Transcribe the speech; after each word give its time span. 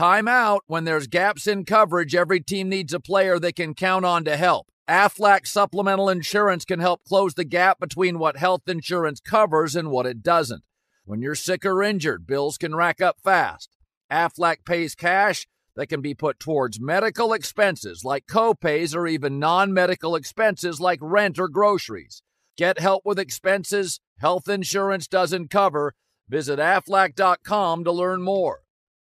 Time 0.00 0.28
out. 0.28 0.64
When 0.66 0.84
there's 0.84 1.08
gaps 1.08 1.46
in 1.46 1.66
coverage, 1.66 2.14
every 2.14 2.40
team 2.40 2.70
needs 2.70 2.94
a 2.94 3.00
player 3.00 3.38
they 3.38 3.52
can 3.52 3.74
count 3.74 4.06
on 4.06 4.24
to 4.24 4.34
help. 4.34 4.68
Aflac 4.88 5.46
Supplemental 5.46 6.08
Insurance 6.08 6.64
can 6.64 6.80
help 6.80 7.04
close 7.04 7.34
the 7.34 7.44
gap 7.44 7.78
between 7.78 8.18
what 8.18 8.38
health 8.38 8.62
insurance 8.66 9.20
covers 9.20 9.76
and 9.76 9.90
what 9.90 10.06
it 10.06 10.22
doesn't. 10.22 10.64
When 11.04 11.20
you're 11.20 11.34
sick 11.34 11.66
or 11.66 11.82
injured, 11.82 12.26
bills 12.26 12.56
can 12.56 12.74
rack 12.74 13.02
up 13.02 13.18
fast. 13.22 13.76
Aflac 14.10 14.64
pays 14.64 14.94
cash 14.94 15.46
that 15.76 15.88
can 15.88 16.00
be 16.00 16.14
put 16.14 16.40
towards 16.40 16.80
medical 16.80 17.34
expenses 17.34 18.02
like 18.02 18.26
copays 18.26 18.96
or 18.96 19.06
even 19.06 19.38
non 19.38 19.70
medical 19.70 20.16
expenses 20.16 20.80
like 20.80 21.00
rent 21.02 21.38
or 21.38 21.46
groceries. 21.46 22.22
Get 22.56 22.78
help 22.78 23.02
with 23.04 23.18
expenses 23.18 24.00
health 24.18 24.48
insurance 24.48 25.06
doesn't 25.06 25.50
cover. 25.50 25.92
Visit 26.26 26.58
aflac.com 26.58 27.84
to 27.84 27.92
learn 27.92 28.22
more. 28.22 28.62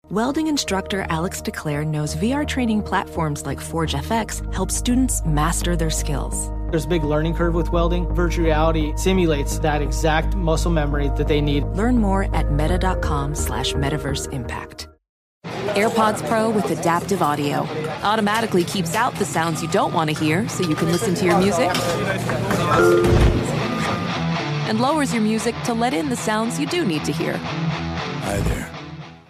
Welding 0.08 0.48
instructor 0.48 1.06
Alex 1.12 1.40
DeClaire 1.40 1.86
knows 1.86 2.16
VR 2.16 2.48
training 2.48 2.82
platforms 2.82 3.46
like 3.46 3.60
Forge 3.62 3.94
FX 3.94 4.42
help 4.52 4.72
students 4.72 5.24
master 5.24 5.76
their 5.76 5.92
skills. 5.92 6.50
There's 6.72 6.86
a 6.86 6.88
big 6.88 7.04
learning 7.04 7.36
curve 7.36 7.54
with 7.54 7.72
welding. 7.72 8.08
Virtual 8.16 8.46
reality 8.46 8.92
simulates 8.96 9.60
that 9.60 9.84
exact 9.84 10.36
muscle 10.36 10.72
memory 10.72 11.10
that 11.10 11.28
they 11.28 11.42
need. 11.42 11.64
Learn 11.76 12.00
more 12.00 12.24
at 12.36 12.52
meta.com 12.52 13.36
slash 13.36 13.74
metaverse 13.74 14.34
impact. 14.34 14.88
AirPods 15.76 16.28
Pro 16.28 16.50
with 16.50 16.72
adaptive 16.72 17.22
audio 17.22 17.68
automatically 18.02 18.64
keeps 18.64 18.96
out 18.96 19.14
the 19.14 19.26
sounds 19.26 19.62
you 19.62 19.68
don't 19.68 19.94
want 19.94 20.10
to 20.10 20.16
hear 20.20 20.50
so 20.50 20.68
you 20.68 20.76
can 20.76 20.92
listen 20.92 21.14
to 21.14 21.26
your 21.26 21.38
music 21.38 21.70
and 24.68 24.80
lowers 24.80 25.14
your 25.14 25.22
music 25.22 25.54
to 25.66 25.74
let 25.76 25.94
in 25.94 26.10
the 26.10 26.16
sounds 26.16 26.60
you 26.60 26.66
do 26.66 26.84
need 26.84 27.06
to 27.06 27.12
hear. 27.12 27.38
Hi 27.38 28.38
there. 28.40 28.79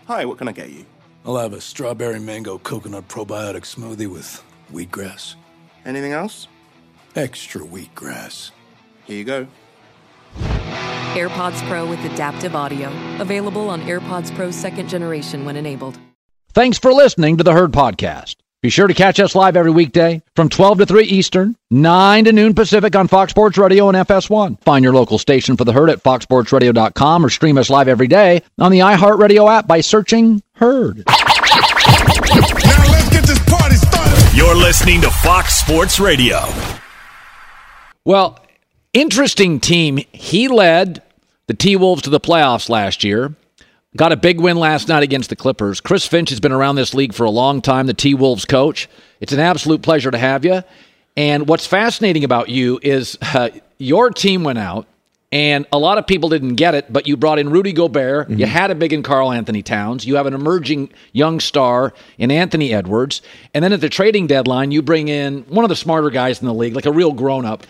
Hi, 0.09 0.25
what 0.25 0.39
can 0.39 0.47
I 0.47 0.53
get 0.53 0.71
you? 0.71 0.87
I'll 1.23 1.37
have 1.37 1.53
a 1.53 1.61
strawberry 1.61 2.19
mango 2.19 2.57
coconut 2.57 3.07
probiotic 3.07 3.61
smoothie 3.61 4.07
with 4.07 4.43
wheatgrass. 4.73 5.35
Anything 5.85 6.13
else? 6.13 6.47
Extra 7.15 7.61
wheatgrass. 7.61 8.49
Here 9.05 9.17
you 9.17 9.23
go. 9.23 9.47
AirPods 11.13 11.61
Pro 11.69 11.87
with 11.87 11.99
adaptive 12.05 12.55
audio. 12.55 12.91
Available 13.19 13.69
on 13.69 13.83
AirPods 13.83 14.33
Pro 14.35 14.49
second 14.49 14.89
generation 14.89 15.45
when 15.45 15.55
enabled. 15.55 15.99
Thanks 16.53 16.79
for 16.79 16.91
listening 16.91 17.37
to 17.37 17.43
the 17.43 17.53
Herd 17.53 17.71
Podcast. 17.71 18.37
Be 18.61 18.69
sure 18.69 18.87
to 18.87 18.93
catch 18.93 19.21
us 19.21 19.35
live 19.35 19.55
every 19.55 19.71
weekday 19.71 20.21
from 20.35 20.49
12 20.49 20.79
to 20.79 20.85
3 20.85 21.05
Eastern, 21.05 21.55
9 21.71 22.25
to 22.25 22.33
noon 22.33 22.53
Pacific 22.53 22.93
on 22.93 23.07
Fox 23.07 23.31
Sports 23.31 23.57
Radio 23.57 23.87
and 23.87 23.97
FS1. 23.97 24.61
Find 24.63 24.83
your 24.83 24.93
local 24.93 25.17
station 25.17 25.55
for 25.55 25.63
the 25.63 25.71
Herd 25.71 25.89
at 25.89 26.03
foxsportsradio.com 26.03 27.25
or 27.25 27.29
stream 27.29 27.57
us 27.57 27.69
live 27.69 27.87
every 27.87 28.07
day 28.07 28.43
on 28.57 28.73
the 28.73 28.79
iHeartRadio 28.79 29.49
app 29.49 29.65
by 29.65 29.79
searching 29.79 30.43
Herd. 30.55 31.05
Now 31.07 31.13
let's 32.91 33.09
get 33.09 33.23
this 33.23 33.39
party 33.47 33.75
started. 33.75 34.35
You're 34.37 34.55
listening 34.55 34.99
to 35.01 35.09
Fox 35.09 35.55
Sports 35.55 35.97
Radio. 35.97 36.41
Well, 38.03 38.39
interesting 38.91 39.61
team. 39.61 39.99
He 40.11 40.49
led 40.49 41.01
the 41.47 41.53
T 41.53 41.77
Wolves 41.77 42.01
to 42.01 42.09
the 42.09 42.19
playoffs 42.19 42.67
last 42.67 43.05
year. 43.05 43.35
Got 43.97 44.11
a 44.11 44.17
big 44.17 44.39
win 44.39 44.57
last 44.57 44.87
night 44.87 45.01
against 45.01 45.31
the 45.31 45.35
Clippers. 45.35 45.81
Chris 45.81 46.05
Finch 46.05 46.29
has 46.29 46.39
been 46.39 46.51
around 46.51 46.75
this 46.75 46.93
league 46.93 47.11
for 47.11 47.23
a 47.23 47.29
long 47.31 47.59
time, 47.59 47.87
the 47.87 47.93
T 47.95 48.13
Wolves 48.13 48.45
coach. 48.45 48.87
It's 49.19 49.33
an 49.33 49.39
absolute 49.39 49.81
pleasure 49.81 50.11
to 50.11 50.17
have 50.17 50.45
you. 50.45 50.61
And 51.17 51.47
what's 51.47 51.65
fascinating 51.65 52.23
about 52.23 52.49
you 52.49 52.79
is 52.83 53.17
uh, 53.33 53.49
your 53.79 54.11
team 54.11 54.43
went 54.43 54.59
out, 54.59 54.85
and 55.31 55.65
a 55.73 55.79
lot 55.79 55.97
of 55.97 56.05
people 56.05 56.29
didn't 56.29 56.53
get 56.53 56.75
it, 56.75 56.93
but 56.93 57.07
you 57.07 57.17
brought 57.17 57.39
in 57.39 57.49
Rudy 57.49 57.73
Gobert. 57.73 58.29
You 58.29 58.45
had 58.45 58.69
a 58.69 58.75
big 58.75 58.93
in 58.93 59.01
Karl-Anthony 59.01 59.63
Towns. 59.63 60.05
You 60.05 60.17
have 60.17 60.27
an 60.27 60.35
emerging 60.35 60.93
young 61.11 61.39
star 61.39 61.91
in 62.19 62.29
Anthony 62.29 62.71
Edwards. 62.71 63.23
And 63.55 63.63
then 63.63 63.73
at 63.73 63.81
the 63.81 63.89
trading 63.89 64.27
deadline, 64.27 64.69
you 64.69 64.83
bring 64.83 65.07
in 65.07 65.41
one 65.47 65.65
of 65.65 65.69
the 65.69 65.75
smarter 65.75 66.11
guys 66.11 66.41
in 66.41 66.45
the 66.45 66.53
league, 66.53 66.75
like 66.75 66.85
a 66.85 66.91
real 66.91 67.11
grown 67.11 67.43
up, 67.43 67.65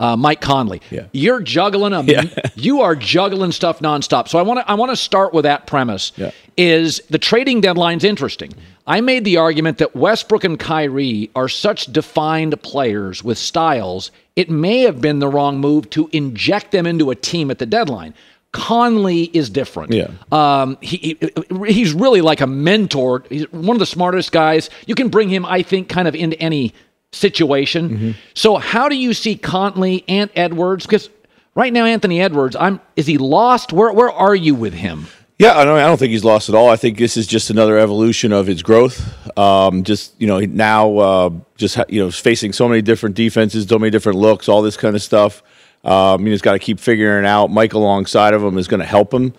uh, 0.00 0.16
Mike 0.16 0.40
Conley. 0.40 0.80
Yeah. 0.90 1.06
You're 1.12 1.40
juggling 1.40 1.92
them. 1.92 2.28
you 2.56 2.80
are 2.80 2.96
juggling 2.96 3.52
stuff 3.52 3.78
nonstop. 3.80 4.26
So 4.26 4.38
I 4.38 4.42
want 4.42 4.60
to 4.60 4.68
I 4.68 4.74
want 4.74 4.90
to 4.90 4.96
start 4.96 5.32
with 5.32 5.44
that 5.44 5.66
premise. 5.66 6.12
Yeah. 6.16 6.32
Is 6.56 7.00
the 7.10 7.18
trading 7.18 7.60
deadline's 7.60 8.02
interesting? 8.02 8.52
I 8.86 9.00
made 9.00 9.24
the 9.24 9.36
argument 9.36 9.78
that 9.78 9.94
Westbrook 9.94 10.42
and 10.42 10.58
Kyrie 10.58 11.30
are 11.36 11.48
such 11.48 11.86
defined 11.86 12.60
players 12.62 13.22
with 13.22 13.38
styles. 13.38 14.10
It 14.34 14.50
may 14.50 14.80
have 14.80 15.00
been 15.00 15.20
the 15.20 15.28
wrong 15.28 15.60
move 15.60 15.90
to 15.90 16.08
inject 16.12 16.72
them 16.72 16.86
into 16.86 17.10
a 17.10 17.14
team 17.14 17.50
at 17.50 17.58
the 17.58 17.66
deadline. 17.66 18.14
Conley 18.52 19.24
is 19.32 19.48
different. 19.48 19.92
Yeah. 19.92 20.10
Um, 20.32 20.76
he, 20.80 21.16
he 21.20 21.66
he's 21.72 21.92
really 21.92 22.20
like 22.20 22.40
a 22.40 22.48
mentor. 22.48 23.22
He's 23.28 23.50
one 23.52 23.76
of 23.76 23.78
the 23.78 23.86
smartest 23.86 24.32
guys. 24.32 24.70
You 24.86 24.96
can 24.96 25.08
bring 25.08 25.28
him, 25.28 25.44
I 25.44 25.62
think, 25.62 25.88
kind 25.88 26.08
of 26.08 26.16
into 26.16 26.40
any 26.40 26.74
situation. 27.12 27.90
Mm-hmm. 27.90 28.10
So 28.34 28.56
how 28.56 28.88
do 28.88 28.96
you 28.96 29.14
see 29.14 29.36
Conley 29.36 30.04
and 30.08 30.30
Edwards? 30.34 30.86
Because 30.86 31.10
right 31.54 31.72
now, 31.72 31.84
Anthony 31.84 32.20
Edwards, 32.20 32.56
I'm 32.56 32.80
is 32.96 33.06
he 33.06 33.18
lost? 33.18 33.72
Where 33.72 33.92
where 33.92 34.10
are 34.10 34.34
you 34.34 34.54
with 34.54 34.74
him? 34.74 35.06
Yeah, 35.38 35.56
I 35.56 35.64
don't, 35.64 35.78
I 35.78 35.86
don't 35.86 35.96
think 35.96 36.10
he's 36.10 36.22
lost 36.22 36.50
at 36.50 36.54
all. 36.54 36.68
I 36.68 36.76
think 36.76 36.98
this 36.98 37.16
is 37.16 37.26
just 37.26 37.48
another 37.48 37.78
evolution 37.78 38.30
of 38.30 38.46
his 38.46 38.62
growth. 38.62 39.38
Um, 39.38 39.84
just 39.84 40.12
you 40.20 40.26
know, 40.26 40.38
now 40.40 40.98
uh, 40.98 41.30
just 41.56 41.78
you 41.88 42.04
know 42.04 42.10
facing 42.10 42.52
so 42.52 42.68
many 42.68 42.82
different 42.82 43.16
defenses, 43.16 43.64
so 43.66 43.78
many 43.78 43.90
different 43.90 44.18
looks, 44.18 44.50
all 44.50 44.60
this 44.60 44.76
kind 44.76 44.94
of 44.94 45.00
stuff. 45.00 45.42
Um, 45.82 46.26
he's 46.26 46.42
got 46.42 46.52
to 46.52 46.58
keep 46.58 46.78
figuring 46.78 47.24
it 47.24 47.26
out. 47.26 47.50
Mike 47.50 47.72
alongside 47.72 48.34
of 48.34 48.42
him 48.42 48.58
is 48.58 48.68
going 48.68 48.80
to 48.80 48.86
help 48.86 49.14
him. 49.14 49.32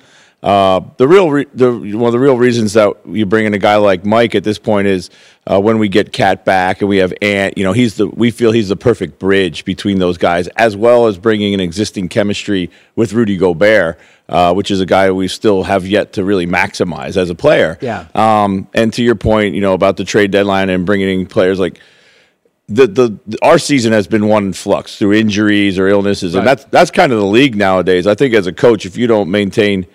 Uh, 0.44 0.82
the 0.98 1.08
real 1.08 1.30
re- 1.30 1.46
the 1.54 1.72
one 1.72 2.08
of 2.08 2.12
the 2.14 2.20
real 2.20 2.36
reasons 2.36 2.74
that 2.74 2.92
you 3.06 3.28
bring 3.28 3.46
in 3.46 3.54
a 3.54 3.60
guy 3.60 3.76
like 3.76 4.04
Mike 4.06 4.34
at 4.34 4.44
this 4.44 4.58
point 4.58 4.88
is 4.88 5.12
uh, 5.46 5.62
when 5.62 5.78
we 5.78 5.88
get 5.88 6.12
KAT 6.12 6.46
back 6.46 6.82
and 6.82 6.90
we 6.90 6.98
have 6.98 7.14
Ant. 7.22 7.60
You 7.60 7.64
know, 7.64 7.74
he's 7.74 7.96
the 7.98 8.08
we 8.08 8.32
feel 8.32 8.52
he's 8.52 8.70
the 8.70 8.76
perfect 8.76 9.20
bridge 9.20 9.66
between 9.66 10.00
those 10.00 10.18
guys, 10.18 10.48
as 10.50 10.76
well 10.76 11.06
as 11.06 11.20
bringing 11.20 11.54
an 11.54 11.60
existing 11.60 12.10
chemistry 12.10 12.72
with 12.96 13.14
Rudy 13.14 13.38
Gobert, 13.38 14.00
uh, 14.30 14.52
which 14.56 14.72
is 14.72 14.82
a 14.82 14.86
guy 14.88 15.12
we 15.12 15.28
still 15.28 15.62
have 15.62 15.86
yet 15.86 16.14
to 16.14 16.24
really 16.24 16.48
maximize 16.48 17.18
as 17.18 17.30
a 17.30 17.36
player. 17.36 17.78
Yeah. 17.80 18.08
Um, 18.16 18.68
and 18.74 18.92
to 18.94 19.04
your 19.04 19.14
point, 19.16 19.54
you 19.54 19.62
know 19.62 19.74
about 19.74 19.98
the 19.98 20.04
trade 20.06 20.32
deadline 20.32 20.70
and 20.70 20.88
bringing 20.88 21.20
in 21.22 21.28
players 21.28 21.60
like 21.60 21.80
the, 22.68 22.88
the 22.88 23.20
the- 23.28 23.38
our 23.44 23.60
season 23.60 23.94
has 23.94 24.08
been 24.08 24.28
one 24.28 24.46
in 24.48 24.54
flux 24.54 24.98
through 24.98 25.14
injuries 25.14 25.78
or 25.78 25.88
illnesses, 25.88 26.34
and 26.34 26.48
that's 26.48 26.64
that's 26.66 26.90
kind 26.90 27.12
of 27.12 27.20
the 27.20 27.28
league 27.28 27.56
nowadays. 27.56 28.08
I 28.08 28.16
think 28.16 28.34
as 28.34 28.48
a 28.48 28.54
coach, 28.54 28.88
if 28.88 28.98
you 28.98 29.06
don't 29.06 29.30
maintain 29.30 29.86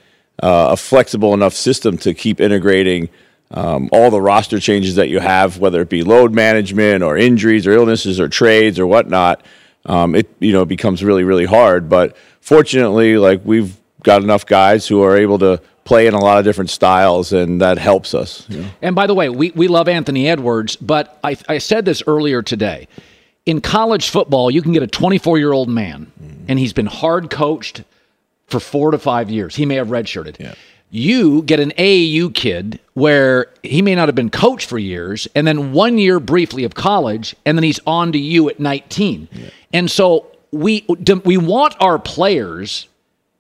uh, 0.43 0.69
a 0.73 0.77
flexible 0.77 1.35
enough 1.35 1.55
system 1.55 1.97
to 1.99 2.15
keep 2.15 2.41
integrating 2.41 3.09
um, 3.51 3.89
all 3.93 4.11
the 4.11 4.21
roster 4.21 4.59
changes 4.59 4.97
that 4.97 5.09
you 5.09 5.21
have, 5.21 5.59
whether 5.59 5.81
it 5.81 5.89
be 5.89 6.03
load 6.03 6.35
management 6.35 7.03
or 7.03 7.17
injuries 7.17 7.67
or 7.67 7.73
illnesses 7.73 8.19
or 8.19 8.29
trades 8.29 8.79
or 8.79 8.87
whatnot, 8.87 9.43
um, 9.85 10.15
it 10.15 10.29
you 10.41 10.53
know 10.53 10.65
becomes 10.65 11.05
really 11.05 11.25
really 11.25 11.45
hard. 11.45 11.89
But 11.89 12.17
fortunately, 12.41 13.19
like 13.19 13.43
we've 13.45 13.77
got 14.03 14.23
enough 14.23 14.47
guys 14.47 14.87
who 14.87 15.03
are 15.03 15.17
able 15.17 15.39
to 15.39 15.61
play 15.85 16.07
in 16.09 16.15
a 16.15 16.19
lot 16.19 16.39
of 16.39 16.45
different 16.45 16.71
styles, 16.71 17.33
and 17.33 17.61
that 17.61 17.79
helps 17.79 18.13
us. 18.13 18.45
you 18.51 18.61
know. 18.63 18.69
And 18.83 18.95
by 18.95 19.07
the 19.07 19.15
way, 19.15 19.29
we, 19.29 19.53
we 19.53 19.69
love 19.69 19.89
Anthony 19.89 20.29
Edwards, 20.29 20.77
but 20.77 21.19
I, 21.25 21.37
I 21.49 21.59
said 21.59 21.85
this 21.85 22.03
earlier 22.07 22.43
today. 22.43 22.89
In 23.47 23.61
college 23.61 24.11
football, 24.11 24.51
you 24.51 24.61
can 24.61 24.73
get 24.73 24.83
a 24.83 24.89
24 24.89 25.39
year 25.39 25.53
old 25.53 25.69
man, 25.69 26.11
and 26.49 26.59
he's 26.59 26.73
been 26.73 26.87
hard 26.87 27.31
coached 27.31 27.85
for 28.47 28.61
four 28.61 28.91
to 28.91 28.99
five 28.99 29.31
years. 29.31 29.57
He 29.57 29.67
may 29.67 29.77
have 29.77 29.89
redshirted. 29.89 30.39
Yeah. 30.39 30.55
You 30.91 31.43
get 31.43 31.59
an 31.59 31.73
AAU 31.77 32.33
kid 32.33 32.79
where 32.95 33.49
he 33.63 33.83
may 33.83 33.95
not 33.95 34.09
have 34.09 34.15
been 34.15 34.31
coached 34.31 34.69
for 34.69 34.79
years, 34.79 35.27
and 35.35 35.47
then 35.47 35.73
one 35.73 35.99
year 35.99 36.21
briefly 36.21 36.63
of 36.65 36.75
college, 36.75 37.35
and 37.45 37.59
then 37.59 37.65
he's 37.65 37.81
on 37.87 38.13
to 38.13 38.19
you 38.19 38.49
at 38.49 38.61
19. 38.61 39.29
And 39.73 39.91
so 39.91 40.27
we 40.53 40.87
we 41.25 41.37
want 41.37 41.75
our 41.81 41.99
players 41.99 42.89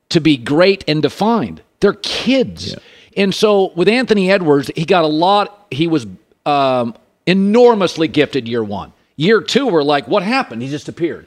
to 0.08 0.20
be 0.20 0.36
great 0.36 0.84
and 0.88 1.00
defined. 1.02 1.62
They're 1.80 1.94
kids. 1.94 2.74
And 3.16 3.34
so 3.34 3.72
with 3.74 3.88
Anthony 3.88 4.30
Edwards, 4.30 4.70
he 4.76 4.84
got 4.84 5.04
a 5.04 5.08
lot. 5.08 5.66
He 5.70 5.86
was 5.86 6.06
um, 6.44 6.94
enormously 7.26 8.08
gifted 8.08 8.46
year 8.46 8.62
one. 8.62 8.92
Year 9.16 9.40
two, 9.40 9.66
we're 9.66 9.82
like, 9.82 10.06
what 10.08 10.22
happened? 10.22 10.62
He 10.62 10.68
just 10.68 10.88
appeared. 10.88 11.26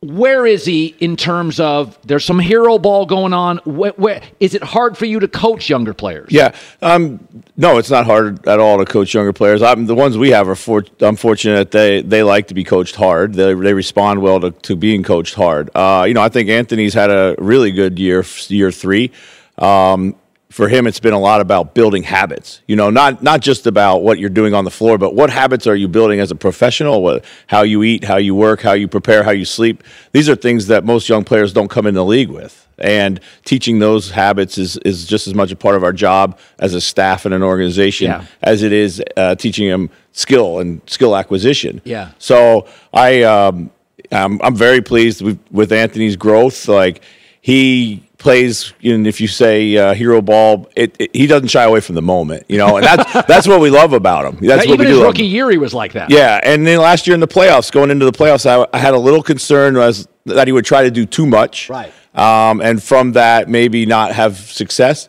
Where 0.00 0.44
is 0.46 0.66
he 0.66 0.94
in 1.00 1.16
terms 1.16 1.58
of 1.58 1.98
there's 2.06 2.24
some 2.24 2.38
hero 2.38 2.78
ball 2.78 3.06
going 3.06 3.32
on? 3.32 3.58
Where, 3.64 3.92
where 3.92 4.22
is 4.40 4.54
it 4.54 4.62
hard 4.62 4.96
for 4.96 5.06
you 5.06 5.20
to 5.20 5.26
coach 5.26 5.70
younger 5.70 5.94
players? 5.94 6.28
Yeah, 6.30 6.54
um, 6.82 7.26
no, 7.56 7.78
it's 7.78 7.90
not 7.90 8.04
hard 8.04 8.46
at 8.46 8.60
all 8.60 8.78
to 8.78 8.84
coach 8.84 9.14
younger 9.14 9.32
players. 9.32 9.62
I'm, 9.62 9.86
the 9.86 9.94
ones 9.94 10.18
we 10.18 10.30
have 10.30 10.48
are 10.48 10.54
for, 10.54 10.84
I'm 11.00 11.16
fortunate 11.16 11.56
that 11.56 11.70
they, 11.70 12.02
they 12.02 12.22
like 12.22 12.48
to 12.48 12.54
be 12.54 12.62
coached 12.62 12.94
hard. 12.94 13.32
They, 13.34 13.54
they 13.54 13.72
respond 13.72 14.20
well 14.20 14.38
to, 14.40 14.50
to 14.50 14.76
being 14.76 15.02
coached 15.02 15.34
hard. 15.34 15.70
Uh, 15.74 16.04
you 16.06 16.12
know, 16.12 16.22
I 16.22 16.28
think 16.28 16.50
Anthony's 16.50 16.94
had 16.94 17.10
a 17.10 17.34
really 17.38 17.72
good 17.72 17.98
year, 17.98 18.22
year 18.48 18.70
three. 18.70 19.12
Um, 19.56 20.14
for 20.56 20.68
him, 20.68 20.86
it's 20.86 21.00
been 21.00 21.12
a 21.12 21.20
lot 21.20 21.42
about 21.42 21.74
building 21.74 22.02
habits. 22.02 22.62
You 22.66 22.76
know, 22.76 22.88
not 22.88 23.22
not 23.22 23.42
just 23.42 23.66
about 23.66 24.02
what 24.02 24.18
you're 24.18 24.30
doing 24.30 24.54
on 24.54 24.64
the 24.64 24.70
floor, 24.70 24.96
but 24.96 25.14
what 25.14 25.28
habits 25.28 25.66
are 25.66 25.76
you 25.76 25.86
building 25.86 26.18
as 26.18 26.30
a 26.30 26.34
professional? 26.34 27.02
What, 27.02 27.26
how 27.46 27.60
you 27.62 27.82
eat, 27.82 28.04
how 28.04 28.16
you 28.16 28.34
work, 28.34 28.62
how 28.62 28.72
you 28.72 28.88
prepare, 28.88 29.22
how 29.22 29.32
you 29.32 29.44
sleep. 29.44 29.84
These 30.12 30.30
are 30.30 30.34
things 30.34 30.68
that 30.68 30.82
most 30.82 31.10
young 31.10 31.24
players 31.24 31.52
don't 31.52 31.68
come 31.68 31.86
in 31.86 31.94
the 31.94 32.04
league 32.06 32.30
with. 32.30 32.66
And 32.78 33.20
teaching 33.44 33.80
those 33.80 34.10
habits 34.10 34.56
is, 34.56 34.78
is 34.78 35.06
just 35.06 35.26
as 35.26 35.34
much 35.34 35.52
a 35.52 35.56
part 35.56 35.76
of 35.76 35.84
our 35.84 35.92
job 35.92 36.38
as 36.58 36.72
a 36.72 36.80
staff 36.80 37.26
and 37.26 37.34
an 37.34 37.42
organization 37.42 38.06
Yeah. 38.10 38.24
as 38.42 38.62
it 38.62 38.72
is 38.72 39.02
uh, 39.16 39.34
teaching 39.34 39.68
them 39.68 39.90
skill 40.12 40.58
and 40.60 40.80
skill 40.86 41.14
acquisition. 41.16 41.82
Yeah. 41.84 42.12
So 42.18 42.66
I, 42.94 43.22
um, 43.24 43.70
I'm, 44.10 44.40
I'm 44.40 44.54
very 44.56 44.80
pleased 44.80 45.20
with, 45.20 45.38
with 45.50 45.70
Anthony's 45.72 46.16
growth. 46.16 46.66
Like 46.66 47.02
he 47.42 48.02
plays, 48.18 48.72
and 48.82 49.06
if 49.06 49.20
you 49.20 49.28
say 49.28 49.76
uh, 49.76 49.94
hero 49.94 50.22
ball, 50.22 50.68
it, 50.74 50.96
it, 50.98 51.14
he 51.14 51.26
doesn't 51.26 51.48
shy 51.48 51.64
away 51.64 51.80
from 51.80 51.94
the 51.94 52.02
moment, 52.02 52.44
you 52.48 52.58
know, 52.58 52.76
and 52.76 52.84
that's 52.86 53.12
that's 53.26 53.46
what 53.48 53.60
we 53.60 53.70
love 53.70 53.92
about 53.92 54.24
him. 54.24 54.46
That's 54.46 54.66
what 54.66 54.74
Even 54.74 54.86
we 54.86 54.86
his 54.92 54.98
do. 54.98 55.04
rookie 55.04 55.26
year, 55.26 55.50
he 55.50 55.58
was 55.58 55.74
like 55.74 55.92
that. 55.92 56.10
yeah, 56.10 56.40
and 56.42 56.66
then 56.66 56.78
last 56.80 57.06
year 57.06 57.14
in 57.14 57.20
the 57.20 57.28
playoffs, 57.28 57.70
going 57.70 57.90
into 57.90 58.04
the 58.04 58.12
playoffs, 58.12 58.46
I, 58.46 58.66
I 58.72 58.78
had 58.78 58.94
a 58.94 58.98
little 58.98 59.22
concern 59.22 59.76
was 59.76 60.08
that 60.24 60.46
he 60.48 60.52
would 60.52 60.64
try 60.64 60.82
to 60.84 60.90
do 60.90 61.04
too 61.06 61.26
much, 61.26 61.68
Right. 61.70 61.92
Um, 62.14 62.60
and 62.62 62.82
from 62.82 63.12
that, 63.12 63.48
maybe 63.48 63.84
not 63.84 64.12
have 64.12 64.38
success. 64.38 65.08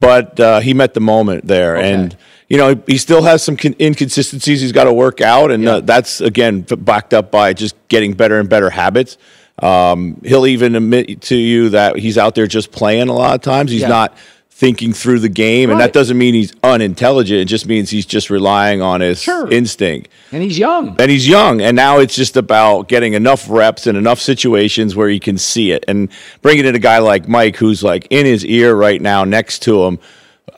But 0.00 0.38
uh, 0.40 0.60
he 0.60 0.72
met 0.74 0.92
the 0.94 1.00
moment 1.00 1.46
there, 1.46 1.76
Okay. 1.78 1.92
and 1.92 2.16
you 2.48 2.56
know 2.58 2.80
he 2.86 2.98
still 2.98 3.22
has 3.22 3.42
some 3.42 3.56
con- 3.56 3.74
inconsistencies 3.80 4.60
he's 4.60 4.72
got 4.72 4.84
to 4.84 4.92
work 4.92 5.20
out, 5.22 5.50
and 5.50 5.66
uh, 5.66 5.80
that's 5.80 6.20
again 6.20 6.60
backed 6.62 7.14
up 7.14 7.30
by 7.30 7.52
just 7.54 7.74
getting 7.88 8.12
better 8.12 8.38
and 8.38 8.48
better 8.48 8.68
habits. 8.70 9.16
Um, 9.62 10.20
he'll 10.24 10.46
even 10.46 10.74
admit 10.74 11.22
to 11.22 11.36
you 11.36 11.70
that 11.70 11.96
he's 11.98 12.18
out 12.18 12.34
there 12.34 12.46
just 12.46 12.72
playing 12.72 13.08
a 13.08 13.12
lot 13.14 13.34
of 13.34 13.40
times. 13.40 13.70
He's 13.70 13.82
Yeah. 13.82 13.88
not 13.88 14.16
thinking 14.50 14.92
through 14.94 15.18
the 15.18 15.28
game, 15.28 15.68
and 15.70 15.78
that 15.80 15.92
doesn't 15.92 16.16
mean 16.16 16.32
he's 16.32 16.54
unintelligent. 16.64 17.40
It 17.40 17.44
just 17.44 17.66
means 17.66 17.90
he's 17.90 18.06
just 18.06 18.30
relying 18.30 18.80
on 18.80 19.02
his 19.02 19.20
Sure. 19.20 19.46
instinct. 19.50 20.08
And 20.32 20.42
he's 20.42 20.58
young. 20.58 20.96
And 20.98 21.10
he's 21.10 21.28
young, 21.28 21.60
and 21.60 21.76
now 21.76 21.98
it's 21.98 22.14
just 22.16 22.38
about 22.38 22.88
getting 22.88 23.12
enough 23.12 23.44
reps 23.50 23.86
and 23.86 23.98
enough 23.98 24.18
situations 24.18 24.96
where 24.96 25.10
he 25.10 25.20
can 25.20 25.36
see 25.36 25.72
it, 25.72 25.84
and 25.86 26.08
bringing 26.40 26.64
in 26.64 26.74
a 26.74 26.78
guy 26.78 26.98
like 27.00 27.28
Mike, 27.28 27.56
who's 27.56 27.82
like 27.82 28.06
in 28.08 28.24
his 28.24 28.46
ear 28.46 28.74
right 28.74 29.02
now, 29.02 29.24
next 29.24 29.58
to 29.64 29.84
him. 29.84 29.98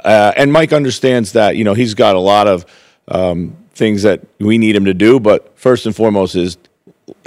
Uh, 0.04 0.30
and 0.36 0.52
Mike 0.52 0.72
understands 0.72 1.32
that 1.32 1.56
you 1.56 1.64
know 1.64 1.74
he's 1.74 1.94
got 1.94 2.14
a 2.14 2.20
lot 2.20 2.46
of 2.46 2.64
um, 3.08 3.56
things 3.74 4.02
that 4.02 4.20
we 4.38 4.58
need 4.58 4.76
him 4.76 4.84
to 4.84 4.94
do, 4.94 5.18
but 5.18 5.50
first 5.56 5.86
and 5.86 5.96
foremost 5.96 6.36
is 6.36 6.56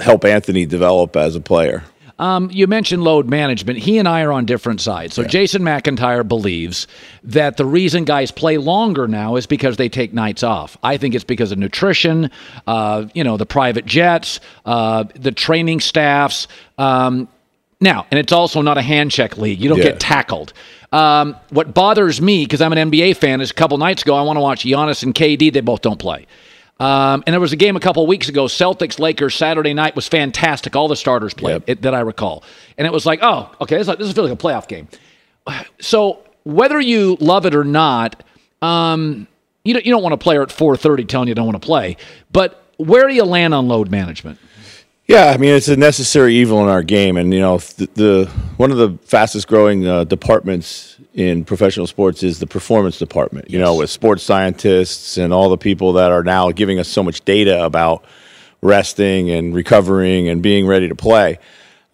help 0.00 0.24
Anthony 0.24 0.66
develop 0.66 1.16
as 1.16 1.36
a 1.36 1.40
player. 1.40 1.84
Um, 2.18 2.50
you 2.52 2.66
mentioned 2.68 3.02
load 3.02 3.28
management. 3.28 3.78
He 3.80 3.98
and 3.98 4.06
I 4.06 4.22
are 4.22 4.30
on 4.30 4.46
different 4.46 4.80
sides. 4.80 5.14
So 5.14 5.24
Jason 5.24 5.62
McIntyre 5.62 6.26
believes 6.26 6.86
that 7.24 7.56
the 7.56 7.64
reason 7.64 8.04
guys 8.04 8.30
play 8.30 8.58
longer 8.58 9.08
now 9.08 9.34
is 9.36 9.46
because 9.46 9.76
they 9.76 9.88
take 9.88 10.12
nights 10.12 10.44
off. 10.44 10.76
I 10.84 10.98
think 10.98 11.16
it's 11.16 11.24
because 11.24 11.50
of 11.50 11.58
nutrition, 11.58 12.30
uh, 12.68 13.06
you 13.14 13.24
know, 13.24 13.36
the 13.36 13.46
private 13.46 13.86
jets, 13.86 14.38
uh, 14.66 15.04
the 15.16 15.32
training 15.32 15.80
staffs. 15.80 16.46
Um, 16.78 17.26
now, 17.80 18.06
and 18.12 18.20
it's 18.20 18.32
also 18.32 18.62
not 18.62 18.78
a 18.78 18.82
hand 18.82 19.10
check 19.10 19.36
league. 19.36 19.58
You 19.60 19.68
don't 19.70 19.78
Yeah. 19.78 19.84
get 19.84 19.98
tackled. 19.98 20.52
Um, 20.92 21.34
what 21.50 21.74
bothers 21.74 22.20
me, 22.20 22.44
because 22.44 22.60
I'm 22.60 22.70
an 22.72 22.78
NBA 22.90 23.14
fan, 23.16 23.40
is 23.40 23.50
a 23.50 23.54
couple 23.54 23.78
nights 23.78 24.02
ago 24.02 24.14
I 24.14 24.22
want 24.22 24.36
to 24.36 24.40
watch 24.42 24.62
Giannis 24.64 25.02
and 25.02 25.12
KD. 25.14 25.50
They 25.52 25.60
both 25.60 25.80
don't 25.80 25.98
play. 25.98 26.26
Um, 26.82 27.22
and 27.26 27.32
there 27.32 27.40
was 27.40 27.52
a 27.52 27.56
game 27.56 27.76
a 27.76 27.80
couple 27.80 28.04
weeks 28.08 28.28
ago, 28.28 28.46
Celtics 28.46 28.98
Lakers 28.98 29.36
Saturday 29.36 29.72
night 29.72 29.94
was 29.94 30.08
fantastic. 30.08 30.74
All 30.74 30.88
the 30.88 30.96
starters 30.96 31.32
played 31.32 31.52
Yep. 31.52 31.62
it, 31.66 31.82
that 31.82 31.94
I 31.94 32.00
recall, 32.00 32.42
and 32.76 32.86
it 32.86 32.92
was 32.92 33.06
like, 33.06 33.20
oh, 33.22 33.50
okay, 33.60 33.76
this, 33.76 33.86
this 33.86 34.12
feels 34.12 34.28
like 34.30 34.32
a 34.32 34.42
playoff 34.42 34.66
game. 34.66 34.88
So 35.80 36.18
whether 36.44 36.80
you 36.80 37.16
love 37.20 37.46
it 37.46 37.54
or 37.54 37.62
not, 37.64 38.24
um, 38.62 39.28
you 39.64 39.74
don't, 39.74 39.86
you 39.86 39.92
don't 39.92 40.02
want 40.02 40.12
a 40.14 40.18
player 40.18 40.42
at 40.42 40.48
4:30 40.48 41.06
telling 41.08 41.28
you 41.28 41.34
don't 41.34 41.46
want 41.46 41.60
to 41.60 41.64
play. 41.64 41.96
But 42.32 42.64
where 42.78 43.06
do 43.06 43.14
you 43.14 43.24
land 43.24 43.54
on 43.54 43.68
load 43.68 43.90
management? 43.90 44.38
Yeah, 45.06 45.26
I 45.26 45.36
mean 45.36 45.54
it's 45.54 45.68
a 45.68 45.76
necessary 45.76 46.34
evil 46.34 46.62
in 46.62 46.68
our 46.68 46.82
game, 46.82 47.16
and 47.16 47.32
you 47.32 47.40
know 47.40 47.58
the, 47.58 47.88
the 47.94 48.30
one 48.56 48.70
of 48.72 48.78
the 48.78 48.98
fastest 49.04 49.46
growing 49.46 49.86
uh, 49.86 50.04
departments 50.04 50.96
in 51.14 51.44
professional 51.44 51.86
sports 51.86 52.22
is 52.22 52.38
the 52.38 52.46
performance 52.46 52.98
department. 52.98 53.50
You 53.50 53.58
know, 53.58 53.76
with 53.76 53.90
sports 53.90 54.22
scientists 54.22 55.16
and 55.18 55.32
all 55.32 55.48
the 55.50 55.58
people 55.58 55.94
that 55.94 56.10
are 56.10 56.22
now 56.22 56.50
giving 56.50 56.78
us 56.78 56.88
so 56.88 57.02
much 57.02 57.24
data 57.24 57.64
about 57.64 58.04
resting 58.62 59.30
and 59.30 59.54
recovering 59.54 60.28
and 60.28 60.42
being 60.42 60.66
ready 60.66 60.88
to 60.88 60.94
play. 60.94 61.38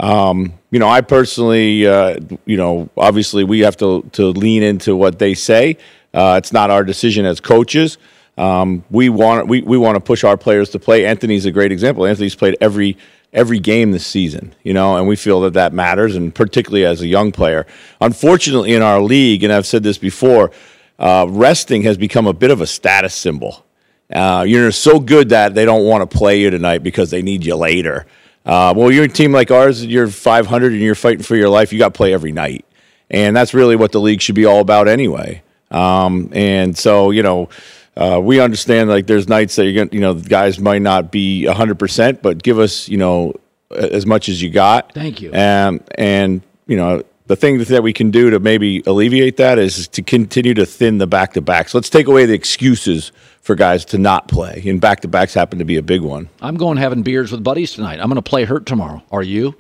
Um, 0.01 0.55
you 0.71 0.79
know, 0.79 0.89
I 0.89 1.01
personally, 1.01 1.87
uh, 1.87 2.21
you 2.45 2.57
know, 2.57 2.89
obviously 2.97 3.43
we 3.43 3.61
have 3.61 3.77
to 3.79 4.03
to 4.13 4.27
lean 4.27 4.63
into 4.63 4.95
what 4.95 5.19
they 5.19 5.35
say. 5.35 5.79
Uh, 6.15 6.37
it's 6.39 6.53
not 6.53 6.71
our 6.71 6.85
decision 6.85 7.27
as 7.27 7.41
coaches. 7.41 7.99
Um, 8.39 8.85
we 8.89 9.09
want 9.09 9.49
we, 9.49 9.63
we 9.63 9.77
want 9.77 9.97
to 9.97 10.01
push 10.01 10.23
our 10.23 10.37
players 10.37 10.71
to 10.71 10.79
play. 10.79 11.05
Anthony's 11.05 11.45
a 11.45 11.51
great 11.51 11.73
example. 11.73 12.07
Anthony's 12.07 12.37
played 12.37 12.57
every 12.61 12.97
every 13.33 13.59
game 13.59 13.91
this 13.91 14.07
season, 14.07 14.55
you 14.63 14.73
know, 14.73 14.97
and 14.97 15.09
we 15.09 15.17
feel 15.17 15.41
that 15.41 15.55
that 15.55 15.73
matters, 15.73 16.15
and 16.15 16.35
particularly 16.35 16.85
as 16.85 17.03
a 17.03 17.07
young 17.07 17.33
player. 17.33 17.67
Unfortunately, 18.01 18.75
in 18.75 18.81
our 18.81 19.01
league, 19.03 19.43
and 19.43 19.53
I've 19.53 19.67
said 19.67 19.83
this 19.83 19.99
before, 19.99 20.53
uh, 21.01 21.27
resting 21.29 21.83
has 21.83 21.99
become 21.99 22.27
a 22.29 22.33
bit 22.33 22.53
of 22.53 22.61
a 22.61 22.67
status 22.67 23.13
symbol. 23.13 23.65
Uh, 24.11 24.45
you're 24.47 24.73
so 24.73 25.01
good 25.01 25.31
that 25.31 25.55
they 25.55 25.65
don't 25.65 25.85
want 25.85 26.09
to 26.09 26.17
play 26.17 26.41
you 26.41 26.49
tonight 26.49 26.79
because 26.79 27.11
they 27.11 27.21
need 27.21 27.45
you 27.45 27.57
later. 27.57 28.07
Uh, 28.47 28.73
well, 28.75 28.91
you're 28.91 29.05
a 29.05 29.09
team 29.09 29.33
like 29.33 29.51
ours, 29.51 29.85
you're 29.85 30.09
500 30.09 30.73
and 30.73 30.81
you're 30.81 30.95
fighting 30.95 31.23
for 31.23 31.37
your 31.37 31.51
life. 31.51 31.73
You 31.73 31.79
got 31.79 31.93
to 31.93 31.97
play 31.99 32.15
every 32.15 32.33
night, 32.33 32.65
and 33.11 33.37
that's 33.37 33.53
really 33.53 33.75
what 33.75 33.91
the 33.91 34.01
league 34.01 34.23
should 34.23 34.37
be 34.37 34.45
all 34.45 34.61
about 34.61 34.87
anyway. 34.87 35.43
Um, 35.71 36.31
and 36.33 36.79
so, 36.79 37.11
you 37.11 37.23
know, 37.23 37.51
uh, 37.99 38.21
we 38.21 38.41
understand 38.41 38.89
like 38.89 39.09
there's 39.09 39.29
nights 39.29 39.57
that 39.57 39.65
you're 39.65 39.75
going, 39.75 39.89
to 39.89 39.95
you 39.95 40.01
know, 40.01 40.13
the 40.13 40.29
guys 40.29 40.61
might 40.61 40.83
not 40.83 41.11
be 41.11 41.47
100, 41.47 41.79
percent 41.79 42.23
but 42.23 42.43
give 42.43 42.59
us, 42.59 42.89
you 42.89 42.97
know, 42.97 43.35
as 43.71 44.07
much 44.07 44.29
as 44.29 44.41
you 44.41 44.51
got. 44.51 44.95
Thank 44.95 45.21
you. 45.21 45.33
Um, 45.35 45.81
and 45.97 46.41
you 46.67 46.77
know, 46.77 47.03
the 47.27 47.37
thing 47.37 47.59
that 47.59 47.83
we 47.83 47.93
can 47.93 48.11
do 48.11 48.31
to 48.31 48.39
maybe 48.39 48.83
alleviate 48.87 49.37
that 49.39 49.59
is 49.59 49.89
to 49.89 50.03
continue 50.03 50.55
to 50.55 50.65
thin 50.65 50.99
the 50.99 51.07
back 51.07 51.33
to 51.35 51.41
backs. 51.41 51.75
Let's 51.75 51.91
take 51.91 52.07
away 52.07 52.25
the 52.25 52.35
excuses 52.35 53.13
for 53.43 53.55
guys 53.55 53.85
to 53.87 53.99
not 53.99 54.29
play, 54.29 54.63
and 54.67 54.81
back 54.81 55.01
to 55.01 55.09
backs 55.09 55.35
happen 55.35 55.59
to 55.59 55.65
be 55.65 55.77
a 55.77 55.83
big 55.83 56.03
one. 56.03 56.29
I'm 56.41 56.57
going 56.57 56.77
having 56.77 57.03
beers 57.03 57.33
with 57.33 57.43
buddies 57.43 57.73
tonight. 57.73 58.01
I'm 58.01 58.09
going 58.09 58.17
to 58.17 58.23
play 58.23 58.45
hurt 58.45 58.65
tomorrow. 58.65 59.03
Are 59.11 59.23
you? 59.23 59.55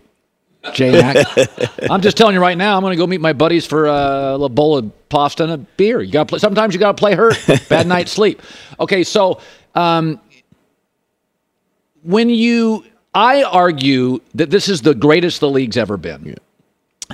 J 0.74 0.92
Mac. 0.92 1.26
I'm 1.90 2.00
just 2.00 2.16
telling 2.16 2.34
you 2.34 2.40
right 2.40 2.58
now. 2.58 2.76
I'm 2.76 2.82
going 2.82 2.92
to 2.92 2.96
go 2.96 3.06
meet 3.06 3.20
my 3.20 3.32
buddies 3.32 3.66
for 3.66 3.86
a 3.86 4.32
little 4.32 4.48
bowl 4.48 4.76
of 4.76 5.08
pasta 5.08 5.44
and 5.44 5.52
a 5.52 5.58
beer. 5.58 6.02
You 6.02 6.12
got. 6.12 6.30
Sometimes 6.40 6.74
you 6.74 6.80
got 6.80 6.96
to 6.96 7.00
play 7.00 7.14
hurt. 7.14 7.38
Bad 7.68 7.86
night's 7.86 8.12
sleep. 8.12 8.42
Okay, 8.80 9.04
so 9.04 9.40
um, 9.74 10.20
when 12.02 12.30
you, 12.30 12.84
I 13.14 13.42
argue 13.42 14.20
that 14.34 14.50
this 14.50 14.68
is 14.68 14.82
the 14.82 14.94
greatest 14.94 15.40
the 15.40 15.48
league's 15.48 15.76
ever 15.76 15.96
been. 15.96 16.36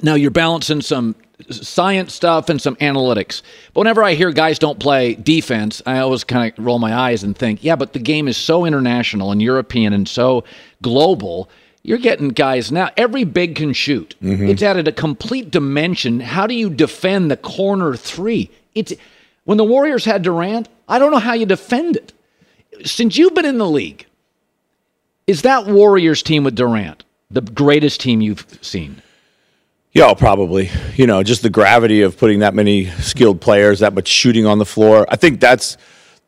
Now 0.03 0.15
you're 0.15 0.31
balancing 0.31 0.81
some 0.81 1.15
science 1.51 2.15
stuff 2.15 2.49
and 2.49 2.61
some 2.61 2.77
analytics. 2.77 3.43
But 3.73 3.81
whenever 3.81 4.03
I 4.03 4.15
hear 4.15 4.31
guys 4.33 4.59
don't 4.59 4.79
play 4.79 5.15
defense, 5.15 5.83
I 5.87 5.99
always 5.99 6.25
kind 6.25 6.53
of 6.57 6.65
roll 6.65 6.79
my 6.79 6.95
eyes 6.95 7.23
and 7.23 7.37
think, 7.37 7.63
yeah, 7.63 7.77
but 7.77 7.93
the 7.93 7.99
game 7.99 8.29
is 8.29 8.37
so 8.37 8.65
international 8.65 9.33
and 9.33 9.43
European 9.43 9.93
and 9.93 10.09
so 10.09 10.45
global. 10.83 11.49
You're 11.87 11.99
getting 11.99 12.31
guys 12.31 12.73
now. 12.73 12.91
Every 12.97 13.25
big 13.25 13.55
can 13.57 13.75
shoot. 13.75 14.15
Mm-hmm. 14.23 14.49
It's 14.49 14.63
added 14.63 14.89
a 14.89 14.93
complete 14.93 15.51
dimension. 15.51 16.19
How 16.19 16.47
do 16.47 16.55
you 16.55 16.71
defend 16.71 17.31
the 17.31 17.37
corner 17.37 17.95
three? 17.95 18.51
It's 18.75 18.95
when 19.45 19.59
the 19.59 19.65
Warriors 19.65 20.07
had 20.07 20.23
Durant. 20.23 20.69
I 20.89 20.99
don't 20.99 21.13
know 21.13 21.19
how 21.19 21.35
you 21.35 21.45
defend 21.45 21.97
it. 21.97 22.13
Since 22.85 23.19
you've 23.19 23.35
been 23.35 23.45
in 23.45 23.59
the 23.59 23.69
league, 23.69 24.07
is 25.27 25.43
that 25.43 25.67
Warriors 25.67 26.23
team 26.23 26.43
with 26.43 26.57
Durant 26.57 27.05
the 27.31 27.43
greatest 27.43 28.01
team 28.01 28.21
you've 28.21 28.47
seen? 28.63 29.03
Yeah, 29.93 30.13
probably. 30.15 30.71
You 30.97 31.07
know, 31.07 31.23
just 31.23 31.43
the 31.43 31.51
gravity 31.51 32.03
of 32.03 32.17
putting 32.17 32.41
that 32.41 32.55
many 32.55 32.87
skilled 33.01 33.41
players, 33.41 33.81
that 33.81 33.95
much 33.95 34.09
shooting 34.09 34.47
on 34.47 34.59
the 34.59 34.65
floor. 34.65 35.07
I 35.09 35.17
think 35.17 35.41
that's 35.41 35.77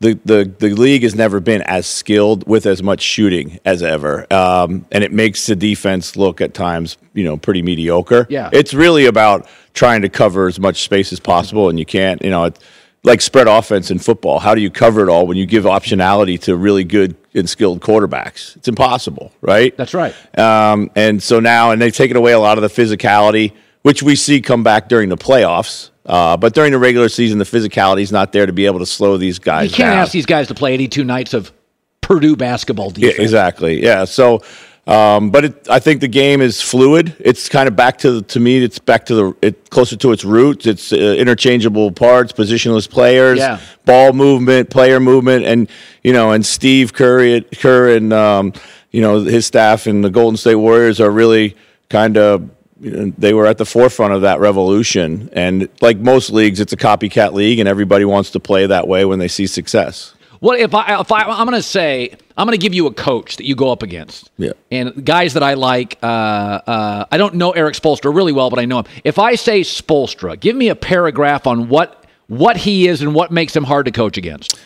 the 0.01 0.19
the 0.25 0.53
the 0.59 0.71
league 0.71 1.03
has 1.03 1.15
never 1.15 1.41
been 1.41 1.63
as 1.63 1.87
skilled 1.87 2.47
with 2.47 2.67
as 2.67 2.83
much 2.83 3.01
shooting 3.01 3.59
as 3.65 3.83
ever, 3.83 4.31
um, 4.33 4.85
and 4.93 5.03
it 5.03 5.13
makes 5.13 5.47
the 5.47 5.57
defense 5.57 6.17
look 6.17 6.41
at 6.41 6.53
times, 6.53 6.99
you 7.15 7.25
know, 7.25 7.37
pretty 7.37 7.63
mediocre. 7.63 8.27
Yeah. 8.29 8.51
it's 8.53 8.75
really 8.75 9.07
about 9.07 9.49
trying 9.73 10.03
to 10.03 10.09
cover 10.09 10.49
as 10.49 10.61
much 10.61 10.83
space 10.83 11.13
as 11.13 11.21
possible, 11.21 11.69
and 11.69 11.79
you 11.79 11.87
can't. 11.87 12.23
You 12.23 12.31
know, 12.31 12.45
it, 12.45 12.59
like 13.07 13.23
spread 13.23 13.47
offense 13.47 13.91
in 13.91 13.99
football. 13.99 14.41
How 14.41 14.55
do 14.55 14.61
you 14.61 14.71
cover 14.71 15.03
it 15.03 15.09
all 15.09 15.27
when 15.27 15.37
you 15.37 15.47
give 15.47 15.65
optionality 15.65 16.41
to 16.43 16.57
really 16.57 16.85
good 16.85 17.17
and 17.35 17.49
skilled 17.49 17.81
quarterbacks? 17.81 18.57
It's 18.57 18.69
impossible, 18.69 19.33
right? 19.41 19.75
That's 19.77 19.95
right. 19.95 20.13
Um, 20.37 20.91
and 20.97 21.23
so 21.23 21.39
now, 21.39 21.71
and 21.71 21.81
they've 21.81 21.95
taken 21.95 22.17
away 22.17 22.33
a 22.33 22.41
lot 22.41 22.59
of 22.59 22.63
the 22.63 22.83
physicality, 22.83 23.53
which 23.83 24.03
we 24.03 24.17
see 24.17 24.41
come 24.41 24.65
back 24.65 24.89
during 24.89 25.09
the 25.09 25.17
playoffs. 25.17 25.91
Uh, 26.07 26.37
but 26.37 26.55
during 26.55 26.73
the 26.73 26.79
regular 26.79 27.09
season, 27.09 27.39
the 27.39 27.45
physicality 27.45 28.03
is 28.03 28.13
not 28.13 28.33
there 28.33 28.47
to 28.47 28.53
be 28.53 28.67
able 28.67 28.79
to 28.79 28.87
slow 28.87 29.17
these 29.17 29.39
guys 29.39 29.71
You 29.73 29.77
can't 29.77 29.91
down. 29.93 29.99
ask 29.99 30.13
these 30.13 30.27
guys 30.27 30.47
to 30.49 30.55
play 30.55 30.73
82 30.75 31.05
nights 31.05 31.35
of 31.35 31.53
Purdue 32.01 32.37
basketball 32.37 32.93
Yeah, 32.97 33.09
defense. 33.11 33.19
exactly. 33.25 33.83
Yeah. 33.83 34.05
So, 34.05 34.41
um, 34.87 35.31
but 35.31 35.47
it, 35.47 35.67
I 35.69 35.81
think 35.81 36.01
the 36.01 36.07
game 36.07 36.41
is 36.41 36.63
fluid. 36.63 37.17
It's 37.19 37.49
kind 37.49 37.67
of 37.67 37.75
back 37.75 37.99
to 37.99 38.13
the, 38.13 38.23
to 38.23 38.39
me. 38.39 38.63
It's 38.63 38.79
back 38.79 39.07
to 39.07 39.15
the 39.17 39.37
it 39.43 39.71
closer 39.71 39.97
to 39.97 40.13
its 40.13 40.25
roots. 40.25 40.65
It's 40.67 40.93
uh, 40.93 40.97
interchangeable 40.97 41.91
parts, 41.91 42.33
positionless 42.33 42.89
players, 42.89 43.39
Yeah. 43.41 43.59
ball 43.85 44.13
movement, 44.13 44.71
player 44.71 45.01
movement, 45.01 45.45
and 45.45 45.69
you 46.05 46.13
know, 46.13 46.31
and 46.31 46.47
Steve 46.47 46.93
Curry, 46.93 47.41
Kerr, 47.61 47.97
and 47.97 48.13
um, 48.13 48.53
you 48.93 49.01
know 49.01 49.19
his 49.25 49.45
staff 49.45 49.89
and 49.89 50.05
the 50.05 50.11
Golden 50.11 50.37
State 50.37 50.55
Warriors 50.55 51.01
are 51.01 51.11
really 51.11 51.57
kind 51.91 52.17
of 52.17 52.49
they 52.81 53.33
were 53.33 53.47
at 53.47 53.59
the 53.59 53.65
forefront 53.65 54.13
of 54.13 54.23
that 54.23 54.41
revolution. 54.41 55.31
And 55.33 55.69
like 55.81 55.99
most 55.99 56.31
leagues, 56.31 56.61
it's 56.61 56.73
a 56.73 56.77
copycat 56.77 57.33
league, 57.33 57.59
and 57.59 57.69
everybody 57.69 58.05
wants 58.05 58.31
to 58.33 58.41
play 58.41 58.67
that 58.67 58.87
way 58.87 59.05
when 59.05 59.19
they 59.19 59.29
see 59.29 59.47
success. 59.47 60.15
What 60.41 60.61
if 60.61 60.75
I 60.75 61.01
if 61.01 61.11
I 61.11 61.23
I'm 61.23 61.47
going 61.47 61.59
to 61.59 61.63
say 61.63 62.15
I'm 62.37 62.47
going 62.47 62.59
to 62.59 62.63
give 62.63 62.75
you 62.75 62.87
a 62.87 62.93
coach 62.93 63.39
that 63.39 63.47
you 63.47 63.55
go 63.55 63.73
up 63.73 63.83
against. 63.83 64.31
Yeah. 64.37 64.53
And 64.71 65.05
guys 65.05 65.35
that 65.35 65.43
I 65.43 65.55
like, 65.55 65.99
uh, 66.03 66.07
uh, 66.07 67.07
I 67.11 67.17
don't 67.17 67.37
know 67.37 67.53
Erik 67.53 67.75
Spoelstra 67.75 68.15
really 68.15 68.33
well, 68.33 68.51
but 68.51 68.59
I 68.59 68.67
know 68.67 68.81
him. 68.81 68.85
If 69.05 69.19
I 69.19 69.37
say 69.37 69.63
Spoelstra, 69.63 70.39
give 70.39 70.55
me 70.55 70.69
a 70.69 70.77
paragraph 70.77 71.47
on 71.47 71.69
what 71.69 72.05
what 72.29 72.57
he 72.57 72.89
is 72.89 73.03
and 73.03 73.15
what 73.15 73.31
makes 73.31 73.55
him 73.55 73.65
hard 73.65 73.87
to 73.87 73.93
coach 73.93 74.17
against. 74.17 74.59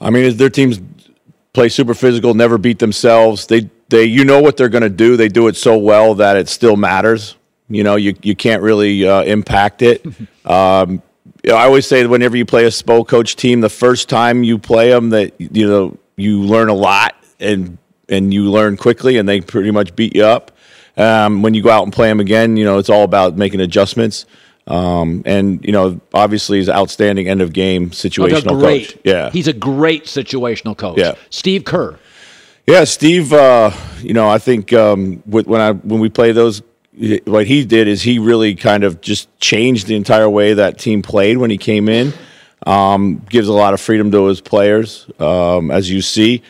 I 0.00 0.10
mean, 0.10 0.36
their 0.36 0.50
teams 0.50 0.78
play 1.56 1.70
super 1.70 1.94
physical, 1.94 2.34
never 2.34 2.58
beat 2.58 2.78
themselves. 2.78 3.46
They 3.46 3.70
they 3.88 4.04
you 4.04 4.26
know 4.26 4.40
what 4.42 4.58
they're 4.58 4.68
going 4.68 4.82
to 4.82 4.90
do. 4.90 5.16
They 5.16 5.28
do 5.28 5.48
it 5.48 5.56
so 5.56 5.78
well 5.78 6.14
that 6.16 6.36
it 6.36 6.50
still 6.50 6.76
matters. 6.76 7.34
You 7.68 7.82
know, 7.82 7.96
you 7.96 8.14
you 8.22 8.36
can't 8.36 8.62
really 8.62 9.08
uh, 9.08 9.22
impact 9.22 9.80
it. 9.80 10.04
um, 10.44 11.02
you 11.42 11.52
know, 11.52 11.56
I 11.56 11.64
always 11.64 11.86
say 11.86 12.02
that 12.02 12.08
whenever 12.10 12.36
you 12.36 12.44
play 12.44 12.66
a 12.66 12.68
Spo 12.68 13.08
coach 13.08 13.36
team, 13.36 13.62
the 13.62 13.70
first 13.70 14.10
time 14.10 14.44
you 14.44 14.58
play 14.58 14.90
them, 14.90 15.10
that 15.10 15.32
you 15.38 15.66
know 15.66 15.98
you 16.16 16.42
learn 16.42 16.68
a 16.68 16.74
lot 16.74 17.16
and 17.40 17.78
and 18.08 18.34
you 18.34 18.50
learn 18.50 18.76
quickly, 18.76 19.16
and 19.16 19.26
they 19.26 19.40
pretty 19.40 19.70
much 19.70 19.96
beat 19.96 20.14
you 20.14 20.24
up. 20.24 20.52
Um, 20.98 21.40
when 21.40 21.54
you 21.54 21.62
go 21.62 21.70
out 21.70 21.84
and 21.84 21.92
play 21.92 22.08
them 22.08 22.20
again, 22.20 22.58
you 22.58 22.66
know 22.66 22.78
it's 22.78 22.90
all 22.90 23.02
about 23.02 23.38
making 23.38 23.60
adjustments. 23.60 24.26
Um, 24.68 25.22
and 25.24 25.64
you 25.64 25.72
know, 25.72 26.00
obviously, 26.12 26.58
he's 26.58 26.68
an 26.68 26.74
outstanding 26.74 27.28
end 27.28 27.40
of 27.40 27.52
game 27.52 27.90
situational 27.90 28.58
great, 28.58 28.88
coach. 28.88 28.98
Yeah, 29.04 29.30
he's 29.30 29.46
a 29.48 29.52
great 29.52 30.04
situational 30.06 30.76
coach. 30.76 30.98
Yeah. 30.98 31.14
Steve 31.30 31.64
Kerr. 31.64 31.98
Yeah, 32.66 32.82
Steve. 32.84 33.32
Uh, 33.32 33.70
you 34.00 34.12
know, 34.12 34.28
I 34.28 34.38
think 34.38 34.72
um, 34.72 35.22
when 35.26 35.60
I 35.60 35.72
when 35.72 36.00
we 36.00 36.08
play 36.08 36.32
those, 36.32 36.62
what 37.26 37.46
he 37.46 37.64
did 37.64 37.86
is 37.86 38.02
he 38.02 38.18
really 38.18 38.56
kind 38.56 38.82
of 38.82 39.00
just 39.00 39.28
changed 39.38 39.86
the 39.86 39.94
entire 39.94 40.28
way 40.28 40.54
that 40.54 40.78
team 40.78 41.00
played 41.02 41.36
when 41.38 41.50
he 41.50 41.58
came 41.58 41.88
in. 41.88 42.12
Um, 42.66 43.24
gives 43.28 43.46
a 43.46 43.52
lot 43.52 43.72
of 43.74 43.80
freedom 43.80 44.10
to 44.10 44.24
his 44.26 44.40
players, 44.40 45.06
um, 45.20 45.70
as 45.70 45.88
you 45.88 46.00
see. 46.02 46.42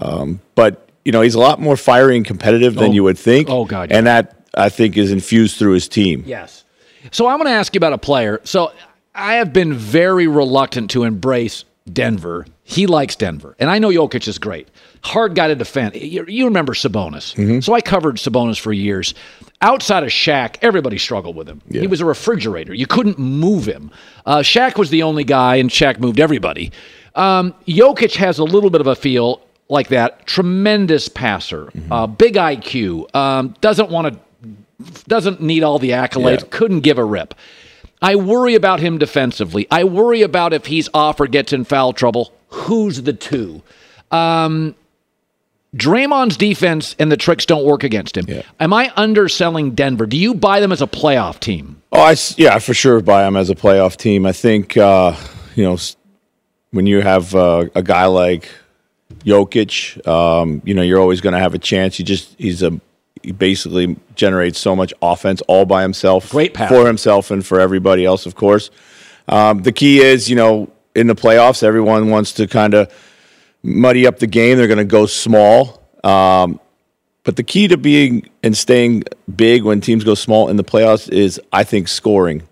Um, 0.00 0.40
but 0.54 0.90
you 1.06 1.12
know, 1.12 1.22
he's 1.22 1.34
a 1.34 1.40
lot 1.40 1.58
more 1.60 1.76
fiery 1.78 2.16
and 2.16 2.26
competitive 2.26 2.74
than 2.74 2.90
Oh. 2.90 2.92
you 2.92 3.04
would 3.04 3.16
think. 3.18 3.48
Oh, 3.48 3.64
God, 3.64 3.90
And 3.90 4.06
that 4.06 4.36
I 4.54 4.68
think 4.68 4.96
is 4.98 5.10
infused 5.10 5.56
through 5.56 5.72
his 5.72 5.88
team. 5.88 6.24
Yes. 6.26 6.61
So 7.10 7.26
I 7.26 7.34
want 7.34 7.46
to 7.48 7.52
ask 7.52 7.74
you 7.74 7.78
about 7.78 7.92
a 7.92 7.98
player. 7.98 8.40
So 8.44 8.72
I 9.14 9.34
have 9.34 9.52
been 9.52 9.74
very 9.74 10.26
reluctant 10.26 10.90
to 10.92 11.04
embrace 11.04 11.64
Denver. 11.92 12.46
He 12.64 12.86
likes 12.86 13.16
Denver, 13.16 13.56
and 13.58 13.68
I 13.68 13.78
know 13.80 13.88
Jokic 13.88 14.28
is 14.28 14.38
great. 14.38 14.68
Hard 15.02 15.34
guy 15.34 15.48
to 15.48 15.54
defend. 15.56 15.96
You, 15.96 16.24
you 16.28 16.44
remember 16.44 16.74
Sabonis. 16.74 17.34
So 17.64 17.74
I 17.74 17.80
covered 17.80 18.16
Sabonis 18.16 18.58
for 18.58 18.72
years. 18.72 19.14
Outside 19.60 20.04
of 20.04 20.10
Shaq, 20.10 20.56
everybody 20.62 20.96
struggled 20.96 21.34
with 21.34 21.48
him. 21.48 21.60
He 21.80 21.86
was 21.88 22.00
a 22.00 22.04
refrigerator. 22.04 22.72
You 22.72 22.86
couldn't 22.86 23.18
move 23.18 23.66
him. 23.66 23.90
Uh, 24.24 24.38
Shaq 24.38 24.78
was 24.78 24.90
the 24.90 25.02
only 25.02 25.24
guy, 25.24 25.56
and 25.56 25.70
Shaq 25.70 25.98
moved 25.98 26.20
everybody. 26.20 26.70
Um, 27.16 27.52
Jokic 27.66 28.14
has 28.14 28.38
a 28.38 28.44
little 28.44 28.70
bit 28.70 28.80
of 28.80 28.86
a 28.86 28.94
feel 28.94 29.42
like 29.68 29.88
that. 29.88 30.24
Tremendous 30.26 31.08
passer, 31.08 31.70
uh, 31.90 32.06
big 32.06 32.34
IQ. 32.34 33.14
Um, 33.14 33.54
doesn't 33.60 33.90
want 33.90 34.14
to 34.14 34.20
doesn't 35.08 35.40
need 35.40 35.62
all 35.62 35.78
the 35.78 35.90
accolades, 35.90 36.40
Yeah. 36.40 36.46
couldn't 36.50 36.80
give 36.80 36.98
a 36.98 37.04
rip. 37.04 37.34
I 38.00 38.16
worry 38.16 38.54
about 38.54 38.80
him 38.80 38.98
defensively. 38.98 39.66
I 39.70 39.84
worry 39.84 40.22
about 40.22 40.52
if 40.52 40.66
he's 40.66 40.88
off 40.92 41.20
or 41.20 41.26
gets 41.26 41.52
in 41.52 41.64
foul 41.64 41.92
trouble. 41.92 42.32
Who's 42.48 43.02
the 43.02 43.12
two? 43.12 43.62
Um, 44.10 44.74
Draymond's 45.74 46.36
defense 46.36 46.94
and 46.98 47.10
the 47.10 47.16
tricks 47.16 47.46
don't 47.46 47.64
work 47.64 47.82
against 47.82 48.16
him. 48.16 48.26
Yeah. 48.28 48.42
Am 48.60 48.72
I 48.74 48.92
underselling 48.96 49.70
Denver? 49.74 50.04
Do 50.06 50.18
you 50.18 50.34
buy 50.34 50.60
them 50.60 50.70
as 50.72 50.82
a 50.82 50.86
playoff 50.86 51.40
team? 51.40 51.80
Oh, 51.92 52.00
I 52.02 52.12
s 52.12 52.34
yeah, 52.38 52.58
for 52.58 52.74
sure 52.74 53.00
buy 53.00 53.22
them 53.22 53.36
as 53.36 53.48
a 53.48 53.54
playoff 53.54 53.96
team. 53.96 54.26
I 54.26 54.32
think 54.32 54.76
uh, 54.76 55.16
you 55.54 55.64
know 55.64 55.78
when 56.72 56.86
you 56.86 57.00
have 57.00 57.34
uh, 57.34 57.66
a 57.74 57.82
guy 57.82 58.04
like 58.06 58.50
Jokic, 59.24 60.06
um, 60.06 60.60
you 60.64 60.74
know 60.74 60.82
you're 60.82 61.00
always 61.00 61.20
going 61.22 61.32
to 61.34 61.38
have 61.38 61.54
a 61.54 61.58
chance. 61.58 61.96
He 61.96 62.02
just 62.04 62.34
he's 62.38 62.62
a 62.62 62.78
he 63.22 63.32
basically 63.32 63.96
generates 64.14 64.58
so 64.58 64.74
much 64.74 64.92
offense 65.02 65.40
all 65.42 65.64
by 65.64 65.82
himself, 65.82 66.30
Great 66.30 66.56
for 66.56 66.86
himself 66.86 67.30
and 67.30 67.44
for 67.44 67.60
everybody 67.60 68.04
else, 68.04 68.26
of 68.26 68.34
course. 68.34 68.70
Um, 69.28 69.62
the 69.62 69.72
key 69.72 70.00
is, 70.00 70.28
you 70.28 70.36
know, 70.36 70.70
in 70.94 71.06
the 71.06 71.14
playoffs, 71.14 71.62
everyone 71.62 72.10
wants 72.10 72.32
to 72.32 72.46
kind 72.46 72.74
of 72.74 72.92
muddy 73.62 74.06
up 74.06 74.18
the 74.18 74.26
game. 74.26 74.58
They're 74.58 74.66
going 74.66 74.78
to 74.78 74.84
go 74.84 75.06
small. 75.06 75.82
Um, 76.04 76.60
but 77.24 77.36
the 77.36 77.44
key 77.44 77.68
to 77.68 77.76
being 77.76 78.28
and 78.42 78.56
staying 78.56 79.04
big 79.34 79.62
when 79.62 79.80
teams 79.80 80.02
go 80.04 80.14
small 80.14 80.48
in 80.48 80.56
the 80.56 80.64
playoffs 80.64 81.08
is, 81.08 81.40
I 81.52 81.64
think, 81.64 81.88
scoring. 81.88 82.42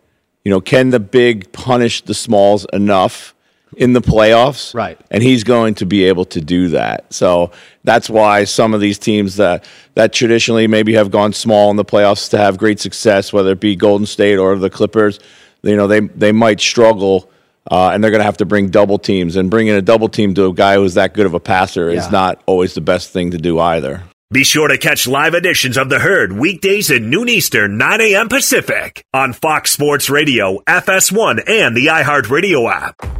You 0.45 0.51
know, 0.51 0.61
can 0.61 0.91
the 0.91 1.01
big 1.01 1.53
punish 1.53 2.03
the 2.03 2.15
smalls 2.15 2.67
enough 2.73 3.35
in 3.77 3.93
the 3.93 4.01
playoffs? 4.01 4.75
Right. 4.75 4.99
And 5.11 5.23
he's 5.23 5.45
going 5.45 5.75
to 5.77 5.87
be 5.87 6.05
able 6.05 6.25
to 6.27 6.41
do 6.41 6.69
that. 6.69 7.13
So 7.13 7.51
that's 7.85 8.11
why 8.11 8.45
some 8.45 8.75
of 8.75 8.81
these 8.81 8.99
teams 8.99 9.37
that 9.37 9.65
that 9.95 10.13
traditionally 10.13 10.67
maybe 10.67 10.95
have 10.95 11.11
gone 11.11 11.33
small 11.33 11.71
in 11.71 11.77
the 11.77 11.85
playoffs 11.85 12.31
to 12.31 12.39
have 12.39 12.59
great 12.59 12.81
success, 12.81 13.33
whether 13.33 13.53
it 13.53 13.61
be 13.61 13.77
Golden 13.77 14.07
State 14.07 14.37
or 14.37 14.57
the 14.57 14.71
Clippers, 14.71 15.19
you 15.63 15.77
know, 15.77 15.87
they 15.87 16.01
they 16.01 16.33
might 16.33 16.61
struggle. 16.61 17.31
Uh, 17.71 17.91
and 17.93 18.03
they're 18.03 18.11
going 18.11 18.21
to 18.21 18.25
have 18.25 18.39
to 18.39 18.47
bring 18.47 18.71
double 18.71 18.99
teams, 18.99 19.37
and 19.37 19.51
bringing 19.51 19.75
a 19.75 19.83
double 19.83 20.09
team 20.09 20.33
to 20.35 20.47
a 20.47 20.53
guy 20.53 20.77
who's 20.77 20.95
that 20.95 21.13
good 21.13 21.27
of 21.27 21.35
a 21.35 21.39
passer 21.39 21.93
Yeah. 21.93 21.99
is 22.01 22.11
not 22.11 22.43
always 22.47 22.73
the 22.75 22.81
best 22.81 23.11
thing 23.13 23.31
to 23.33 23.39
do 23.39 23.61
either. 23.61 24.03
Be 24.33 24.45
sure 24.45 24.67
to 24.67 24.79
catch 24.79 25.07
live 25.07 25.35
editions 25.35 25.77
of 25.77 25.91
The 25.91 25.99
Herd 25.99 26.33
weekdays 26.33 26.91
at 26.91 27.03
noon 27.03 27.29
Eastern, 27.29 27.77
9 27.77 28.01
a.m. 28.01 28.29
Pacific 28.31 29.05
on 29.13 29.35
Fox 29.35 29.73
Sports 29.73 30.09
Radio, 30.09 30.61
FS1, 30.67 31.49
and 31.49 31.77
the 31.77 31.87
iHeartRadio 31.89 32.73
app. 32.73 33.20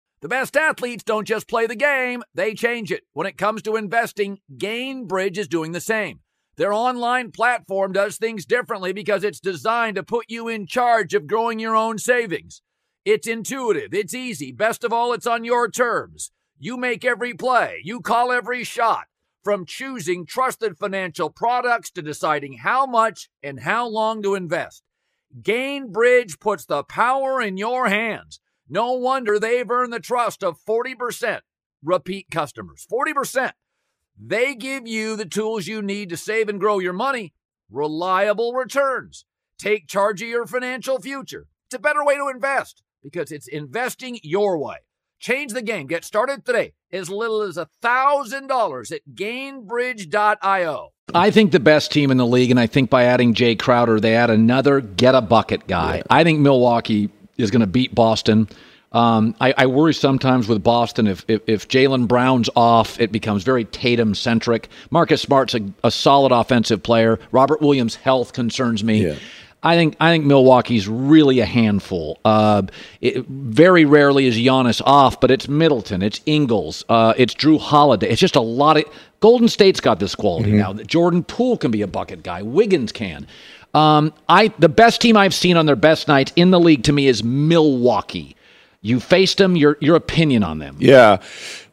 The 0.21 0.29
best 0.29 0.55
athletes 0.55 1.03
don't 1.03 1.27
just 1.27 1.47
play 1.47 1.65
the 1.65 1.75
game, 1.75 2.21
they 2.35 2.53
change 2.53 2.91
it. 2.91 3.01
When 3.13 3.25
it 3.25 3.39
comes 3.39 3.63
to 3.63 3.75
investing, 3.75 4.39
Gainbridge 4.55 5.39
is 5.39 5.47
doing 5.47 5.71
the 5.71 5.81
same. 5.81 6.19
Their 6.57 6.73
online 6.73 7.31
platform 7.31 7.91
does 7.91 8.17
things 8.17 8.45
differently 8.45 8.93
because 8.93 9.23
it's 9.23 9.39
designed 9.39 9.95
to 9.95 10.03
put 10.03 10.25
you 10.29 10.47
in 10.47 10.67
charge 10.67 11.15
of 11.15 11.25
growing 11.25 11.57
your 11.57 11.75
own 11.75 11.97
savings. 11.97 12.61
It's 13.03 13.25
intuitive, 13.25 13.95
it's 13.95 14.13
easy. 14.13 14.51
Best 14.51 14.83
of 14.83 14.93
all, 14.93 15.11
it's 15.11 15.25
on 15.25 15.43
your 15.43 15.67
terms. 15.67 16.31
You 16.59 16.77
make 16.77 17.03
every 17.03 17.33
play, 17.33 17.81
you 17.83 17.99
call 17.99 18.31
every 18.31 18.63
shot. 18.63 19.05
From 19.43 19.65
choosing 19.65 20.27
trusted 20.27 20.77
financial 20.77 21.31
products 21.31 21.89
to 21.91 22.03
deciding 22.03 22.57
how 22.57 22.85
much 22.85 23.27
and 23.41 23.61
how 23.61 23.87
long 23.87 24.21
to 24.21 24.35
invest. 24.35 24.83
Gainbridge 25.41 26.39
puts 26.39 26.65
the 26.65 26.83
power 26.83 27.41
in 27.41 27.57
your 27.57 27.87
hands. 27.89 28.39
No 28.73 28.93
wonder 28.93 29.37
they've 29.37 29.69
earned 29.69 29.91
the 29.91 29.99
trust 29.99 30.45
of 30.45 30.57
40% 30.65 31.41
repeat 31.83 32.27
customers. 32.31 32.87
40%. 32.89 33.51
They 34.17 34.55
give 34.55 34.87
you 34.87 35.17
the 35.17 35.25
tools 35.25 35.67
you 35.67 35.81
need 35.81 36.07
to 36.07 36.15
save 36.15 36.47
and 36.47 36.57
grow 36.57 36.79
your 36.79 36.93
money, 36.93 37.33
reliable 37.69 38.53
returns. 38.53 39.25
Take 39.57 39.89
charge 39.89 40.21
of 40.21 40.29
your 40.29 40.45
financial 40.45 41.01
future. 41.01 41.47
It's 41.67 41.75
a 41.75 41.79
better 41.79 42.05
way 42.05 42.15
to 42.15 42.29
invest 42.29 42.81
because 43.03 43.29
it's 43.29 43.49
investing 43.49 44.19
your 44.23 44.57
way. 44.57 44.77
Change 45.19 45.51
the 45.51 45.61
game. 45.61 45.87
Get 45.87 46.05
started 46.05 46.45
today. 46.45 46.71
As 46.93 47.09
little 47.09 47.41
as 47.41 47.57
$1,000 47.57 48.91
at 48.91 49.01
gainbridge.io. 49.13 50.89
I 51.13 51.29
think 51.29 51.51
the 51.51 51.59
best 51.59 51.91
team 51.91 52.09
in 52.09 52.15
the 52.15 52.25
league, 52.25 52.51
and 52.51 52.59
I 52.59 52.67
think 52.67 52.89
by 52.89 53.03
adding 53.03 53.33
Jae 53.33 53.59
Crowder, 53.59 53.99
they 53.99 54.15
add 54.15 54.29
another 54.29 54.79
get 54.79 55.13
a 55.13 55.21
bucket 55.21 55.67
guy. 55.67 55.97
Yeah. 55.97 56.03
I 56.09 56.23
think 56.23 56.39
Milwaukee 56.39 57.09
is 57.37 57.51
going 57.51 57.61
to 57.61 57.67
beat 57.67 57.93
Boston. 57.93 58.47
Um, 58.93 59.35
I, 59.39 59.53
I, 59.57 59.65
worry 59.67 59.93
sometimes 59.93 60.49
with 60.49 60.61
Boston 60.63 61.07
if 61.07 61.23
if, 61.29 61.41
if 61.47 61.67
Jaylen 61.69 62.09
Brown's 62.09 62.49
off, 62.57 62.99
it 62.99 63.09
becomes 63.09 63.43
very 63.43 63.63
Tatum 63.63 64.13
centric. 64.13 64.67
Marcus 64.89 65.21
Smart's 65.21 65.55
a, 65.55 65.61
a, 65.81 65.89
solid 65.89 66.33
offensive 66.33 66.83
player. 66.83 67.17
Robert 67.31 67.61
Williams' 67.61 67.95
health 67.95 68.33
concerns 68.33 68.83
me. 68.83 69.07
Yeah. 69.07 69.15
I 69.63 69.75
think 69.75 69.95
I 69.99 70.11
think 70.11 70.25
Milwaukee's 70.25 70.87
really 70.87 71.39
a 71.39 71.45
handful. 71.45 72.19
Uh, 72.25 72.63
it, 72.99 73.25
very 73.27 73.85
rarely 73.85 74.25
is 74.25 74.35
Giannis 74.35 74.81
off, 74.83 75.21
but 75.21 75.29
it's 75.29 75.47
Middleton, 75.47 76.01
it's 76.01 76.19
Ingles, 76.25 76.83
uh, 76.89 77.13
it's 77.15 77.35
Jrue 77.35 77.59
Holiday. 77.59 78.09
It's 78.09 78.19
just 78.19 78.35
a 78.35 78.41
lot 78.41 78.77
of 78.77 78.85
Golden 79.19 79.47
State's 79.47 79.79
got 79.79 79.99
this 79.99 80.15
quality 80.15 80.49
mm-hmm. 80.49 80.57
now. 80.57 80.73
That 80.73 80.87
Jordan 80.87 81.23
Poole 81.23 81.57
can 81.57 81.69
be 81.69 81.83
a 81.83 81.87
bucket 81.87 82.23
guy. 82.23 82.41
Wiggins 82.41 82.91
can. 82.91 83.27
Um, 83.73 84.13
I 84.27 84.49
the 84.59 84.69
best 84.69 85.01
team 85.01 85.15
I've 85.15 85.33
seen 85.33 85.57
on 85.57 85.65
their 85.65 85.75
best 85.75 86.07
nights 86.07 86.33
in 86.35 86.51
the 86.51 86.59
league 86.59 86.83
to 86.83 86.93
me 86.93 87.07
is 87.07 87.23
Milwaukee. 87.23 88.35
You 88.81 88.99
faced 88.99 89.37
them. 89.37 89.55
Your 89.55 89.77
your 89.79 89.95
opinion 89.95 90.43
on 90.43 90.59
them? 90.59 90.75
Yeah, 90.79 91.21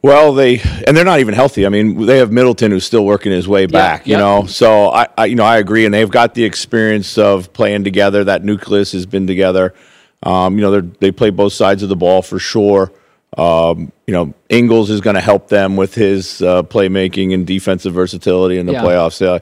well, 0.02 0.34
they 0.34 0.60
and 0.86 0.96
they're 0.96 1.04
not 1.04 1.20
even 1.20 1.34
healthy. 1.34 1.66
I 1.66 1.70
mean, 1.70 2.06
they 2.06 2.18
have 2.18 2.30
Middleton 2.30 2.70
who's 2.70 2.84
still 2.84 3.04
working 3.04 3.32
his 3.32 3.48
way 3.48 3.66
back. 3.66 4.06
Yeah, 4.06 4.16
you 4.16 4.22
know, 4.22 4.46
so 4.46 4.90
I, 4.90 5.08
I, 5.16 5.24
you 5.26 5.34
know 5.34 5.44
I 5.44 5.58
agree, 5.58 5.86
and 5.86 5.94
they've 5.94 6.10
got 6.10 6.34
the 6.34 6.44
experience 6.44 7.16
of 7.18 7.52
playing 7.52 7.84
together. 7.84 8.24
That 8.24 8.44
nucleus 8.44 8.92
has 8.92 9.06
been 9.06 9.26
together. 9.26 9.74
Um, 10.22 10.56
you 10.56 10.60
know, 10.60 10.80
they 10.80 10.88
they 11.00 11.10
play 11.10 11.30
both 11.30 11.52
sides 11.52 11.82
of 11.82 11.88
the 11.88 11.96
ball 11.96 12.22
for 12.22 12.38
sure. 12.38 12.92
Um, 13.36 13.90
you 14.06 14.12
know, 14.12 14.34
Ingles 14.48 14.90
is 14.90 15.00
going 15.00 15.14
to 15.14 15.20
help 15.20 15.48
them 15.48 15.76
with 15.76 15.94
his 15.94 16.42
uh, 16.42 16.62
playmaking 16.62 17.34
and 17.34 17.46
defensive 17.46 17.94
versatility 17.94 18.58
in 18.58 18.66
the 18.66 18.72
yeah. 18.72 18.82
playoffs. 18.82 19.20
Yeah, 19.20 19.38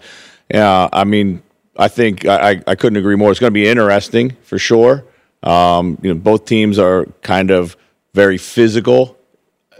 yeah. 0.52 0.88
I 0.92 1.04
mean, 1.04 1.42
I 1.78 1.88
think 1.88 2.26
I, 2.26 2.62
I 2.66 2.74
couldn't 2.74 2.96
agree 2.96 3.16
more. 3.16 3.30
It's 3.30 3.40
going 3.40 3.52
to 3.52 3.54
be 3.54 3.68
interesting 3.68 4.36
for 4.42 4.58
sure. 4.58 5.04
Um, 5.42 5.98
you 6.02 6.12
know, 6.12 6.18
both 6.18 6.44
teams 6.44 6.78
are 6.78 7.06
kind 7.22 7.50
of 7.50 7.76
very 8.14 8.38
physical. 8.38 9.16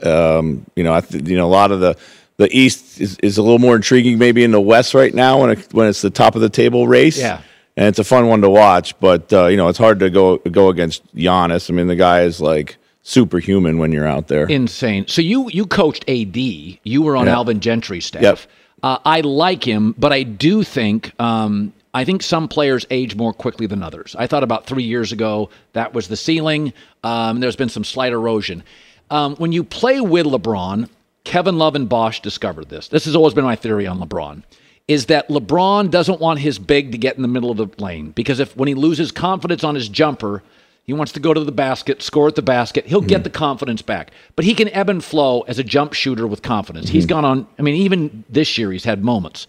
Um, 0.02 0.66
you 0.76 0.84
know, 0.84 0.94
I 0.94 1.00
th- 1.00 1.26
you 1.26 1.36
know 1.36 1.46
a 1.46 1.48
lot 1.48 1.72
of 1.72 1.80
the 1.80 1.96
the 2.36 2.54
East 2.56 3.00
is, 3.00 3.18
is 3.22 3.38
a 3.38 3.42
little 3.42 3.58
more 3.58 3.76
intriguing 3.76 4.18
maybe 4.18 4.44
in 4.44 4.50
the 4.50 4.60
West 4.60 4.94
right 4.94 5.14
now 5.14 5.40
when 5.40 5.50
it, 5.50 5.72
when 5.72 5.88
it's 5.88 6.02
the 6.02 6.10
top 6.10 6.34
of 6.34 6.42
the 6.42 6.50
table 6.50 6.86
race. 6.86 7.18
Yeah. 7.18 7.40
And 7.78 7.88
it's 7.88 7.98
a 7.98 8.04
fun 8.04 8.26
one 8.26 8.40
to 8.40 8.48
watch, 8.48 8.98
but 9.00 9.30
uh, 9.32 9.46
you 9.46 9.56
know 9.56 9.68
it's 9.68 9.78
hard 9.78 10.00
to 10.00 10.08
go 10.08 10.38
go 10.38 10.70
against 10.70 11.14
Giannis. 11.14 11.68
I 11.68 11.74
mean, 11.74 11.88
the 11.88 11.96
guy 11.96 12.22
is 12.22 12.40
like 12.40 12.78
superhuman 13.02 13.78
when 13.78 13.92
you're 13.92 14.06
out 14.06 14.28
there. 14.28 14.46
Insane. 14.46 15.06
So 15.08 15.20
you 15.20 15.50
you 15.50 15.66
coached 15.66 16.04
AD. 16.08 16.36
You 16.36 17.02
were 17.02 17.16
on 17.16 17.28
Alvin 17.28 17.60
Gentry's 17.60 18.06
staff. 18.06 18.22
Yep. 18.22 18.38
Uh, 18.82 18.98
I 19.04 19.20
like 19.20 19.64
him, 19.64 19.94
but 19.98 20.12
I 20.12 20.22
do 20.22 20.62
think 20.62 21.12
um, 21.20 21.72
I 21.94 22.04
think 22.04 22.22
some 22.22 22.48
players 22.48 22.86
age 22.90 23.16
more 23.16 23.32
quickly 23.32 23.66
than 23.66 23.82
others. 23.82 24.14
I 24.18 24.26
thought 24.26 24.42
about 24.42 24.66
three 24.66 24.82
years 24.82 25.12
ago 25.12 25.50
that 25.72 25.94
was 25.94 26.08
the 26.08 26.16
ceiling. 26.16 26.72
Um, 27.02 27.40
there's 27.40 27.56
been 27.56 27.68
some 27.68 27.84
slight 27.84 28.12
erosion. 28.12 28.62
Um, 29.10 29.36
when 29.36 29.52
you 29.52 29.64
play 29.64 30.00
with 30.00 30.26
LeBron, 30.26 30.88
Kevin 31.24 31.58
Love 31.58 31.74
and 31.74 31.88
Bosh 31.88 32.22
discovered 32.22 32.68
this. 32.68 32.88
This 32.88 33.04
has 33.04 33.16
always 33.16 33.34
been 33.34 33.44
my 33.44 33.56
theory 33.56 33.86
on 33.86 33.98
LeBron. 33.98 34.42
Is 34.88 35.06
that 35.06 35.28
LeBron 35.28 35.90
doesn't 35.90 36.20
want 36.20 36.38
his 36.38 36.60
big 36.60 36.92
to 36.92 36.98
get 36.98 37.16
in 37.16 37.22
the 37.22 37.28
middle 37.28 37.50
of 37.50 37.56
the 37.56 37.68
lane 37.82 38.10
because 38.10 38.38
if 38.38 38.56
when 38.56 38.68
he 38.68 38.74
loses 38.74 39.10
confidence 39.10 39.64
on 39.64 39.74
his 39.74 39.88
jumper, 39.88 40.44
he 40.84 40.92
wants 40.92 41.10
to 41.12 41.20
go 41.20 41.34
to 41.34 41.42
the 41.42 41.50
basket, 41.50 42.00
score 42.00 42.28
at 42.28 42.36
the 42.36 42.42
basket. 42.42 42.86
He'll 42.86 43.00
mm-hmm. 43.00 43.08
get 43.08 43.24
the 43.24 43.30
confidence 43.30 43.82
back. 43.82 44.12
But 44.36 44.44
he 44.44 44.54
can 44.54 44.68
ebb 44.68 44.88
and 44.88 45.02
flow 45.02 45.40
as 45.42 45.58
a 45.58 45.64
jump 45.64 45.94
shooter 45.94 46.28
with 46.28 46.42
confidence. 46.42 46.86
Mm-hmm. 46.86 46.92
He's 46.92 47.06
gone 47.06 47.24
on, 47.24 47.48
I 47.58 47.62
mean, 47.62 47.74
even 47.74 48.22
this 48.30 48.56
year, 48.56 48.70
he's 48.70 48.84
had 48.84 49.02
moments. 49.02 49.48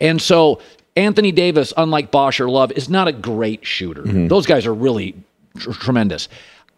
And 0.00 0.20
so 0.20 0.60
Anthony 0.96 1.32
Davis, 1.32 1.72
unlike 1.76 2.10
Bosh 2.10 2.40
or 2.40 2.48
Love, 2.48 2.72
is 2.72 2.88
not 2.88 3.08
a 3.08 3.12
great 3.12 3.66
shooter. 3.66 4.02
Mm-hmm. 4.02 4.28
Those 4.28 4.46
guys 4.46 4.66
are 4.66 4.74
really 4.74 5.14
tr- 5.58 5.72
tremendous. 5.72 6.28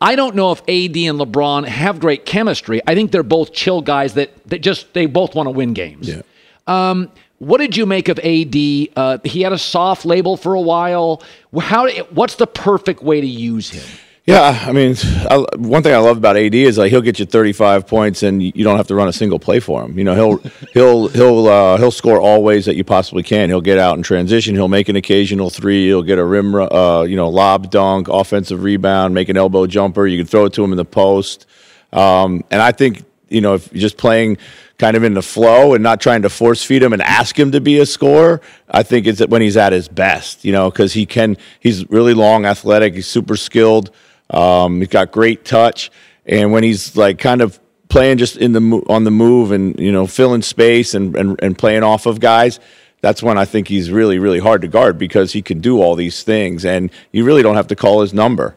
I 0.00 0.16
don't 0.16 0.34
know 0.34 0.52
if 0.52 0.60
AD 0.62 0.96
and 0.96 1.18
LeBron 1.18 1.66
have 1.66 2.00
great 2.00 2.26
chemistry. 2.26 2.80
I 2.86 2.94
think 2.94 3.10
they're 3.10 3.22
both 3.22 3.52
chill 3.52 3.80
guys 3.80 4.14
that, 4.14 4.30
that 4.48 4.60
just 4.60 4.92
they 4.92 5.06
both 5.06 5.34
want 5.34 5.46
to 5.46 5.50
win 5.50 5.72
games. 5.72 6.08
Yeah. 6.08 6.22
Um, 6.66 7.10
what 7.38 7.58
did 7.58 7.76
you 7.76 7.86
make 7.86 8.08
of 8.08 8.18
AD? 8.18 8.54
Uh, 8.96 9.18
he 9.24 9.42
had 9.42 9.52
a 9.52 9.58
soft 9.58 10.04
label 10.04 10.36
for 10.36 10.54
a 10.54 10.60
while. 10.60 11.22
How? 11.58 11.88
What's 12.10 12.36
the 12.36 12.46
perfect 12.46 13.02
way 13.02 13.20
to 13.20 13.26
use 13.26 13.70
him? 13.70 13.84
Yeah, 14.26 14.58
I 14.66 14.72
mean, 14.72 14.96
I, 15.28 15.44
one 15.56 15.82
thing 15.82 15.92
I 15.92 15.98
love 15.98 16.16
about 16.16 16.38
AD 16.38 16.54
is 16.54 16.78
like 16.78 16.90
he'll 16.90 17.02
get 17.02 17.18
you 17.18 17.26
35 17.26 17.86
points 17.86 18.22
and 18.22 18.42
you 18.42 18.64
don't 18.64 18.78
have 18.78 18.86
to 18.86 18.94
run 18.94 19.06
a 19.06 19.12
single 19.12 19.38
play 19.38 19.60
for 19.60 19.84
him. 19.84 19.98
You 19.98 20.04
know, 20.04 20.14
he'll 20.14 20.38
he'll 20.72 21.08
he'll 21.08 21.46
uh, 21.46 21.76
he'll 21.76 21.90
score 21.90 22.18
all 22.18 22.42
ways 22.42 22.64
that 22.64 22.74
you 22.74 22.84
possibly 22.84 23.22
can. 23.22 23.50
He'll 23.50 23.60
get 23.60 23.78
out 23.78 23.98
in 23.98 24.02
transition. 24.02 24.54
He'll 24.54 24.68
make 24.68 24.88
an 24.88 24.96
occasional 24.96 25.50
three. 25.50 25.86
He'll 25.88 26.02
get 26.02 26.18
a 26.18 26.24
rim, 26.24 26.54
uh, 26.54 27.02
you 27.02 27.16
know, 27.16 27.28
lob 27.28 27.70
dunk, 27.70 28.08
offensive 28.08 28.62
rebound, 28.62 29.12
make 29.12 29.28
an 29.28 29.36
elbow 29.36 29.66
jumper. 29.66 30.06
You 30.06 30.16
can 30.16 30.26
throw 30.26 30.46
it 30.46 30.54
to 30.54 30.64
him 30.64 30.72
in 30.72 30.78
the 30.78 30.86
post. 30.86 31.44
Um, 31.92 32.44
and 32.50 32.62
I 32.62 32.72
think 32.72 33.04
you 33.28 33.42
know 33.42 33.54
if 33.54 33.70
you're 33.72 33.82
just 33.82 33.98
playing 33.98 34.38
kind 34.78 34.96
of 34.96 35.04
in 35.04 35.12
the 35.12 35.22
flow 35.22 35.74
and 35.74 35.82
not 35.82 36.00
trying 36.00 36.22
to 36.22 36.30
force 36.30 36.64
feed 36.64 36.82
him 36.82 36.94
and 36.94 37.02
ask 37.02 37.38
him 37.38 37.52
to 37.52 37.60
be 37.60 37.78
a 37.78 37.84
scorer. 37.86 38.40
I 38.70 38.84
think 38.84 39.06
it's 39.06 39.20
when 39.26 39.42
he's 39.42 39.58
at 39.58 39.72
his 39.72 39.86
best, 39.86 40.46
you 40.46 40.52
know, 40.52 40.70
because 40.70 40.94
he 40.94 41.04
can. 41.04 41.36
He's 41.60 41.88
really 41.90 42.14
long, 42.14 42.46
athletic. 42.46 42.94
He's 42.94 43.06
super 43.06 43.36
skilled. 43.36 43.90
Um, 44.34 44.80
he's 44.80 44.88
got 44.88 45.12
great 45.12 45.44
touch, 45.44 45.90
and 46.26 46.52
when 46.52 46.62
he's 46.62 46.96
like 46.96 47.18
kind 47.18 47.40
of 47.40 47.58
playing 47.88 48.18
just 48.18 48.36
in 48.36 48.52
the 48.52 48.60
on 48.88 49.04
the 49.04 49.10
move 49.10 49.52
and 49.52 49.78
you 49.78 49.92
know 49.92 50.06
filling 50.06 50.42
space 50.42 50.94
and, 50.94 51.14
and, 51.16 51.38
and 51.42 51.56
playing 51.56 51.82
off 51.82 52.06
of 52.06 52.20
guys, 52.20 52.58
that's 53.00 53.22
when 53.22 53.38
I 53.38 53.44
think 53.44 53.68
he's 53.68 53.90
really 53.90 54.18
really 54.18 54.40
hard 54.40 54.62
to 54.62 54.68
guard 54.68 54.98
because 54.98 55.32
he 55.32 55.42
can 55.42 55.60
do 55.60 55.80
all 55.80 55.94
these 55.94 56.22
things, 56.22 56.64
and 56.64 56.90
you 57.12 57.24
really 57.24 57.42
don't 57.42 57.56
have 57.56 57.68
to 57.68 57.76
call 57.76 58.00
his 58.00 58.12
number. 58.12 58.56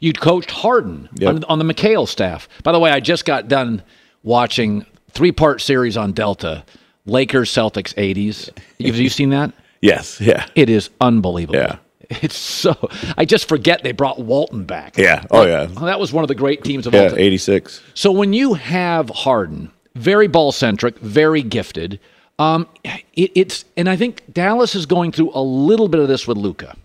You'd 0.00 0.20
coached 0.20 0.50
Harden 0.50 1.08
yep. 1.14 1.36
on, 1.36 1.44
on 1.44 1.58
the 1.58 1.64
McHale 1.64 2.06
staff. 2.06 2.48
By 2.62 2.72
the 2.72 2.78
way, 2.78 2.90
I 2.90 3.00
just 3.00 3.24
got 3.24 3.48
done 3.48 3.82
watching 4.22 4.84
three 5.10 5.32
part 5.32 5.60
series 5.60 5.96
on 5.96 6.12
Delta, 6.12 6.64
Lakers 7.06 7.50
Celtics 7.50 7.94
80s. 7.94 8.50
Have 8.84 8.96
you 8.96 9.08
seen 9.08 9.30
that? 9.30 9.52
Yes. 9.82 10.20
Yeah. 10.22 10.46
It 10.54 10.70
is 10.70 10.88
unbelievable. 11.02 11.60
Yeah. 11.60 11.76
It's 12.22 12.36
so. 12.36 12.74
I 13.16 13.24
just 13.24 13.48
forget 13.48 13.82
they 13.82 13.92
brought 13.92 14.18
Walton 14.20 14.64
back. 14.64 14.96
Yeah. 14.96 15.24
Oh 15.30 15.44
yeah. 15.44 15.66
that 15.66 15.98
was 15.98 16.12
one 16.12 16.22
of 16.24 16.28
the 16.28 16.34
great 16.34 16.62
teams 16.62 16.86
of 16.86 16.94
yeah, 16.94 17.02
all 17.02 17.08
time. 17.10 17.18
eighty 17.18 17.38
six. 17.38 17.82
So 17.94 18.12
when 18.12 18.32
you 18.32 18.54
have 18.54 19.10
Harden, 19.10 19.72
very 19.94 20.28
ball 20.28 20.52
centric, 20.52 20.98
very 20.98 21.42
gifted. 21.42 21.98
Um, 22.38 22.68
it, 23.14 23.32
it's 23.34 23.64
and 23.76 23.88
I 23.88 23.96
think 23.96 24.22
Dallas 24.32 24.74
is 24.74 24.86
going 24.86 25.10
through 25.12 25.32
a 25.34 25.42
little 25.42 25.88
bit 25.88 26.00
of 26.00 26.06
this 26.08 26.28
with 26.28 26.36
Luka. 26.36 26.76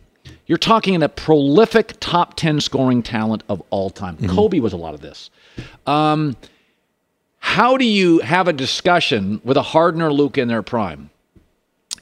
You're 0.48 0.58
talking 0.58 0.96
in 0.96 1.04
a 1.04 1.10
prolific 1.10 1.94
top 2.00 2.36
ten 2.36 2.60
scoring 2.60 3.04
talent 3.04 3.44
of 3.48 3.62
all 3.70 3.90
time. 3.90 4.18
Mm-hmm. 4.18 4.36
Kobe 4.36 4.60
was 4.60 4.74
a 4.74 4.78
lot 4.78 4.94
of 4.96 5.02
this. 5.02 5.30
Um, 5.86 6.36
How 7.40 7.78
do 7.78 7.86
you 7.86 8.20
have 8.20 8.48
a 8.48 8.54
discussion 8.54 9.40
with 9.44 9.58
a 9.58 9.62
Harden 9.62 10.02
or 10.02 10.12
Luke 10.12 10.38
in 10.38 10.48
their 10.48 10.64
prime? 10.64 11.10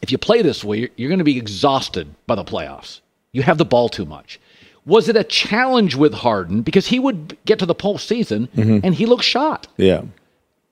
If 0.01 0.12
you 0.12 0.17
play 0.17 0.41
this 0.41 0.63
way, 0.63 0.89
you're 0.95 1.10
going 1.10 1.19
to 1.19 1.25
be 1.25 1.38
exhausted 1.38 2.08
by 2.25 2.36
the 2.36 2.43
playoffs. 2.45 3.01
You 3.31 3.43
have 3.43 3.57
the 3.57 3.65
ball 3.65 3.89
too 3.89 4.05
much. 4.05 4.39
Was 4.85 5.07
it 5.09 5.15
a 5.15 5.23
challenge 5.23 5.95
with 5.95 6.13
Harden 6.13 6.61
because 6.61 6.87
he 6.87 6.99
would 6.99 7.37
get 7.45 7.59
to 7.59 7.65
the 7.65 7.75
postseason 7.75 8.47
Mhm. 8.55 8.81
and 8.83 8.95
he 8.95 9.05
looked 9.05 9.23
shot? 9.23 9.67
Yeah. 9.77 10.01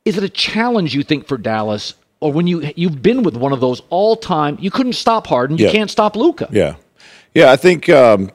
Is 0.05 0.17
it 0.17 0.23
a 0.23 0.29
challenge 0.29 0.95
you 0.95 1.03
think 1.03 1.27
for 1.27 1.37
Dallas, 1.37 1.93
or 2.19 2.31
when 2.31 2.47
you 2.47 2.71
you've 2.75 3.01
been 3.03 3.21
with 3.23 3.35
one 3.35 3.51
of 3.53 3.59
those 3.59 3.81
all 3.89 4.15
time? 4.15 4.57
You 4.59 4.71
couldn't 4.71 4.93
stop 4.93 5.27
Harden. 5.27 5.57
You 5.57 5.65
Yeah. 5.65 5.71
can't 5.71 5.91
stop 5.91 6.15
Luka. 6.15 6.47
Yeah, 6.51 6.75
yeah. 7.35 7.51
I 7.51 7.57
think 7.57 7.89
um, 7.89 8.31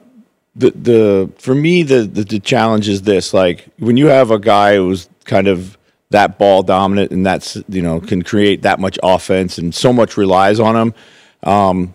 the 0.55 0.71
the 0.71 1.29
for 1.37 1.55
me 1.55 1.81
the, 1.83 2.01
the 2.03 2.23
the 2.23 2.39
challenge 2.39 2.87
is 2.87 3.01
this: 3.01 3.33
like 3.33 3.65
when 3.79 3.97
you 3.97 4.07
have 4.07 4.29
a 4.31 4.39
guy 4.39 4.75
who's 4.75 5.09
kind 5.25 5.47
of 5.47 5.77
that 6.11 6.37
ball 6.37 6.61
dominant 6.61 7.11
and 7.11 7.25
that's 7.25 7.57
you 7.67 7.81
know 7.81 7.99
can 7.99 8.21
create 8.21 8.61
that 8.61 8.79
much 8.79 8.99
offense 9.01 9.57
and 9.57 9.73
so 9.73 9.91
much 9.91 10.15
relies 10.15 10.59
on 10.59 10.75
him. 10.75 10.93
Um, 11.41 11.93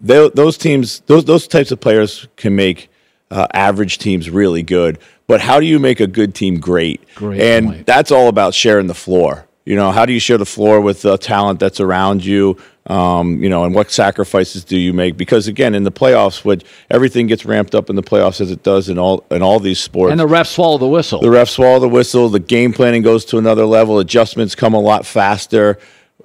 tho- 0.00 0.30
those 0.30 0.58
teams, 0.58 1.00
those 1.06 1.24
those 1.24 1.46
types 1.46 1.70
of 1.70 1.80
players 1.80 2.26
can 2.36 2.56
make 2.56 2.90
uh, 3.30 3.46
average 3.52 3.98
teams 3.98 4.30
really 4.30 4.62
good. 4.62 4.98
But 5.26 5.40
how 5.40 5.60
do 5.60 5.66
you 5.66 5.78
make 5.78 6.00
a 6.00 6.06
good 6.06 6.34
team 6.34 6.58
great? 6.58 7.02
Great 7.14 7.40
and 7.40 7.84
that's 7.84 8.10
all 8.10 8.28
about 8.28 8.54
sharing 8.54 8.86
the 8.86 8.94
floor. 8.94 9.46
You 9.66 9.76
know, 9.76 9.92
how 9.92 10.06
do 10.06 10.14
you 10.14 10.20
share 10.20 10.38
the 10.38 10.46
floor 10.46 10.80
with 10.80 11.02
the 11.02 11.18
talent 11.18 11.60
that's 11.60 11.78
around 11.78 12.24
you? 12.24 12.56
Um, 12.86 13.42
you 13.42 13.50
know, 13.50 13.64
and 13.64 13.74
what 13.74 13.90
sacrifices 13.90 14.64
do 14.64 14.78
you 14.78 14.94
make? 14.94 15.18
Because 15.18 15.46
again, 15.46 15.74
in 15.74 15.82
the 15.82 15.92
playoffs, 15.92 16.42
what 16.42 16.64
everything 16.88 17.26
gets 17.26 17.44
ramped 17.44 17.74
up 17.74 17.90
in 17.90 17.96
the 17.96 18.02
playoffs 18.02 18.40
as 18.40 18.50
it 18.50 18.62
does 18.62 18.88
in 18.88 18.98
all 18.98 19.26
in 19.30 19.42
all 19.42 19.60
these 19.60 19.78
sports. 19.78 20.10
And 20.10 20.18
the 20.18 20.26
refs 20.26 20.54
swallow 20.54 20.78
the 20.78 20.88
whistle. 20.88 21.20
The 21.20 21.28
refs 21.28 21.50
swallow 21.50 21.80
the 21.80 21.88
whistle. 21.88 22.30
The 22.30 22.40
game 22.40 22.72
planning 22.72 23.02
goes 23.02 23.26
to 23.26 23.36
another 23.36 23.66
level. 23.66 23.98
Adjustments 23.98 24.54
come 24.54 24.72
a 24.72 24.80
lot 24.80 25.04
faster. 25.04 25.78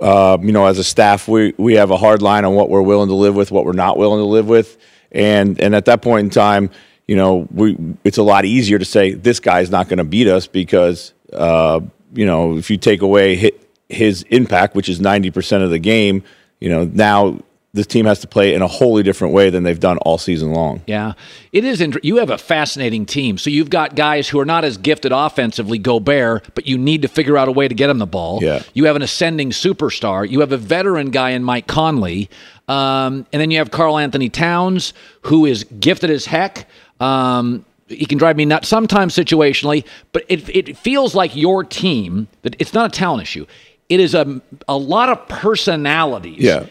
Uh, 0.03 0.37
you 0.41 0.51
know, 0.51 0.65
as 0.65 0.79
a 0.79 0.83
staff, 0.83 1.29
we 1.29 1.53
we 1.55 1.75
have 1.75 1.89
a 1.89 1.95
hard 1.95 2.21
line 2.21 2.43
on 2.43 2.53
what 2.53 2.69
we're 2.69 2.81
willing 2.81 3.07
to 3.07 3.15
live 3.15 3.35
with, 3.35 3.51
what 3.51 3.63
we're 3.63 3.71
not 3.71 3.97
willing 3.97 4.19
to 4.19 4.25
live 4.25 4.49
with, 4.49 4.77
and 5.13 5.57
and 5.61 5.73
at 5.73 5.85
that 5.85 6.01
point 6.01 6.25
in 6.25 6.29
time, 6.29 6.69
you 7.07 7.15
know, 7.15 7.47
we 7.51 7.77
it's 8.03 8.17
a 8.17 8.23
lot 8.23 8.43
easier 8.43 8.77
to 8.77 8.83
say 8.83 9.13
this 9.13 9.39
guy's 9.39 9.71
not 9.71 9.87
going 9.87 9.99
to 9.99 10.03
beat 10.03 10.27
us 10.27 10.45
because 10.45 11.13
uh, 11.31 11.79
you 12.13 12.25
know 12.25 12.57
if 12.57 12.69
you 12.69 12.75
take 12.75 13.01
away 13.01 13.51
his 13.87 14.23
impact, 14.23 14.75
which 14.75 14.89
is 14.89 14.99
ninety 14.99 15.31
percent 15.31 15.63
of 15.63 15.69
the 15.69 15.79
game, 15.79 16.21
you 16.59 16.67
know 16.67 16.83
now 16.83 17.39
this 17.73 17.87
team 17.87 18.05
has 18.05 18.19
to 18.19 18.27
play 18.27 18.53
in 18.53 18.61
a 18.61 18.67
wholly 18.67 19.01
different 19.01 19.33
way 19.33 19.49
than 19.49 19.63
they've 19.63 19.79
done 19.79 19.97
all 19.99 20.19
season 20.19 20.53
long. 20.53 20.81
Yeah, 20.85 21.13
it 21.51 21.63
is. 21.63 21.81
Inter- 21.81 21.99
you 22.03 22.17
have 22.17 22.29
a 22.29 22.37
fascinating 22.37 23.07
team. 23.07 23.39
So 23.39 23.49
you've 23.49 23.71
got 23.71 23.95
guys 23.95 24.29
who 24.29 24.39
are 24.39 24.45
not 24.45 24.63
as 24.63 24.77
gifted 24.77 25.11
offensively, 25.11 25.79
Gobert, 25.79 26.53
but 26.53 26.67
you 26.67 26.77
need 26.77 27.01
to 27.01 27.07
figure 27.07 27.35
out 27.35 27.47
a 27.47 27.51
way 27.51 27.67
to 27.67 27.73
get 27.73 27.89
him 27.89 27.97
the 27.97 28.05
ball. 28.05 28.43
Yeah. 28.43 28.61
You 28.75 28.85
have 28.85 28.95
an 28.95 29.01
ascending 29.01 29.49
superstar. 29.49 30.29
You 30.29 30.41
have 30.41 30.51
a 30.51 30.57
veteran 30.57 31.09
guy 31.09 31.31
in 31.31 31.43
Mike 31.43 31.65
Conley, 31.65 32.29
um, 32.67 33.25
and 33.33 33.41
then 33.41 33.49
you 33.49 33.57
have 33.57 33.71
Karl-Anthony 33.71 34.29
Towns, 34.29 34.93
who 35.23 35.47
is 35.47 35.63
gifted 35.63 36.11
as 36.11 36.25
heck. 36.27 36.69
Um, 36.99 37.65
he 37.87 38.05
can 38.05 38.19
drive 38.19 38.37
me 38.37 38.45
nuts 38.45 38.67
sometimes 38.67 39.15
situationally, 39.15 39.83
but 40.11 40.23
it 40.29 40.47
it 40.49 40.77
feels 40.77 41.15
like 41.15 41.35
your 41.35 41.63
team 41.63 42.27
that 42.43 42.55
it's 42.59 42.73
not 42.73 42.95
a 42.95 42.97
talent 42.97 43.23
issue. 43.23 43.47
It 43.89 43.99
is 43.99 44.13
a 44.13 44.41
a 44.67 44.77
lot 44.77 45.09
of 45.09 45.27
personalities. 45.27 46.39
Yeah. 46.39 46.67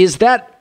Is 0.00 0.16
that 0.18 0.60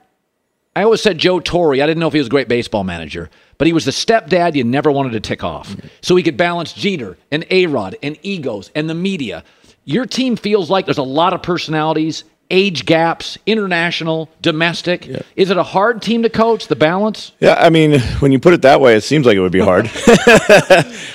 I 0.76 0.84
always 0.84 1.02
said 1.02 1.18
Joe 1.18 1.40
Torre. 1.40 1.76
I 1.76 1.78
didn't 1.88 2.00
know 2.00 2.08
if 2.08 2.14
he 2.14 2.20
was 2.20 2.28
a 2.28 2.30
great 2.30 2.50
baseball 2.50 2.84
manager, 2.84 3.30
but 3.58 3.68
he 3.68 3.74
was 3.74 3.86
the 3.86 3.92
stepdad 3.92 4.56
you 4.56 4.66
never 4.66 4.92
wanted 4.92 5.14
to 5.14 5.22
tick 5.22 5.46
off. 5.46 5.74
So 6.02 6.18
he 6.18 6.24
could 6.24 6.36
balance 6.36 6.74
Jeter 6.74 7.18
and 7.32 7.46
A 7.50 7.68
Rod 7.68 7.96
and 8.04 8.18
egos 8.22 8.70
and 8.76 8.90
the 8.90 8.94
media. 8.94 9.46
Your 9.86 10.06
team 10.06 10.36
feels 10.36 10.70
like 10.70 10.86
there's 10.86 10.98
a 10.98 11.04
lot 11.04 11.32
of 11.34 11.42
personalities, 11.42 12.26
age 12.52 12.86
gaps, 12.86 13.38
international, 13.46 14.30
domestic. 14.42 15.08
Is 15.38 15.50
it 15.52 15.58
a 15.58 15.64
hard 15.64 16.02
team 16.02 16.24
to 16.24 16.30
coach, 16.30 16.68
the 16.68 16.76
balance? 16.76 17.32
Yeah, 17.40 17.56
I 17.58 17.70
mean, 17.70 18.00
when 18.20 18.34
you 18.34 18.40
put 18.40 18.54
it 18.54 18.62
that 18.64 18.82
way, 18.82 18.96
it 18.96 19.04
seems 19.04 19.26
like 19.26 19.38
it 19.38 19.42
would 19.42 19.54
be 19.54 19.62
hard. 19.62 19.86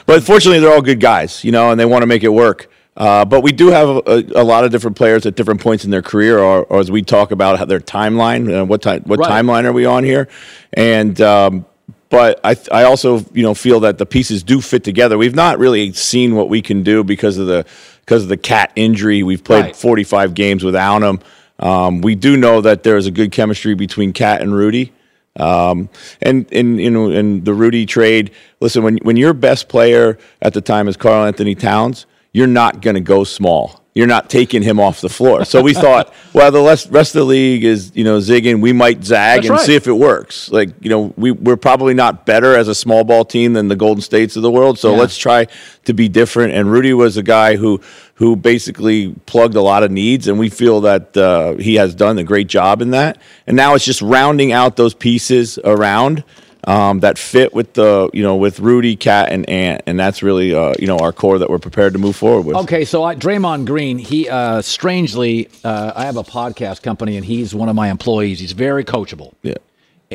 but 0.06 0.22
fortunately, 0.22 0.60
they're 0.60 0.72
all 0.72 0.82
good 0.82 1.00
guys, 1.00 1.44
you 1.44 1.52
know, 1.52 1.70
and 1.70 1.78
they 1.78 1.84
want 1.84 2.02
to 2.02 2.06
make 2.06 2.24
it 2.24 2.30
work. 2.30 2.70
Uh, 2.96 3.24
but 3.24 3.40
we 3.42 3.50
do 3.52 3.68
have 3.68 3.88
a, 3.88 4.24
a 4.36 4.44
lot 4.44 4.64
of 4.64 4.70
different 4.70 4.96
players 4.96 5.26
at 5.26 5.34
different 5.34 5.60
points 5.60 5.84
in 5.84 5.90
their 5.90 6.02
career, 6.02 6.38
or, 6.38 6.64
or 6.64 6.78
as 6.80 6.90
we 6.90 7.02
talk 7.02 7.32
about 7.32 7.58
how 7.58 7.64
their 7.64 7.80
timeline, 7.80 8.60
uh, 8.60 8.64
what 8.64 8.82
time, 8.82 9.02
what 9.04 9.18
Right. 9.18 9.30
timeline 9.30 9.64
are 9.64 9.72
we 9.72 9.84
on 9.84 10.04
here? 10.04 10.28
And 10.72 11.20
um, 11.20 11.66
but 12.08 12.38
I, 12.44 12.56
I 12.70 12.84
also 12.84 13.24
you 13.32 13.42
know 13.42 13.54
feel 13.54 13.80
that 13.80 13.98
the 13.98 14.06
pieces 14.06 14.42
do 14.44 14.60
fit 14.60 14.84
together. 14.84 15.18
We've 15.18 15.34
not 15.34 15.58
really 15.58 15.92
seen 15.92 16.36
what 16.36 16.48
we 16.48 16.62
can 16.62 16.82
do 16.84 17.02
because 17.02 17.36
of 17.38 17.48
the 17.48 17.66
because 18.04 18.22
of 18.22 18.28
the 18.28 18.36
KAT 18.36 18.70
injury. 18.76 19.22
We've 19.24 19.42
played 19.42 19.64
Right. 19.64 19.76
45 19.76 20.34
games 20.34 20.62
without 20.62 21.02
him. 21.02 21.18
Um, 21.58 22.00
we 22.00 22.14
do 22.14 22.36
know 22.36 22.60
that 22.60 22.82
there 22.84 22.96
is 22.96 23.06
a 23.06 23.10
good 23.10 23.32
chemistry 23.32 23.74
between 23.74 24.12
KAT 24.12 24.40
and 24.42 24.54
Rudy. 24.54 24.92
Um, 25.36 25.88
and 26.22 26.46
in 26.52 26.78
you 26.78 26.90
know 26.90 27.10
in 27.10 27.42
the 27.42 27.54
Rudy 27.54 27.86
trade, 27.86 28.30
listen 28.60 28.84
when 28.84 28.98
when 28.98 29.16
your 29.16 29.32
best 29.34 29.68
player 29.68 30.16
at 30.40 30.54
the 30.54 30.60
time 30.60 30.86
is 30.86 30.96
Karl-Anthony 30.96 31.56
Towns, 31.56 32.06
you're 32.34 32.46
not 32.48 32.82
going 32.82 32.94
to 32.94 33.00
go 33.00 33.24
small. 33.24 33.80
You're 33.94 34.08
not 34.08 34.28
taking 34.28 34.60
him 34.62 34.80
off 34.80 35.00
the 35.00 35.08
floor. 35.08 35.44
So 35.44 35.62
we 35.62 35.72
thought, 35.72 36.12
well, 36.32 36.50
the 36.50 36.60
rest, 36.60 36.90
rest 36.90 37.14
of 37.14 37.20
the 37.20 37.24
league 37.26 37.62
is 37.62 37.92
you 37.94 38.02
know 38.02 38.18
zigging. 38.18 38.60
We 38.60 38.72
might 38.72 39.04
zag 39.04 39.36
That's 39.42 39.46
and 39.46 39.56
right. 39.56 39.64
see 39.64 39.76
if 39.76 39.86
it 39.86 39.92
works. 39.92 40.50
Like 40.50 40.70
you 40.80 40.90
know 40.90 41.14
we 41.16 41.30
we're 41.30 41.56
probably 41.56 41.94
not 41.94 42.26
better 42.26 42.56
as 42.56 42.66
a 42.66 42.74
small 42.74 43.04
ball 43.04 43.24
team 43.24 43.52
than 43.52 43.68
the 43.68 43.76
Golden 43.76 44.02
States 44.02 44.34
of 44.34 44.42
the 44.42 44.50
world. 44.50 44.80
So 44.80 44.90
Yeah. 44.90 44.98
let's 44.98 45.16
try 45.16 45.46
to 45.84 45.94
be 45.94 46.08
different. 46.08 46.54
And 46.54 46.72
Rudy 46.72 46.92
was 46.92 47.16
a 47.16 47.22
guy 47.22 47.54
who 47.54 47.80
who 48.14 48.34
basically 48.34 49.14
plugged 49.26 49.54
a 49.54 49.62
lot 49.62 49.84
of 49.84 49.92
needs, 49.92 50.26
and 50.26 50.40
we 50.40 50.48
feel 50.48 50.80
that 50.80 51.16
uh, 51.16 51.54
he 51.58 51.76
has 51.76 51.94
done 51.94 52.18
a 52.18 52.24
great 52.24 52.48
job 52.48 52.82
in 52.82 52.90
that. 52.90 53.18
And 53.46 53.56
now 53.56 53.76
it's 53.76 53.84
just 53.84 54.02
rounding 54.02 54.50
out 54.50 54.74
those 54.74 54.94
pieces 54.94 55.56
around 55.64 56.24
um, 56.66 57.00
that 57.00 57.18
fit 57.18 57.54
with 57.54 57.74
the 57.74 58.10
you 58.12 58.22
know 58.22 58.36
with 58.36 58.60
Rudy, 58.60 58.96
KAT, 58.96 59.30
and 59.30 59.48
Ant, 59.48 59.82
and 59.86 59.98
that's 59.98 60.22
really 60.22 60.54
uh, 60.54 60.74
you 60.78 60.86
know 60.86 60.98
our 60.98 61.12
core 61.12 61.38
that 61.38 61.50
we're 61.50 61.58
prepared 61.58 61.92
to 61.92 61.98
move 61.98 62.16
forward 62.16 62.46
with. 62.46 62.56
Okay, 62.56 62.84
so 62.84 63.04
I, 63.04 63.14
Draymond 63.14 63.66
Green, 63.66 63.98
he 63.98 64.28
uh, 64.28 64.62
strangely, 64.62 65.48
uh, 65.62 65.92
I 65.94 66.04
have 66.04 66.16
a 66.16 66.22
podcast 66.22 66.82
company 66.82 67.16
and 67.16 67.24
he's 67.24 67.54
one 67.54 67.68
of 67.68 67.76
my 67.76 67.90
employees. 67.90 68.40
He's 68.40 68.52
very 68.52 68.84
coachable. 68.84 69.34
Yeah. 69.42 69.54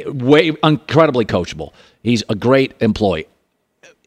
way 0.07 0.51
incredibly 0.63 1.25
coachable. 1.25 1.73
He's 2.03 2.23
a 2.29 2.35
great 2.35 2.73
employee. 2.79 3.27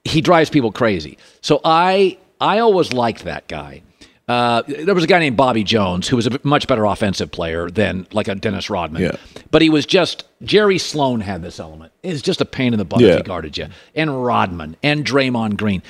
He 0.04 0.20
drives 0.20 0.50
people 0.50 0.72
crazy. 0.72 1.18
So 1.40 1.60
I 1.64 2.18
I 2.40 2.58
always 2.58 2.92
liked 2.92 3.24
that 3.24 3.46
guy. 3.46 3.82
Uh, 4.28 4.62
there 4.66 4.94
was 4.94 5.04
a 5.04 5.08
guy 5.08 5.18
named 5.18 5.36
Bobby 5.36 5.64
Jones 5.64 6.06
who 6.08 6.16
was 6.16 6.26
a 6.26 6.38
much 6.44 6.66
better 6.68 6.84
offensive 6.84 7.30
player 7.32 7.68
than 7.68 8.06
like 8.12 8.28
a 8.28 8.34
Dennis 8.34 8.70
Rodman. 8.70 9.02
Yeah. 9.02 9.16
But 9.50 9.62
he 9.62 9.68
was 9.70 9.84
just 9.84 10.24
Jerry 10.42 10.78
Sloan 10.78 11.20
had 11.20 11.42
this 11.42 11.58
element. 11.58 11.92
It's 12.02 12.22
just 12.22 12.40
a 12.40 12.44
pain 12.44 12.72
in 12.72 12.78
the 12.78 12.84
butt 12.84 13.00
Yeah. 13.00 13.10
if 13.10 13.16
he 13.18 13.22
guarded 13.24 13.58
you. 13.58 13.66
And 13.94 14.24
Rodman 14.24 14.76
and 14.82 15.04
Draymond 15.04 15.56
Green. 15.56 15.82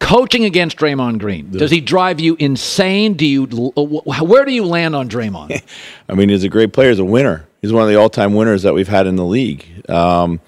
Coaching 0.00 0.44
against 0.44 0.76
Draymond 0.76 1.18
Green, 1.18 1.50
does 1.50 1.72
he 1.72 1.80
drive 1.80 2.20
you 2.20 2.36
insane? 2.38 3.14
Do 3.14 3.26
you 3.26 3.46
where 3.46 4.44
do 4.44 4.52
you 4.52 4.64
land 4.64 4.94
on 4.94 5.08
Draymond? 5.08 5.60
I 6.08 6.14
mean, 6.14 6.28
he's 6.28 6.44
a 6.44 6.48
great 6.48 6.72
player. 6.72 6.90
He's 6.90 7.00
a 7.00 7.04
winner. 7.04 7.46
He's 7.62 7.72
one 7.72 7.82
of 7.82 7.88
the 7.88 7.96
all-time 7.96 8.34
winners 8.34 8.62
that 8.62 8.74
we've 8.74 8.86
had 8.88 9.08
in 9.08 9.16
the 9.16 9.24
league. 9.24 9.66
Um, 9.90 10.40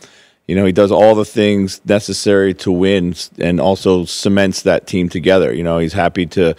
you 0.47 0.55
know, 0.55 0.65
he 0.65 0.71
does 0.73 0.93
all 0.93 1.17
the 1.17 1.25
things 1.25 1.81
necessary 1.85 2.55
to 2.55 2.71
win, 2.71 3.15
and 3.39 3.61
also 3.61 4.05
cements 4.05 4.63
that 4.63 4.87
team 4.87 5.09
together. 5.09 5.53
You 5.53 5.65
know, 5.65 5.79
he's 5.79 5.93
happy 5.95 6.27
to 6.27 6.55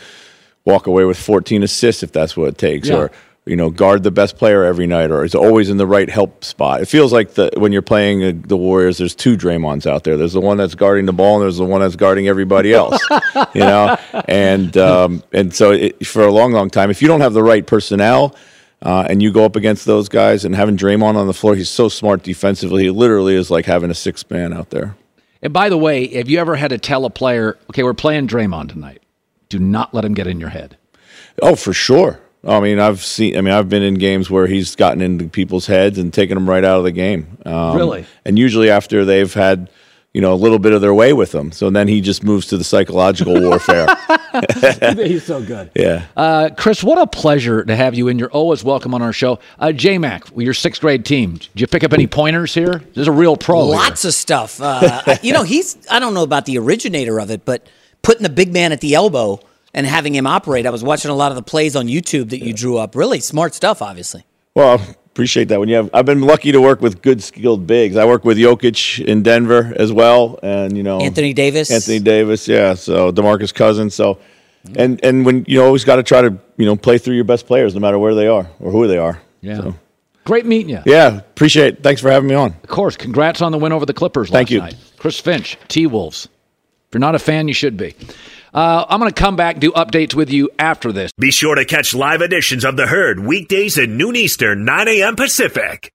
walk 0.66 0.88
away 0.88 1.06
with 1.06 1.18
14 1.18 1.64
assists 1.64 2.04
if 2.04 2.12
that's 2.12 2.36
what 2.38 2.50
it 2.50 2.58
takes, 2.58 2.88
Yeah. 2.90 2.96
or 2.98 3.12
you 3.48 3.56
know, 3.56 3.72
guard 3.72 4.04
the 4.04 4.12
best 4.12 4.38
player 4.38 4.64
every 4.64 4.86
night, 4.86 5.10
or 5.10 5.24
is 5.26 5.34
always 5.34 5.72
in 5.72 5.78
the 5.78 5.88
right 5.88 6.08
help 6.10 6.44
spot. 6.44 6.80
It 6.82 6.86
feels 6.86 7.12
like 7.12 7.34
the 7.34 7.50
when 7.58 7.72
you're 7.72 7.82
playing 7.82 8.44
the 8.44 8.56
Warriors, 8.56 9.00
there's 9.00 9.16
two 9.16 9.36
Draymonds 9.36 9.88
out 9.88 10.04
there. 10.04 10.16
There's 10.16 10.34
the 10.34 10.40
one 10.42 10.58
that's 10.58 10.76
guarding 10.76 11.08
the 11.08 11.12
ball, 11.14 11.36
and 11.38 11.42
there's 11.44 11.58
the 11.58 11.66
one 11.66 11.82
that's 11.82 11.96
guarding 11.96 12.28
everybody 12.28 12.72
else. 12.72 13.00
you 13.56 13.62
know, 13.62 13.98
and 14.28 14.78
um, 14.78 15.24
and 15.34 15.56
so 15.56 15.72
it, 15.72 16.06
for 16.06 16.22
a 16.22 16.32
long, 16.32 16.52
long 16.52 16.70
time, 16.70 16.92
if 16.92 17.02
you 17.02 17.08
don't 17.08 17.22
have 17.22 17.34
the 17.34 17.44
right 17.44 17.66
personnel. 17.66 18.36
Uh, 18.84 19.06
and 19.08 19.22
you 19.22 19.32
go 19.32 19.46
up 19.46 19.56
against 19.56 19.86
those 19.86 20.10
guys 20.10 20.44
and 20.44 20.56
having 20.56 20.76
Draymond 20.76 21.16
on 21.16 21.28
the 21.28 21.36
floor, 21.36 21.56
he's 21.56 21.70
so 21.70 21.88
smart 21.88 22.24
defensively. 22.24 22.82
He 22.86 22.90
literally 22.90 23.36
is 23.36 23.52
like 23.52 23.68
having 23.68 23.92
a 23.92 23.94
six 23.94 24.28
man 24.28 24.54
out 24.54 24.72
there. 24.72 24.96
And 25.44 25.54
by 25.54 25.70
the 25.70 25.78
way, 25.78 26.08
have 26.16 26.28
you 26.30 26.40
ever 26.40 26.56
had 26.56 26.70
to 26.72 26.80
tell 26.80 27.06
a 27.06 27.12
player, 27.12 27.60
okay, 27.70 27.84
we're 27.84 27.94
playing 27.94 28.28
Draymond 28.28 28.70
tonight. 28.70 29.01
Do 29.52 29.60
not 29.60 29.94
let 29.94 30.04
him 30.06 30.14
get 30.14 30.28
in 30.28 30.40
your 30.40 30.50
head. 30.50 30.78
Oh, 31.42 31.56
for 31.56 31.74
sure. 31.74 32.20
I 32.44 32.60
mean, 32.60 32.80
I've 32.80 33.04
seen. 33.04 33.38
I 33.38 33.42
mean, 33.42 33.54
I've 33.54 33.70
been 33.70 33.84
in 33.84 33.94
games 33.96 34.30
where 34.30 34.48
he's 34.48 34.76
gotten 34.76 35.02
into 35.02 35.28
people's 35.30 35.68
heads 35.68 35.98
and 36.00 36.12
taken 36.14 36.36
them 36.36 36.50
right 36.50 36.64
out 36.64 36.80
of 36.80 36.84
the 36.86 36.92
game. 36.92 37.38
Um, 37.46 37.76
Really? 37.78 38.06
And 38.26 38.40
usually 38.40 38.70
after 38.72 39.06
they've 39.06 39.32
had, 39.32 39.70
you 40.14 40.22
know, 40.22 40.34
a 40.34 40.36
little 40.36 40.58
bit 40.58 40.74
of 40.74 40.82
their 40.82 40.94
way 40.94 41.14
with 41.14 41.32
them. 41.34 41.52
So 41.52 41.70
then 41.70 41.88
he 41.88 42.02
just 42.02 42.24
moves 42.24 42.48
to 42.48 42.58
the 42.58 42.64
psychological 42.64 43.40
warfare. 43.40 43.88
He's 44.96 45.24
so 45.26 45.44
good. 45.44 45.72
Yeah. 45.76 46.06
Uh, 46.18 46.50
Chris, 46.58 46.84
what 46.84 46.98
a 46.98 47.06
pleasure 47.08 47.64
to 47.64 47.76
have 47.76 47.94
you 47.96 48.08
in. 48.08 48.18
You're 48.18 48.32
always 48.32 48.64
welcome 48.64 48.94
on 48.94 49.02
our 49.02 49.14
show. 49.14 49.40
Uh, 49.60 49.72
J 49.72 49.98
Mac, 49.98 50.24
your 50.36 50.54
sixth 50.54 50.82
grade 50.82 51.06
team. 51.06 51.36
Did 51.36 51.50
you 51.62 51.68
pick 51.68 51.84
up 51.84 51.94
any 51.94 52.08
pointers 52.08 52.54
here? 52.54 52.82
There's 52.94 53.08
a 53.08 53.12
real 53.12 53.38
pro. 53.38 53.66
here. 53.66 53.76
Lots 53.76 54.06
of 54.06 54.14
stuff. 54.14 54.60
Uh, 54.62 55.18
you 55.22 55.34
know, 55.34 55.44
he's, 55.44 55.78
I 55.90 56.00
don't 56.00 56.14
know 56.14 56.24
about 56.24 56.46
the 56.46 56.58
originator 56.58 57.20
of 57.20 57.30
it, 57.30 57.46
but 57.46 57.68
putting 58.02 58.24
the 58.24 58.30
big 58.30 58.54
man 58.54 58.72
at 58.72 58.82
the 58.82 58.96
elbow 58.96 59.40
and 59.74 59.86
having 59.86 60.14
him 60.14 60.28
operate. 60.28 60.66
I 60.66 60.70
was 60.70 60.84
watching 60.84 61.12
a 61.12 61.16
lot 61.16 61.32
of 61.32 61.36
the 61.36 61.44
plays 61.44 61.76
on 61.76 61.88
YouTube 61.88 62.30
that 62.30 62.40
you 62.44 62.54
drew 62.54 62.78
up. 62.78 62.96
Really 62.96 63.20
smart 63.20 63.54
stuff, 63.54 63.82
obviously. 63.82 64.26
Well, 64.54 64.82
appreciate 65.12 65.48
that. 65.50 65.60
When 65.60 65.70
you 65.70 65.76
have, 65.76 65.90
I've 65.94 66.06
been 66.06 66.22
lucky 66.22 66.52
to 66.52 66.62
work 66.62 66.82
with 66.82 67.02
good, 67.02 67.24
skilled 67.24 67.68
bigs. 67.68 67.96
I 67.96 68.06
work 68.06 68.26
with 68.26 68.38
Jokic 68.38 69.04
in 69.06 69.24
Denver 69.24 69.74
as 69.78 69.94
well, 69.94 70.40
and 70.44 70.76
you 70.76 70.84
know 70.84 71.00
Anthony 71.00 71.34
Davis. 71.34 71.72
Anthony 71.72 72.00
Davis, 72.00 72.48
yeah. 72.48 72.74
So 72.74 73.12
Demarcus 73.12 73.54
Cousins. 73.54 73.96
So, 73.96 74.16
mm-hmm. 74.16 74.74
and 74.78 75.06
and 75.06 75.26
when 75.26 75.46
you 75.48 75.64
always 75.64 75.86
got 75.86 75.98
to 75.98 76.04
try 76.04 76.22
to 76.22 76.38
you 76.58 76.66
know 76.66 76.76
play 76.76 76.98
through 76.98 77.16
your 77.16 77.24
best 77.24 77.48
players, 77.48 77.74
no 77.74 77.80
matter 77.80 78.00
where 78.00 78.16
they 78.16 78.28
are 78.28 78.50
or 78.60 78.72
who 78.72 78.88
they 78.88 78.98
are. 78.98 79.22
Yeah. 79.42 79.58
So, 79.58 79.76
Great 80.24 80.46
meeting 80.46 80.70
you. 80.70 80.82
yeah, 80.86 81.18
appreciate. 81.18 81.76
it. 81.76 81.84
Thanks 81.84 82.00
for 82.00 82.12
having 82.12 82.30
me 82.30 82.36
on. 82.36 82.54
Of 82.64 82.70
course. 82.70 82.96
Congrats 82.96 83.42
on 83.42 83.52
the 83.52 83.58
win 83.58 83.72
over 83.72 83.88
the 83.88 83.94
Clippers 83.94 84.30
last 84.30 84.38
Thank 84.38 84.52
you. 84.52 84.60
night. 84.60 84.76
Chris 84.98 85.20
Finch, 85.20 85.58
T 85.68 85.88
Wolves. 85.88 86.30
If 86.92 86.96
you're 86.96 87.00
not 87.00 87.16
a 87.16 87.20
fan, 87.20 87.48
you 87.48 87.54
should 87.54 87.78
be. 87.78 87.96
Uh, 88.54 88.84
I'm 88.90 89.00
going 89.00 89.10
to 89.10 89.18
come 89.18 89.38
back 89.38 89.60
do 89.60 89.72
updates 89.72 90.14
with 90.14 90.30
you 90.30 90.50
after 90.60 90.92
this. 90.92 91.10
Be 91.18 91.32
sure 91.32 91.56
to 91.56 91.64
catch 91.64 91.94
live 91.94 92.22
editions 92.22 92.66
of 92.66 92.76
The 92.76 92.88
Herd 92.88 93.22
weekdays 93.22 93.78
at 93.78 93.88
noon 93.88 94.18
Eastern, 94.18 94.66
9 94.66 94.90
a.m. 94.90 95.16
Pacific. 95.16 95.94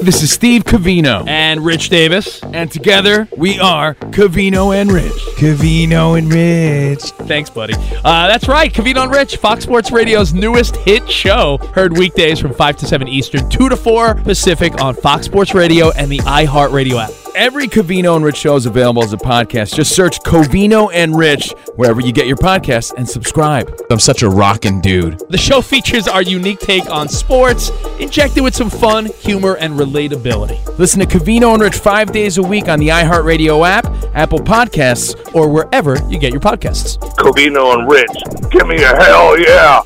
This 0.00 0.22
is 0.22 0.30
Steve 0.30 0.62
Covino 0.62 1.26
and 1.26 1.64
Rich 1.64 1.88
Davis, 1.88 2.40
and 2.44 2.70
together 2.70 3.26
we 3.36 3.58
are 3.58 3.94
Covino 3.96 4.80
and 4.80 4.92
Rich. 4.92 5.12
Covino 5.38 6.16
and 6.16 6.32
Rich. 6.32 7.02
Thanks, 7.26 7.50
buddy. 7.50 7.74
Uh, 8.04 8.28
that's 8.28 8.46
right, 8.46 8.72
Covino 8.72 9.02
and 9.02 9.10
Rich, 9.10 9.38
Fox 9.38 9.64
Sports 9.64 9.90
Radio's 9.90 10.32
newest 10.32 10.76
hit 10.76 11.10
show. 11.10 11.58
Heard 11.74 11.98
weekdays 11.98 12.38
from 12.38 12.54
5 12.54 12.76
to 12.76 12.86
7 12.86 13.08
Eastern, 13.08 13.50
2 13.50 13.70
to 13.70 13.76
4 13.76 14.14
Pacific 14.14 14.80
on 14.80 14.94
Fox 14.94 15.26
Sports 15.26 15.52
Radio 15.52 15.90
and 15.90 16.12
the 16.12 16.18
iHeartRadio 16.18 17.02
app. 17.08 17.27
Every 17.34 17.68
Covino 17.68 18.16
and 18.16 18.24
Rich 18.24 18.36
show 18.36 18.56
is 18.56 18.66
available 18.66 19.02
as 19.02 19.12
a 19.12 19.16
podcast. 19.16 19.74
Just 19.74 19.94
search 19.94 20.20
Covino 20.20 20.90
and 20.92 21.16
Rich 21.16 21.52
wherever 21.76 22.00
you 22.00 22.12
get 22.12 22.26
your 22.26 22.36
podcasts 22.36 22.92
and 22.96 23.08
subscribe. 23.08 23.80
I'm 23.90 23.98
such 23.98 24.22
a 24.22 24.28
rockin' 24.28 24.80
dude. 24.80 25.22
The 25.28 25.38
show 25.38 25.62
features 25.62 26.08
our 26.08 26.22
unique 26.22 26.58
take 26.58 26.88
on 26.90 27.08
sports, 27.08 27.70
injected 28.00 28.42
with 28.42 28.54
some 28.54 28.70
fun, 28.70 29.06
humor, 29.06 29.56
and 29.56 29.74
relatability. 29.74 30.78
Listen 30.78 31.00
to 31.00 31.06
Covino 31.06 31.52
and 31.54 31.62
Rich 31.62 31.76
five 31.76 32.12
days 32.12 32.38
a 32.38 32.42
week 32.42 32.68
on 32.68 32.78
the 32.78 32.88
iHeartRadio 32.88 33.66
app, 33.66 33.86
Apple 34.14 34.40
Podcasts, 34.40 35.34
or 35.34 35.48
wherever 35.48 35.96
you 36.08 36.18
get 36.18 36.32
your 36.32 36.40
podcasts. 36.40 36.98
Covino 37.16 37.78
and 37.78 37.90
Rich, 37.90 38.50
give 38.50 38.66
me 38.66 38.82
a 38.82 38.96
hell 38.96 39.38
yeah. 39.38 39.82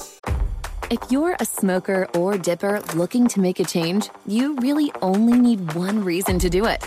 If 0.90 0.98
you're 1.10 1.36
a 1.40 1.44
smoker 1.44 2.06
or 2.14 2.36
dipper 2.36 2.82
looking 2.94 3.26
to 3.28 3.40
make 3.40 3.60
a 3.60 3.64
change, 3.64 4.10
you 4.26 4.56
really 4.56 4.92
only 5.00 5.38
need 5.38 5.72
one 5.74 6.04
reason 6.04 6.38
to 6.38 6.50
do 6.50 6.66
it. 6.66 6.86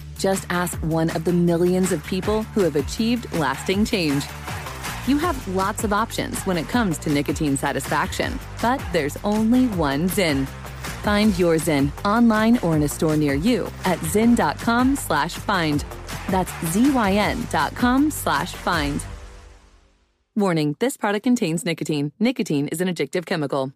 just 0.21 0.45
ask 0.49 0.77
one 0.79 1.09
of 1.15 1.23
the 1.23 1.33
millions 1.33 1.91
of 1.91 2.05
people 2.05 2.43
who 2.43 2.61
have 2.61 2.75
achieved 2.75 3.31
lasting 3.33 3.85
change. 3.85 4.23
You 5.07 5.17
have 5.17 5.47
lots 5.47 5.83
of 5.83 5.91
options 5.91 6.39
when 6.43 6.57
it 6.57 6.67
comes 6.69 6.97
to 6.99 7.09
nicotine 7.09 7.57
satisfaction, 7.57 8.39
but 8.61 8.79
there's 8.93 9.17
only 9.23 9.65
one 9.67 10.07
Zyn. 10.09 10.45
Find 11.01 11.37
your 11.39 11.55
Zyn 11.55 11.91
online 12.05 12.59
or 12.59 12.75
in 12.75 12.83
a 12.83 12.87
store 12.87 13.17
near 13.17 13.33
you 13.33 13.65
at 13.85 13.97
zyn.com 13.99 14.95
slash 14.95 15.33
find. 15.33 15.83
That's 16.29 16.51
Z-Y-N 16.67 17.47
dot 17.49 17.75
com 17.75 18.11
slash 18.11 18.53
find. 18.53 19.03
Warning, 20.35 20.75
this 20.79 20.95
product 20.97 21.23
contains 21.23 21.65
nicotine. 21.65 22.11
Nicotine 22.19 22.67
is 22.67 22.79
an 22.79 22.87
addictive 22.87 23.25
chemical. 23.25 23.73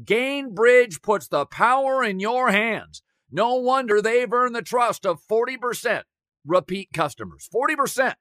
GainBridge 0.00 1.02
puts 1.02 1.26
the 1.26 1.44
power 1.44 2.04
in 2.04 2.20
your 2.20 2.52
hands. 2.52 3.02
No 3.32 3.56
wonder 3.56 4.00
they've 4.00 4.32
earned 4.32 4.54
the 4.54 4.62
trust 4.62 5.04
of 5.04 5.20
40% 5.28 6.04
repeat 6.46 6.90
customers. 6.92 7.48
40%. 7.52 8.14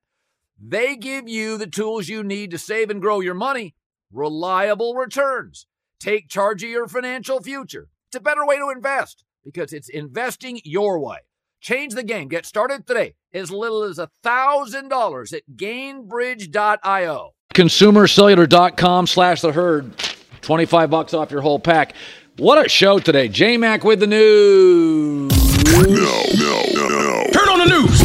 They 0.60 0.96
give 0.96 1.30
you 1.30 1.60
the 1.60 1.68
tools 1.68 2.10
you 2.10 2.24
need 2.24 2.50
to 2.50 2.58
save 2.58 2.90
and 2.90 3.00
grow 3.00 3.20
your 3.20 3.36
money. 3.36 3.76
Reliable 4.12 4.96
returns. 4.96 5.68
Take 6.00 6.30
charge 6.30 6.64
of 6.64 6.70
your 6.72 6.88
financial 6.88 7.44
future. 7.44 7.90
It's 8.08 8.16
a 8.16 8.20
better 8.20 8.44
way 8.44 8.58
to 8.58 8.72
invest 8.72 9.24
because 9.46 9.72
it's 9.72 9.88
investing 9.88 10.60
your 10.66 11.00
way. 11.00 11.20
Change 11.62 11.94
the 11.94 12.04
game. 12.04 12.28
Get 12.28 12.46
started 12.46 12.86
today. 12.86 13.14
As 13.34 13.52
little 13.52 13.84
as 13.84 13.98
$1,000 13.98 15.34
at 15.34 15.42
gainbridge.io. 15.56 17.32
Consumercellular.com 17.54 19.08
slash 19.08 19.42
the 19.42 19.52
herd. 19.54 19.94
25 20.42 20.90
bucks 20.90 21.14
off 21.14 21.32
your 21.32 21.42
whole 21.42 21.60
pack. 21.60 21.94
What 22.38 22.64
a 22.64 22.68
show 22.70 23.00
today. 23.00 23.30
J 23.30 23.58
Mac 23.58 23.84
with 23.84 24.00
the 24.02 24.08
news. 24.08 25.32
No, 25.72 25.82
no, 25.82 26.88
no. 26.90 27.24
Turn 27.32 27.50
on 27.50 27.60
the 27.60 27.66
news. 27.80 28.00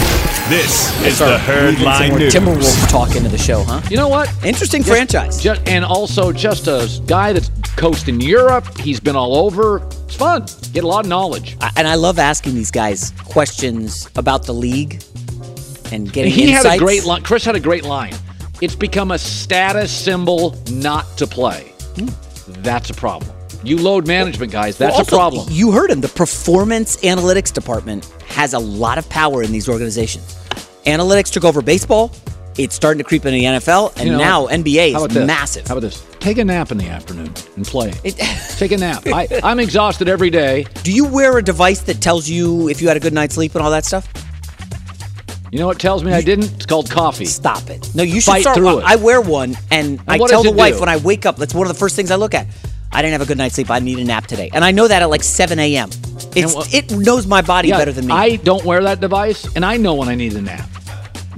This 0.48 1.04
is 1.04 1.16
Start 1.16 1.32
the 1.32 1.38
Herd 1.38 1.70
weaving 1.70 1.84
Line 1.84 2.18
News. 2.18 2.34
Timberwolves 2.34 2.88
talk 2.90 3.14
into 3.14 3.28
the 3.28 3.38
show, 3.38 3.62
huh? 3.62 3.80
You 3.90 3.96
know 3.96 4.08
what? 4.08 4.28
Interesting 4.44 4.82
Just- 4.82 4.90
franchise. 4.90 5.40
Just, 5.42 5.68
and 5.68 5.84
also 5.84 6.32
just 6.32 6.66
a 6.66 6.88
guy 7.06 7.32
that's 7.32 7.50
coached 7.76 8.08
in 8.08 8.20
Europe. 8.20 8.66
He's 8.78 8.98
been 9.00 9.16
all 9.16 9.36
over. 9.36 9.80
It's 10.10 10.16
fun. 10.18 10.44
Get 10.72 10.82
a 10.82 10.88
lot 10.88 11.04
of 11.04 11.08
knowledge. 11.08 11.56
I- 11.60 11.70
and 11.76 11.86
I 11.86 11.94
love 11.94 12.18
asking 12.18 12.54
these 12.56 12.72
guys 12.72 13.12
questions 13.24 14.08
about 14.16 14.44
the 14.44 14.52
league 14.52 15.00
and 15.92 16.12
getting 16.12 16.32
he 16.32 16.48
insights. 16.50 16.66
had 16.66 16.74
a 16.74 16.78
great 16.78 17.04
line. 17.04 17.22
Chris 17.22 17.44
had 17.44 17.54
a 17.54 17.60
great 17.60 17.84
line. 17.84 18.12
It's 18.60 18.74
become 18.74 19.12
a 19.12 19.18
status 19.18 19.92
symbol 19.92 20.56
not 20.68 21.16
to 21.18 21.28
play. 21.28 21.72
Hmm. 21.96 22.08
That's 22.62 22.90
a 22.90 22.94
problem. 22.94 23.30
You 23.62 23.76
load 23.78 24.08
management 24.08 24.50
guys. 24.50 24.76
That's 24.76 24.94
Well, 24.94 25.02
a 25.02 25.04
problem. 25.04 25.46
You 25.48 25.70
heard 25.70 25.90
him. 25.92 26.00
The 26.00 26.08
performance 26.08 26.96
analytics 26.98 27.52
department 27.52 28.06
has 28.26 28.52
a 28.52 28.58
lot 28.58 28.98
of 28.98 29.08
power 29.10 29.44
in 29.44 29.52
these 29.52 29.68
organizations. 29.68 30.34
Analytics 30.86 31.30
took 31.30 31.44
over 31.44 31.62
baseball. 31.62 32.10
It's 32.60 32.74
starting 32.74 32.98
to 32.98 33.04
creep 33.04 33.24
into 33.24 33.38
the 33.38 33.44
NFL, 33.44 33.96
and 33.96 34.04
You 34.06 34.12
know 34.12 34.18
now? 34.18 34.46
NBA 34.48 34.94
is 34.94 35.14
massive. 35.26 35.66
How 35.66 35.78
about 35.78 35.88
this? 35.88 36.04
Take 36.18 36.36
a 36.36 36.44
nap 36.44 36.70
in 36.70 36.76
the 36.76 36.88
afternoon 36.88 37.32
and 37.56 37.66
play. 37.66 37.90
Take 38.58 38.72
a 38.72 38.76
nap. 38.76 39.02
I, 39.06 39.40
I'm 39.42 39.58
exhausted 39.58 40.08
every 40.08 40.28
day. 40.28 40.66
Do 40.82 40.92
you 40.92 41.06
wear 41.06 41.38
a 41.38 41.42
device 41.42 41.80
that 41.84 42.02
tells 42.02 42.28
you 42.28 42.68
if 42.68 42.82
you 42.82 42.88
had 42.88 42.98
a 42.98 43.00
good 43.00 43.14
night's 43.14 43.34
sleep 43.34 43.54
and 43.54 43.64
all 43.64 43.70
that 43.70 43.86
stuff? 43.86 44.06
You 45.50 45.58
know 45.58 45.66
what 45.66 45.80
tells 45.80 46.04
me 46.04 46.12
I 46.12 46.20
didn't? 46.20 46.52
It's 46.52 46.66
called 46.66 46.90
coffee. 46.90 47.24
Stop 47.24 47.70
it. 47.70 47.94
No, 47.94 48.02
you 48.02 48.20
should 48.20 48.30
Fight 48.32 48.42
start. 48.42 48.58
through 48.58 48.80
it. 48.80 48.84
I 48.84 48.96
wear 48.96 49.22
one, 49.22 49.56
and, 49.70 49.98
I 50.06 50.18
tell 50.18 50.42
the 50.42 50.52
wife 50.52 50.74
do? 50.74 50.80
when 50.80 50.90
I 50.90 50.98
wake 50.98 51.24
up. 51.24 51.36
That's 51.36 51.54
one 51.54 51.66
of 51.66 51.72
the 51.72 51.78
first 51.78 51.96
things 51.96 52.10
I 52.10 52.16
look 52.16 52.34
at. 52.34 52.46
I 52.92 53.00
didn't 53.00 53.12
have 53.12 53.22
a 53.22 53.26
good 53.26 53.38
night's 53.38 53.54
sleep. 53.54 53.70
I 53.70 53.78
need 53.78 53.98
a 54.00 54.04
nap 54.04 54.26
today, 54.26 54.50
and 54.52 54.64
I 54.64 54.70
know 54.70 54.86
that 54.86 55.00
at 55.00 55.06
like 55.08 55.22
7 55.22 55.58
a.m. 55.58 55.88
It's 56.36 56.74
it 56.74 56.92
knows 56.92 57.26
my 57.26 57.40
body 57.40 57.68
Yeah, 57.68 57.78
better 57.78 57.92
than 57.92 58.06
me. 58.06 58.12
I 58.12 58.36
don't 58.36 58.64
wear 58.64 58.82
that 58.82 59.00
device, 59.00 59.56
and 59.56 59.64
I 59.64 59.78
know 59.78 59.94
when 59.94 60.08
I 60.08 60.14
need 60.14 60.34
a 60.34 60.42
nap. 60.42 60.68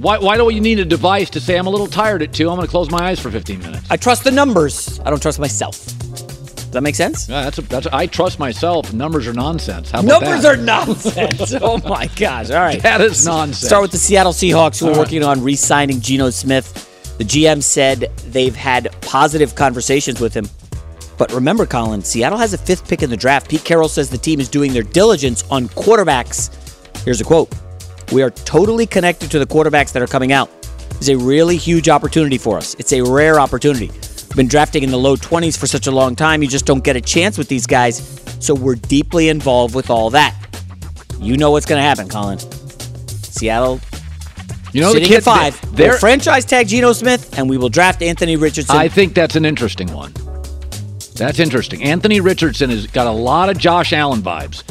Why, 0.03 0.17
why 0.17 0.35
do 0.35 0.49
you 0.49 0.59
need 0.59 0.79
a 0.79 0.85
device 0.85 1.29
to 1.29 1.39
say 1.39 1.57
I'm 1.57 1.65
a 1.65 1.69
little 1.69 1.87
tired 1.87 2.21
at 2.21 2.33
2? 2.33 2.49
I'm 2.49 2.57
going 2.57 2.67
to 2.67 2.69
close 2.69 2.91
my 2.91 3.07
eyes 3.07 3.21
for 3.21 3.31
15 3.31 3.59
minutes. 3.59 3.87
I 3.89 3.95
trust 3.95 4.25
the 4.25 4.31
numbers. 4.31 4.99
I 4.99 5.09
don't 5.09 5.21
trust 5.21 5.39
myself. 5.39 5.77
Does 5.85 6.71
that 6.71 6.83
make 6.83 6.95
sense? 6.95 7.29
Yeah, 7.29 7.43
that's 7.43 7.57
a, 7.59 7.61
that's 7.61 7.85
a, 7.85 7.95
I 7.95 8.07
trust 8.07 8.37
myself. 8.37 8.91
Numbers 8.91 9.27
are 9.29 9.33
nonsense. 9.33 9.91
How 9.91 10.01
about 10.01 10.21
Numbers 10.21 10.41
that? 10.43 10.59
are 10.59 10.61
nonsense. 10.61 11.53
oh 11.61 11.77
my 11.87 12.07
gosh! 12.17 12.49
All 12.49 12.59
right, 12.59 12.81
That 12.81 12.99
is 12.99 13.25
nonsense. 13.25 13.65
Start 13.65 13.81
with 13.81 13.91
the 13.91 13.97
Seattle 13.97 14.33
Seahawks, 14.33 14.77
who 14.81 14.87
are 14.87 14.89
right. 14.89 14.97
working 14.97 15.23
on 15.23 15.41
re-signing 15.41 16.01
Geno 16.01 16.31
Smith. 16.31 17.15
The 17.17 17.23
GM 17.23 17.63
said 17.63 18.11
they've 18.25 18.55
had 18.55 18.93
positive 19.03 19.55
conversations 19.55 20.19
with 20.19 20.33
him. 20.33 20.49
But 21.17 21.31
remember, 21.31 21.65
Colin, 21.65 22.01
Seattle 22.01 22.39
has 22.39 22.53
a 22.53 22.57
fifth 22.57 22.89
pick 22.89 23.03
in 23.03 23.09
the 23.09 23.15
draft. 23.15 23.49
Pete 23.49 23.63
Carroll 23.63 23.87
says 23.87 24.09
the 24.09 24.17
team 24.17 24.41
is 24.41 24.49
doing 24.49 24.73
their 24.73 24.83
diligence 24.83 25.45
on 25.49 25.69
quarterbacks. 25.69 26.49
Here's 27.05 27.21
a 27.21 27.23
quote 27.23 27.53
We 28.13 28.21
are 28.21 28.29
totally 28.29 28.85
connected 28.85 29.31
to 29.31 29.39
the 29.39 29.47
quarterbacks 29.47 29.91
that 29.93 30.03
are 30.03 30.07
coming 30.07 30.31
out. 30.31 30.47
It's 30.91 31.09
a 31.09 31.17
really 31.17 31.57
huge 31.57 31.89
opportunity 31.89 32.37
for 32.37 32.57
us. 32.57 32.75
It's 32.75 32.93
a 32.93 33.01
rare 33.01 33.39
opportunity. 33.39 33.87
We've 33.87 34.35
been 34.35 34.47
drafting 34.47 34.83
in 34.83 34.91
the 34.91 34.97
low 34.97 35.15
20s 35.15 35.57
for 35.57 35.65
such 35.65 35.87
a 35.87 35.91
long 35.91 36.15
time. 36.15 36.43
You 36.43 36.47
just 36.47 36.67
don't 36.67 36.83
get 36.83 36.95
a 36.95 37.01
chance 37.01 37.39
with 37.39 37.47
these 37.47 37.65
guys. 37.65 38.21
So 38.39 38.53
we're 38.53 38.75
deeply 38.75 39.29
involved 39.29 39.73
with 39.73 39.89
all 39.89 40.11
that. 40.11 40.35
You 41.19 41.37
know 41.37 41.49
what's 41.49 41.65
going 41.65 41.79
to 41.79 41.83
happen, 41.83 42.07
Colin. 42.07 42.37
Seattle 42.37 43.79
You 44.73 44.81
know, 44.81 44.89
the 44.89 44.93
sitting 44.93 45.07
kid, 45.09 45.17
at 45.17 45.23
five. 45.23 45.75
They're, 45.75 45.89
We'll 45.89 45.99
franchise 45.99 46.45
tag 46.45 46.67
Geno 46.67 46.93
Smith, 46.93 47.35
and 47.37 47.49
we 47.49 47.57
will 47.57 47.69
draft 47.69 48.03
Anthony 48.03 48.35
Richardson. 48.35 48.75
I 48.75 48.89
think 48.89 49.15
that's 49.15 49.35
an 49.35 49.43
interesting 49.43 49.91
one. 49.91 50.13
That's 51.15 51.39
interesting. 51.39 51.81
Anthony 51.81 52.21
Richardson 52.21 52.69
has 52.69 52.85
got 52.85 53.07
a 53.07 53.11
lot 53.11 53.49
of 53.49 53.57
Josh 53.57 53.91
Allen 53.91 54.21
vibes. 54.21 54.63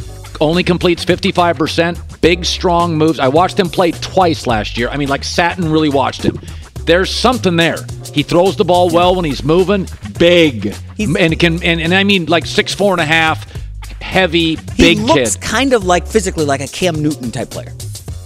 Only 0.42 0.64
completes 0.64 1.04
55%. 1.04 2.20
Big, 2.20 2.44
strong 2.44 2.98
moves. 2.98 3.20
I 3.20 3.28
watched 3.28 3.60
him 3.60 3.68
play 3.68 3.92
twice 3.92 4.44
last 4.44 4.76
year. 4.76 4.88
I 4.88 4.96
mean, 4.96 5.08
like 5.08 5.22
Satin 5.22 5.70
really 5.70 5.88
watched 5.88 6.24
him. 6.24 6.36
There's 6.84 7.14
something 7.14 7.54
there. 7.54 7.76
He 8.12 8.24
throws 8.24 8.56
the 8.56 8.64
ball 8.64 8.90
well 8.90 9.14
when 9.14 9.24
he's 9.24 9.44
moving. 9.44 9.86
Big. 10.18 10.74
and 10.98 11.38
can 11.38 11.62
and, 11.62 11.80
and 11.80 11.94
I 11.94 12.02
mean 12.02 12.26
like 12.26 12.44
six, 12.44 12.74
four 12.74 12.92
and 12.92 13.00
a 13.00 13.04
half, 13.04 13.48
heavy, 14.02 14.56
big 14.76 14.98
he 14.98 15.04
looks 15.04 15.36
kid. 15.36 15.42
kind 15.44 15.72
of 15.74 15.84
like 15.84 16.08
physically 16.08 16.44
like 16.44 16.60
a 16.60 16.66
Cam 16.66 17.00
Newton 17.00 17.30
type 17.30 17.50
player. 17.50 17.72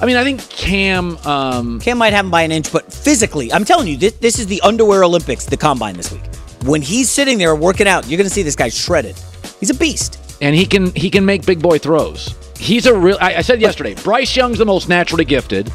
I 0.01 0.07
mean, 0.07 0.17
I 0.17 0.25
think 0.25 0.41
Cam. 0.49 1.19
Um, 1.19 1.81
Cam 1.81 1.99
might 1.99 2.15
have 2.15 2.25
him 2.25 2.31
by 2.31 2.43
an 2.43 2.51
inch, 2.51 2.73
but 2.73 2.91
physically, 2.91 3.53
I'm 3.53 3.67
telling 3.67 3.89
you, 3.89 3.99
this, 3.99 4.15
this 4.15 4.39
is 4.39 4.47
the 4.47 4.63
underwear 4.63 5.05
Olympics, 5.05 5.45
the 5.45 5.59
combine 5.59 5.99
this 5.99 6.11
week. 6.11 6.25
When 6.65 6.81
he's 6.81 7.11
sitting 7.11 7.37
there 7.37 7.55
working 7.55 7.87
out, 7.87 8.09
you're 8.09 8.17
going 8.17 8.29
to 8.29 8.35
see 8.35 8.43
this 8.43 8.57
guy 8.57 8.71
shredded. 8.71 9.17
He's 9.61 9.69
a 9.69 9.75
beast. 9.75 10.19
And 10.41 10.55
he 10.55 10.67
can 10.67 10.93
he 10.95 11.11
can 11.11 11.25
make 11.25 11.47
big 11.47 11.61
boy 11.61 11.79
throws. 11.79 12.35
He's 12.59 12.87
a 12.87 12.95
real. 12.99 13.19
I, 13.21 13.37
I 13.37 13.41
said 13.43 13.61
yesterday, 13.61 13.95
Bryce 13.95 14.35
Young's 14.37 14.59
the 14.59 14.67
most 14.67 14.89
naturally 14.89 15.25
gifted. 15.25 15.73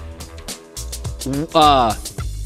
Uh, 1.54 1.96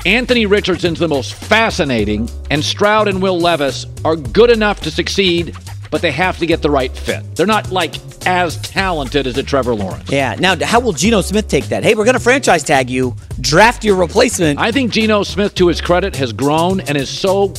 Anthony 0.06 0.46
Richardson's 0.46 1.00
the 1.00 1.08
most 1.08 1.34
fascinating, 1.34 2.30
and 2.52 2.64
Stroud 2.64 3.08
and 3.08 3.22
Will 3.22 3.40
Levis 3.40 3.86
are 4.04 4.16
good 4.16 4.52
enough 4.52 4.82
to 4.82 4.92
succeed, 4.92 5.56
but 5.90 6.02
they 6.02 6.12
have 6.12 6.38
to 6.40 6.46
get 6.46 6.62
the 6.62 6.70
right 6.70 6.92
fit. 6.92 7.24
They're 7.36 7.48
not 7.48 7.72
like 7.72 7.96
as 8.28 8.58
talented 8.62 9.28
as 9.28 9.38
a 9.38 9.44
Trevor 9.44 9.74
Lawrence. 9.74 10.12
Yeah. 10.12 10.36
Now, 10.38 10.56
how 10.64 10.80
will 10.80 10.94
Geno 10.94 11.22
Smith 11.22 11.48
take 11.48 11.66
that? 11.66 11.84
Hey, 11.84 11.96
we're 11.96 12.06
going 12.06 12.16
to 12.16 12.20
franchise 12.20 12.64
tag 12.64 12.90
you, 12.90 13.16
draft 13.40 13.84
your 13.84 13.96
replacement. 13.96 14.60
I 14.60 14.72
think 14.72 14.92
Geno 14.92 15.24
Smith, 15.24 15.56
to 15.56 15.68
his 15.68 15.82
credit, 15.82 16.16
has 16.16 16.34
grown 16.34 16.82
and 16.82 16.98
is 16.98 17.10
so 17.10 17.54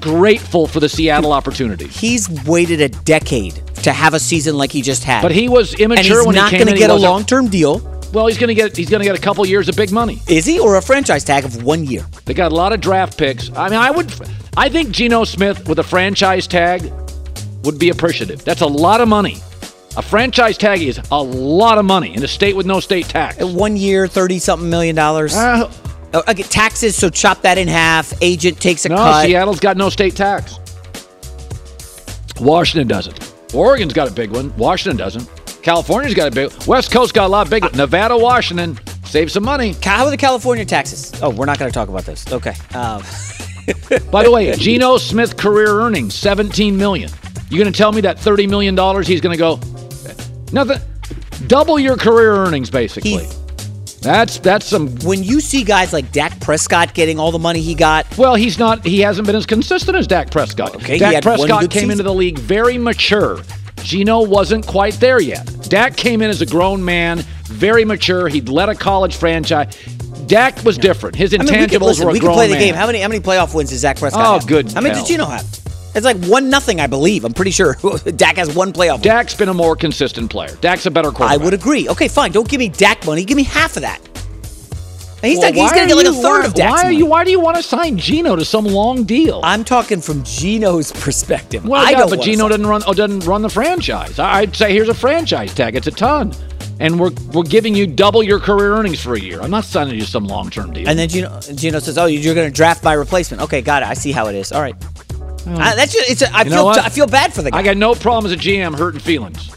grateful 0.00 0.66
for 0.66 0.80
the 0.80 0.88
Seattle 0.88 1.32
opportunity. 1.32 1.86
He's 1.86 2.28
waited 2.46 2.80
a 2.80 2.88
decade 2.88 3.54
to 3.82 3.92
have 3.92 4.14
a 4.14 4.20
season 4.20 4.56
like 4.56 4.72
he 4.72 4.82
just 4.82 5.04
had. 5.04 5.22
But 5.22 5.32
he 5.32 5.48
was 5.48 5.74
immature 5.74 6.18
he's 6.18 6.26
when 6.26 6.36
not 6.36 6.50
he 6.50 6.58
came 6.58 6.66
gonna 6.66 6.78
get 6.78 6.90
a 6.90 6.94
long-term 6.94 7.48
deal. 7.48 7.80
Well, 8.12 8.26
he's 8.26 8.38
going 8.38 8.48
to 8.48 8.54
get 8.54 8.74
he's 8.74 8.88
going 8.88 9.00
to 9.00 9.04
get 9.04 9.18
a 9.18 9.20
couple 9.20 9.44
years 9.46 9.68
of 9.68 9.76
big 9.76 9.92
money. 9.92 10.22
Is 10.28 10.46
he 10.46 10.58
or 10.58 10.76
a 10.76 10.82
franchise 10.82 11.24
tag 11.24 11.44
of 11.44 11.62
one 11.62 11.84
year? 11.84 12.06
They 12.24 12.32
got 12.32 12.52
a 12.52 12.54
lot 12.54 12.72
of 12.72 12.80
draft 12.80 13.18
picks. 13.18 13.50
I 13.54 13.68
mean, 13.68 13.78
I 13.78 13.90
would 13.90 14.10
I 14.56 14.68
think 14.68 14.90
Geno 14.90 15.24
Smith 15.24 15.68
with 15.68 15.78
a 15.78 15.82
franchise 15.82 16.46
tag 16.46 16.90
would 17.64 17.78
be 17.78 17.90
appreciative. 17.90 18.44
That's 18.44 18.62
a 18.62 18.66
lot 18.66 19.00
of 19.00 19.08
money. 19.08 19.36
A 19.96 20.02
franchise 20.02 20.56
tag 20.56 20.80
is 20.80 21.00
a 21.10 21.22
lot 21.22 21.76
of 21.76 21.84
money 21.84 22.14
in 22.14 22.22
a 22.22 22.28
state 22.28 22.56
with 22.56 22.66
no 22.66 22.80
state 22.80 23.06
tax. 23.06 23.42
One 23.44 23.76
year, 23.76 24.06
thirty 24.06 24.38
something 24.38 24.70
million 24.70 24.96
dollars. 24.96 25.34
Uh, 25.34 25.70
Oh, 26.14 26.22
get 26.32 26.50
taxes, 26.50 26.96
so 26.96 27.10
chop 27.10 27.42
that 27.42 27.58
in 27.58 27.68
half. 27.68 28.12
Agent 28.22 28.60
takes 28.60 28.84
a 28.86 28.88
no, 28.88 28.96
cut. 28.96 29.26
Seattle's 29.26 29.60
got 29.60 29.76
no 29.76 29.90
state 29.90 30.16
tax. 30.16 30.58
Washington 32.40 32.88
doesn't. 32.88 33.34
Oregon's 33.54 33.92
got 33.92 34.08
a 34.08 34.12
big 34.12 34.30
one. 34.30 34.56
Washington 34.56 34.96
doesn't. 34.96 35.28
California's 35.62 36.14
got 36.14 36.28
a 36.28 36.30
big. 36.30 36.50
West 36.66 36.90
Coast 36.90 37.14
got 37.14 37.26
a 37.26 37.28
lot 37.28 37.50
bigger. 37.50 37.68
Nevada, 37.74 38.16
Washington, 38.16 38.78
save 39.04 39.30
some 39.30 39.44
money. 39.44 39.74
How 39.82 40.04
are 40.04 40.10
the 40.10 40.16
California 40.16 40.64
taxes? 40.64 41.12
Oh, 41.22 41.30
we're 41.30 41.46
not 41.46 41.58
going 41.58 41.70
to 41.70 41.74
talk 41.74 41.88
about 41.88 42.04
this. 42.04 42.30
Okay. 42.32 42.54
Um, 42.74 43.02
By 44.10 44.24
the 44.24 44.30
way, 44.30 44.52
Geno 44.56 44.96
Smith 44.96 45.36
career 45.36 45.80
earnings 45.80 46.14
17 46.14 46.76
million. 46.76 47.10
You 47.50 47.58
going 47.58 47.70
to 47.70 47.76
tell 47.76 47.92
me 47.92 48.00
that 48.02 48.18
30 48.18 48.46
million 48.46 48.74
dollars 48.74 49.06
he's 49.06 49.20
going 49.20 49.36
to 49.36 49.38
go 49.38 49.58
nothing 50.52 50.78
double 51.46 51.78
your 51.78 51.96
career 51.96 52.34
earnings 52.34 52.70
basically. 52.70 53.26
That's 54.00 54.38
that's 54.38 54.64
some 54.66 54.94
when 55.00 55.22
you 55.24 55.40
see 55.40 55.64
guys 55.64 55.92
like 55.92 56.12
Dak 56.12 56.38
Prescott 56.40 56.94
getting 56.94 57.18
all 57.18 57.32
the 57.32 57.38
money 57.38 57.60
he 57.60 57.74
got, 57.74 58.06
Well, 58.16 58.36
he's 58.36 58.58
not 58.58 58.84
he 58.84 59.00
hasn't 59.00 59.26
been 59.26 59.36
as 59.36 59.44
consistent 59.46 59.96
as 59.96 60.06
Dak 60.06 60.30
Prescott. 60.30 60.76
Okay, 60.76 60.98
Dak 60.98 61.22
Prescott 61.22 61.62
came 61.62 61.70
season. 61.70 61.90
into 61.92 62.02
the 62.04 62.14
league 62.14 62.38
very 62.38 62.78
mature. 62.78 63.40
Geno 63.82 64.22
wasn't 64.22 64.66
quite 64.66 64.94
there 64.94 65.20
yet. 65.20 65.46
Dak 65.68 65.96
came 65.96 66.22
in 66.22 66.30
as 66.30 66.40
a 66.42 66.46
grown 66.46 66.84
man, 66.84 67.18
very 67.44 67.84
mature. 67.84 68.28
He'd 68.28 68.48
led 68.48 68.68
a 68.68 68.74
college 68.74 69.16
franchise. 69.16 69.76
Dak 70.26 70.62
was 70.64 70.76
different. 70.78 71.16
His 71.16 71.32
I 71.32 71.38
intangibles 71.38 71.50
mean, 71.50 71.60
we 71.60 71.66
could, 71.68 71.82
listen, 71.82 72.04
were 72.04 72.10
a 72.10 72.12
we 72.12 72.20
grown 72.20 72.34
play 72.34 72.46
the 72.48 72.54
man. 72.54 72.60
game. 72.62 72.74
How 72.74 72.86
many 72.86 73.00
how 73.00 73.08
many 73.08 73.20
playoff 73.20 73.54
wins 73.54 73.70
does 73.70 73.82
Dak 73.82 73.98
Prescott 73.98 74.24
Oh, 74.26 74.32
have? 74.34 74.46
good 74.46 74.70
How 74.72 74.80
many 74.80 74.94
hell. 74.94 75.00
does 75.02 75.08
Geno 75.08 75.24
have? 75.26 75.44
It's 75.98 76.04
like 76.06 76.16
one 76.30 76.48
nothing, 76.48 76.80
I 76.80 76.86
believe. 76.86 77.24
I'm 77.24 77.34
pretty 77.34 77.50
sure 77.50 77.76
Dak 78.16 78.36
has 78.36 78.54
one 78.54 78.72
playoff. 78.72 79.02
Dak's 79.02 79.34
been 79.34 79.48
a 79.48 79.54
more 79.54 79.76
consistent 79.76 80.30
player. 80.30 80.54
Dak's 80.60 80.86
a 80.86 80.90
better 80.90 81.12
I 81.20 81.36
would 81.36 81.54
agree. 81.54 81.88
Okay, 81.88 82.08
fine. 82.08 82.32
Don't 82.32 82.48
give 82.48 82.58
me 82.60 82.68
Dak 82.68 83.04
money. 83.04 83.24
Give 83.24 83.36
me 83.36 83.42
half 83.44 83.76
of 83.76 83.82
that. 83.82 84.00
And 85.20 85.30
he's 85.30 85.38
Well, 85.38 85.48
like, 85.48 85.54
he's 85.56 85.72
going 85.72 85.88
to 85.88 85.94
get 85.94 85.96
like 85.96 86.06
a 86.06 86.22
third 86.22 86.40
why, 86.42 86.46
of 86.46 86.54
Dak's 86.54 86.70
Why 86.70 86.80
are 86.80 86.84
money. 86.84 86.96
you? 86.96 87.06
Why 87.06 87.24
do 87.24 87.32
you 87.32 87.40
want 87.40 87.56
to 87.56 87.62
sign 87.64 87.98
Geno 87.98 88.36
to 88.36 88.44
some 88.44 88.64
long 88.64 89.02
deal? 89.02 89.40
I'm 89.42 89.64
talking 89.64 90.00
from 90.00 90.22
Geno's 90.22 90.92
perspective. 90.92 91.66
Well, 91.66 91.84
I 91.84 91.90
yeah, 91.90 91.98
don't 91.98 92.10
but 92.10 92.20
Geno 92.22 92.48
doesn't 92.48 92.66
run. 92.66 92.82
Oh, 92.86 92.94
doesn't 92.94 93.26
run 93.26 93.42
the 93.42 93.48
franchise. 93.50 94.20
I- 94.20 94.38
I'd 94.38 94.54
say 94.54 94.72
here's 94.72 94.88
a 94.88 94.94
franchise 94.94 95.52
tag. 95.52 95.74
It's 95.74 95.88
a 95.88 95.90
ton, 95.90 96.32
and 96.78 97.00
we're 97.00 97.10
we're 97.32 97.42
giving 97.42 97.74
you 97.74 97.88
double 97.88 98.22
your 98.22 98.38
career 98.38 98.74
earnings 98.76 99.00
for 99.02 99.14
a 99.14 99.20
year. 99.20 99.40
I'm 99.40 99.50
not 99.50 99.64
signing 99.64 99.96
you 99.96 100.02
some 100.02 100.24
long 100.24 100.50
term 100.50 100.72
deal. 100.72 100.88
And 100.88 100.96
then 100.96 101.08
Geno, 101.08 101.40
Geno 101.40 101.80
says, 101.80 101.98
"Oh, 101.98 102.06
you're 102.06 102.36
going 102.36 102.48
to 102.48 102.54
draft 102.54 102.84
my 102.84 102.92
replacement." 102.92 103.42
Okay, 103.42 103.60
got 103.60 103.82
it. 103.82 103.88
I 103.88 103.94
see 103.94 104.12
how 104.12 104.28
it 104.28 104.36
is. 104.36 104.52
All 104.52 104.62
right. 104.62 104.76
Uh, 105.54 105.74
that's 105.74 105.92
just, 105.92 106.10
it's. 106.10 106.22
A, 106.22 106.34
I 106.36 106.42
You 106.42 106.50
know 106.50 106.56
feel. 106.56 106.64
what? 106.66 106.78
I 106.78 106.88
feel 106.88 107.06
bad 107.06 107.32
for 107.32 107.42
the 107.42 107.50
guy. 107.50 107.58
I 107.58 107.62
got 107.62 107.76
no 107.76 107.94
problem 107.94 108.30
as 108.30 108.32
a 108.32 108.40
GM 108.40 108.76
hurting 108.76 109.00
feelings. 109.00 109.50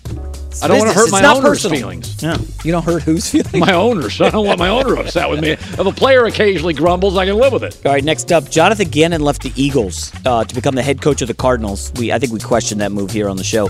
I 0.64 0.68
don't 0.68 0.78
want 0.80 0.92
to 0.92 0.94
business. 0.94 0.96
hurt 0.96 1.04
It's 1.04 1.12
my 1.14 1.22
not 1.22 1.38
owner's 1.38 1.50
personal. 1.64 1.80
feelings. 1.80 2.22
No, 2.22 2.36
you 2.64 2.72
don't 2.72 2.84
hurt 2.84 3.04
whose 3.04 3.30
feelings? 3.32 3.54
My 3.56 3.74
owners. 3.74 4.20
I 4.22 4.30
don't 4.30 4.46
want 4.46 4.60
my 4.60 4.68
owner 4.70 4.96
upset 4.98 5.30
with 5.30 5.40
me. 5.42 5.52
If 5.52 5.80
a 5.80 5.92
player 5.92 6.26
occasionally 6.26 6.74
grumbles, 6.74 7.18
I 7.18 7.26
can 7.26 7.38
live 7.38 7.54
with 7.54 7.64
it. 7.64 7.80
All 7.86 7.92
right, 7.92 8.04
next 8.04 8.32
up, 8.32 8.50
Jonathan 8.50 8.90
Gannon 8.90 9.22
left 9.22 9.42
the 9.44 9.52
Eagles 9.56 10.12
uh, 10.26 10.44
to 10.44 10.54
become 10.54 10.76
the 10.76 10.84
head 10.84 11.02
coach 11.02 11.22
of 11.22 11.28
the 11.30 11.34
Cardinals. 11.34 11.92
We, 11.96 12.12
I 12.12 12.20
think 12.20 12.32
we 12.34 12.40
questioned 12.40 12.82
that 12.82 12.92
move 12.92 13.12
here 13.12 13.28
on 13.30 13.38
the 13.38 13.44
show. 13.44 13.70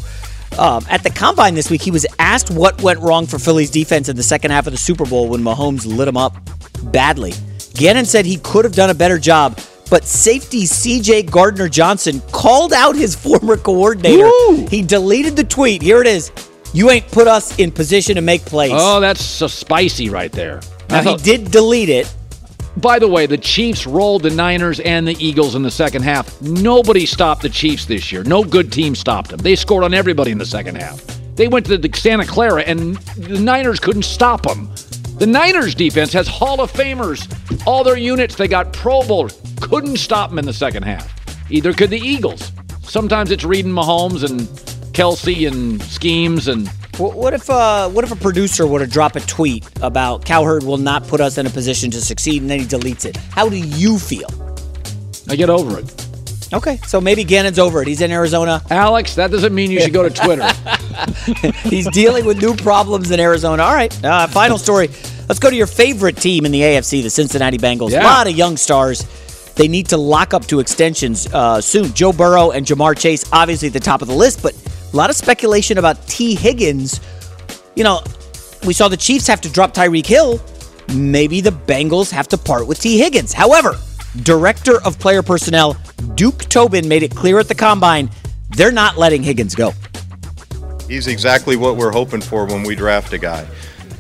Um, 0.60 0.86
at 0.90 1.04
the 1.04 1.10
combine 1.12 1.54
this 1.56 1.70
week, 1.70 1.82
he 1.82 1.92
was 1.92 2.06
asked 2.20 2.52
what 2.52 2.82
went 2.82 3.00
wrong 3.00 3.26
for 3.26 3.40
Philly's 3.40 3.72
defense 3.72 4.10
in 4.10 4.18
the 4.18 4.24
second 4.24 4.52
half 4.52 4.68
of 4.68 4.74
the 4.74 4.78
Super 4.78 5.06
Bowl 5.06 5.30
when 5.30 5.42
Mahomes 5.42 5.86
lit 5.86 6.08
him 6.10 6.18
up 6.18 6.36
badly. 6.92 7.32
Gannon 7.76 8.04
said 8.06 8.26
he 8.26 8.38
could 8.38 8.66
have 8.66 8.74
done 8.76 8.90
a 8.90 8.94
better 8.94 9.18
job, 9.18 9.58
but 9.92 10.06
safety 10.06 10.64
CJ 10.64 11.30
Gardner 11.30 11.68
Johnson 11.68 12.22
called 12.32 12.74
out 12.74 12.96
his 12.96 13.14
former 13.28 13.58
coordinator. 13.58 14.32
He 14.70 14.82
deleted 14.82 15.36
the 15.36 15.44
tweet. 15.44 15.84
Here 15.84 16.02
it 16.02 16.08
is. 16.08 16.32
You 16.74 16.90
ain't 16.90 17.06
put 17.12 17.28
us 17.28 17.60
in 17.60 17.72
position 17.72 18.16
to 18.16 18.22
make 18.22 18.44
plays. 18.46 18.72
Oh, 18.74 19.02
that's 19.02 19.24
so 19.24 19.48
spicy 19.48 20.10
right 20.10 20.32
there. 20.32 20.62
Now, 20.90 21.02
he 21.04 21.18
did 21.18 21.52
delete 21.52 21.90
it. 21.90 22.12
By 22.78 23.00
the 23.00 23.08
way, 23.08 23.26
the 23.26 23.38
Chiefs 23.38 23.86
rolled 23.86 24.24
the 24.24 24.30
Niners 24.30 24.80
and 24.80 25.06
the 25.06 25.16
Eagles 25.24 25.56
in 25.56 25.62
the 25.62 25.72
second 25.72 26.04
half. 26.04 26.42
Nobody 26.42 27.06
stopped 27.06 27.42
the 27.42 27.50
Chiefs 27.50 27.86
this 27.86 28.14
year. 28.14 28.24
No 28.24 28.46
good 28.46 28.72
team 28.72 28.96
stopped 28.96 29.32
them. 29.32 29.40
They 29.40 29.58
scored 29.58 29.84
on 29.84 29.94
everybody 29.94 30.32
in 30.32 30.38
the 30.38 30.46
second 30.46 30.76
half. 30.76 31.06
They 31.36 31.50
went 31.50 31.66
to 31.66 31.78
the 31.78 31.90
Santa 31.94 32.26
Clara, 32.26 32.62
and 32.62 32.96
the 33.18 33.40
Niners 33.40 33.82
couldn't 33.82 34.04
stop 34.04 34.44
them. 34.44 34.70
The 35.22 35.28
Niners 35.28 35.76
defense 35.76 36.12
has 36.14 36.28
Hall 36.28 36.62
of 36.62 36.74
Famers. 36.74 37.28
All 37.68 37.84
their 37.84 37.96
units, 37.96 38.34
they 38.34 38.48
got 38.48 38.74
Pro 38.74 39.04
Bowlers. 39.04 39.40
Couldn't 39.62 39.98
stop 39.98 40.32
them 40.32 40.40
in 40.40 40.46
the 40.46 40.52
second 40.52 40.82
half. 40.82 41.14
Either 41.52 41.74
could 41.74 41.92
the 41.92 42.00
Eagles. 42.00 42.52
Sometimes 42.82 43.30
it's 43.30 43.44
reading 43.44 43.72
Mahomes 43.72 44.28
and 44.28 44.40
Kelce 44.96 45.48
and 45.48 45.80
schemes 45.84 46.48
and 46.48 46.68
What, 46.98 47.14
what 47.14 47.36
if 47.36 47.48
uh, 47.52 47.88
what 47.90 48.04
if 48.04 48.12
a 48.12 48.16
producer 48.16 48.66
were 48.66 48.80
to 48.80 48.88
drop 48.88 49.16
a 49.16 49.20
tweet 49.20 49.64
about 49.84 50.26
Cowherd 50.26 50.64
will 50.64 50.80
not 50.80 51.08
put 51.08 51.22
us 51.22 51.38
in 51.38 51.46
a 51.46 51.52
position 51.52 51.92
to 51.92 52.02
succeed, 52.02 52.42
and 52.42 52.50
then 52.50 52.62
he 52.62 52.66
deletes 52.66 53.06
it? 53.06 53.16
How 53.16 53.48
do 53.48 53.58
you 53.58 54.00
feel? 54.00 54.28
I 55.30 55.36
get 55.36 55.52
over 55.52 55.78
it. 55.78 56.08
Okay, 56.54 56.78
so 56.86 57.00
maybe 57.00 57.24
Gannon's 57.24 57.60
over 57.60 57.82
it. 57.82 57.88
He's 57.88 58.02
in 58.02 58.12
Arizona. 58.12 58.62
Alex, 58.70 59.16
that 59.16 59.32
doesn't 59.32 59.56
mean 59.56 59.72
you 59.72 59.80
should 59.80 59.94
go 59.94 60.04
to 60.04 60.10
Twitter. 60.10 60.52
He's 61.70 61.90
dealing 61.92 62.26
with 62.26 62.42
new 62.42 62.56
problems 62.56 63.10
in 63.12 63.22
Arizona. 63.22 63.64
All 63.64 63.74
right, 63.74 64.04
uh, 64.04 64.28
final 64.28 64.58
story. 64.58 64.90
Let's 65.32 65.40
go 65.40 65.50
to 65.50 65.56
your 65.56 65.66
favorite 65.66 66.18
team 66.18 66.46
in 66.46 66.52
the 66.52 66.60
AFC, 66.60 67.02
the 67.02 67.10
Cincinnati 67.10 67.58
Bengals. 67.58 67.92
Yeah. 67.92 68.02
A 68.02 68.04
lot 68.04 68.28
of 68.28 68.36
young 68.36 68.58
stars. 68.58 69.06
They 69.56 69.70
need 69.70 69.88
to 69.88 69.96
lock 69.96 70.34
up 70.34 70.46
to 70.48 70.60
extensions 70.60 71.26
uh, 71.34 71.62
soon. 71.62 71.94
Joe 71.94 72.12
Burrow 72.12 72.52
and 72.52 72.66
Ja'Marr 72.66 73.00
Chase, 73.00 73.24
obviously 73.32 73.70
at 73.70 73.74
the 73.74 73.80
top 73.80 74.02
of 74.02 74.10
the 74.10 74.14
list, 74.14 74.44
but 74.44 74.54
a 74.92 74.94
lot 74.94 75.10
of 75.10 75.16
speculation 75.16 75.78
about 75.78 76.06
Tee 76.06 76.36
Higgins. 76.36 77.00
You 77.76 77.86
know, 77.86 78.04
we 78.66 78.74
saw 78.74 78.90
the 78.90 78.98
Chiefs 78.98 79.26
have 79.28 79.40
to 79.40 79.50
drop 79.50 79.74
Tyreek 79.74 80.06
Hill. 80.06 80.42
Maybe 80.94 81.40
the 81.40 81.52
Bengals 81.52 82.12
have 82.12 82.28
to 82.28 82.38
part 82.38 82.68
with 82.68 82.82
Tee 82.82 82.98
Higgins. 82.98 83.32
However, 83.32 83.78
Director 84.24 84.82
of 84.84 85.00
Player 85.00 85.24
Personnel 85.24 85.78
Duke 86.16 86.40
Tobin 86.50 86.90
made 86.90 87.04
it 87.04 87.16
clear 87.16 87.40
at 87.40 87.48
the 87.48 87.56
combine 87.56 88.10
they're 88.50 88.70
not 88.70 88.98
letting 88.98 89.24
Higgins 89.24 89.56
go. 89.56 89.72
He's 90.90 91.08
exactly 91.08 91.56
what 91.56 91.78
we're 91.78 91.94
hoping 91.94 92.20
for 92.20 92.46
when 92.46 92.64
we 92.64 92.76
draft 92.76 93.14
a 93.14 93.18
guy. 93.18 93.48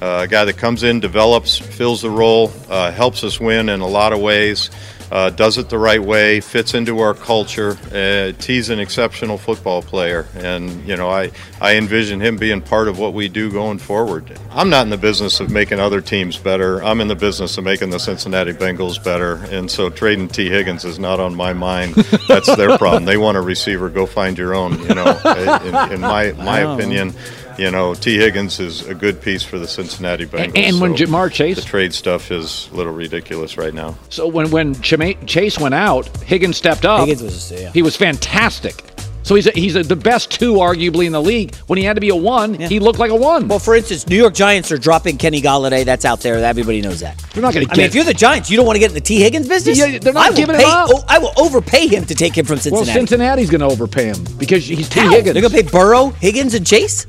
Uh, 0.01 0.21
a 0.23 0.27
guy 0.27 0.45
that 0.45 0.57
comes 0.57 0.81
in, 0.81 0.99
develops, 0.99 1.59
fills 1.59 2.01
the 2.01 2.09
role, 2.09 2.51
uh, 2.69 2.91
helps 2.91 3.23
us 3.23 3.39
win 3.39 3.69
in 3.69 3.81
a 3.81 3.87
lot 3.87 4.13
of 4.13 4.19
ways, 4.19 4.71
uh, 5.11 5.29
does 5.29 5.57
it 5.57 5.69
the 5.69 5.77
right 5.77 6.01
way, 6.01 6.39
fits 6.39 6.73
into 6.73 6.99
our 6.99 7.13
culture. 7.13 7.77
Uh, 7.93 8.31
Tee's 8.41 8.69
an 8.69 8.79
exceptional 8.79 9.37
football 9.37 9.81
player, 9.81 10.25
and 10.37 10.87
you 10.87 10.95
know 10.95 11.09
I, 11.09 11.31
I 11.59 11.75
envision 11.75 12.21
him 12.21 12.37
being 12.37 12.61
part 12.61 12.87
of 12.87 12.97
what 12.97 13.13
we 13.13 13.27
do 13.27 13.51
going 13.51 13.77
forward. 13.77 14.39
I'm 14.51 14.69
not 14.69 14.83
in 14.83 14.89
the 14.89 14.97
business 14.97 15.41
of 15.41 15.51
making 15.51 15.81
other 15.81 15.99
teams 15.99 16.37
better. 16.37 16.81
I'm 16.81 17.01
in 17.01 17.09
the 17.09 17.15
business 17.15 17.57
of 17.57 17.65
making 17.65 17.89
the 17.89 17.99
Cincinnati 17.99 18.53
Bengals 18.53 19.03
better, 19.03 19.35
and 19.51 19.69
so 19.69 19.89
trading 19.89 20.29
Tee 20.29 20.49
Higgins 20.49 20.85
is 20.85 20.97
not 20.97 21.19
on 21.19 21.35
my 21.35 21.51
mind. 21.51 21.93
That's 22.29 22.55
their 22.55 22.77
problem. 22.77 23.03
They 23.03 23.17
want 23.17 23.35
a 23.35 23.41
receiver. 23.41 23.89
Go 23.89 24.05
find 24.05 24.37
your 24.37 24.55
own. 24.55 24.81
You 24.81 24.95
know, 24.95 25.19
in, 25.85 25.93
in 25.93 26.01
my 26.01 26.31
my 26.33 26.59
opinion. 26.59 27.13
You 27.62 27.70
know, 27.70 27.93
Tee 27.93 28.18
Higgins 28.18 28.59
is 28.59 28.88
a 28.88 28.95
good 28.95 29.22
piece 29.22 29.43
for 29.43 29.59
the 29.59 29.68
Cincinnati 29.68 30.26
Bengals. 30.26 30.53
and 30.55 30.82
when 30.82 30.97
so 30.97 31.05
Ja'Marr 31.05 31.32
Chase- 31.32 31.57
the 31.57 31.62
trade 31.62 31.93
stuff 31.93 32.32
is 32.32 32.68
a 32.74 32.76
little 32.76 32.91
ridiculous 32.91 33.55
right 33.55 33.72
now. 33.72 33.95
So 34.09 34.26
when 34.26 34.49
when 34.49 34.74
Chama- 34.78 35.28
Chase 35.28 35.59
went 35.59 35.76
out, 35.76 36.07
Higgins 36.24 36.57
stepped 36.57 36.86
up. 36.86 37.01
Higgins 37.01 37.22
was 37.22 37.51
yeah. 37.51 37.72
He 37.72 37.84
was 37.84 37.95
fantastic. 37.95 38.84
So 39.22 39.36
he's 39.36 39.45
a, 39.45 39.51
he's 39.51 39.76
a, 39.76 39.84
the 39.84 39.95
best 39.95 40.32
two, 40.32 40.53
arguably 40.55 41.05
in 41.05 41.12
the 41.12 41.22
league. 41.22 41.53
When 41.68 41.78
he 41.78 41.86
had 41.86 41.93
to 41.93 42.01
be 42.01 42.09
a 42.09 42.16
one, 42.16 42.55
he 42.55 42.80
looked 42.80 42.97
like 42.97 43.12
a 43.12 43.16
one. 43.16 43.47
Well, 43.47 43.59
for 43.59 43.76
instance, 43.76 44.07
New 44.07 44.16
York 44.16 44.34
Giants 44.34 44.72
are 44.72 44.80
dropping 44.80 45.18
Kenny 45.18 45.39
Golladay. 45.39 45.86
That's 45.86 46.03
out 46.03 46.22
there. 46.22 46.43
Everybody 46.43 46.82
knows 46.82 47.01
that. 47.01 47.20
They're 47.32 47.43
not 47.43 47.53
going 47.53 47.68
to 47.68 47.72
I 47.72 47.78
mean, 47.78 47.86
if 47.86 47.93
you're 47.93 48.03
the 48.03 48.16
Giants, 48.16 48.49
you 48.49 48.57
don't 48.57 48.66
want 48.66 48.78
to 48.78 48.80
get 48.80 48.89
in 48.89 48.95
the 48.95 49.01
Tee 49.01 49.22
Higgins 49.22 49.47
business. 49.47 49.78
Yeah, 49.78 49.99
they're 49.99 50.14
not 50.14 50.26
I 50.26 50.30
will 50.30 50.36
giving 50.36 50.55
pay, 50.55 50.64
him 50.64 50.70
up. 50.70 50.89
Oh, 50.91 51.05
I 51.07 51.20
will 51.20 51.34
overpay 51.38 51.86
him 51.88 52.05
to 52.05 52.16
take 52.16 52.36
him 52.36 52.47
from 52.47 52.57
Cincinnati. 52.57 52.88
well, 52.88 52.95
Cincinnati's 52.95 53.51
going 53.51 53.62
to 53.62 53.68
overpay 53.68 54.05
him 54.05 54.26
because 54.39 54.66
he's 54.66 54.89
Tee 54.89 55.01
How? 55.01 55.12
Higgins. 55.12 55.34
They're 55.34 55.41
going 55.43 55.53
to 55.53 55.64
pay 55.64 55.70
Burrow, 55.70 56.09
Higgins, 56.09 56.55
and 56.55 56.66
Chase. 56.66 57.05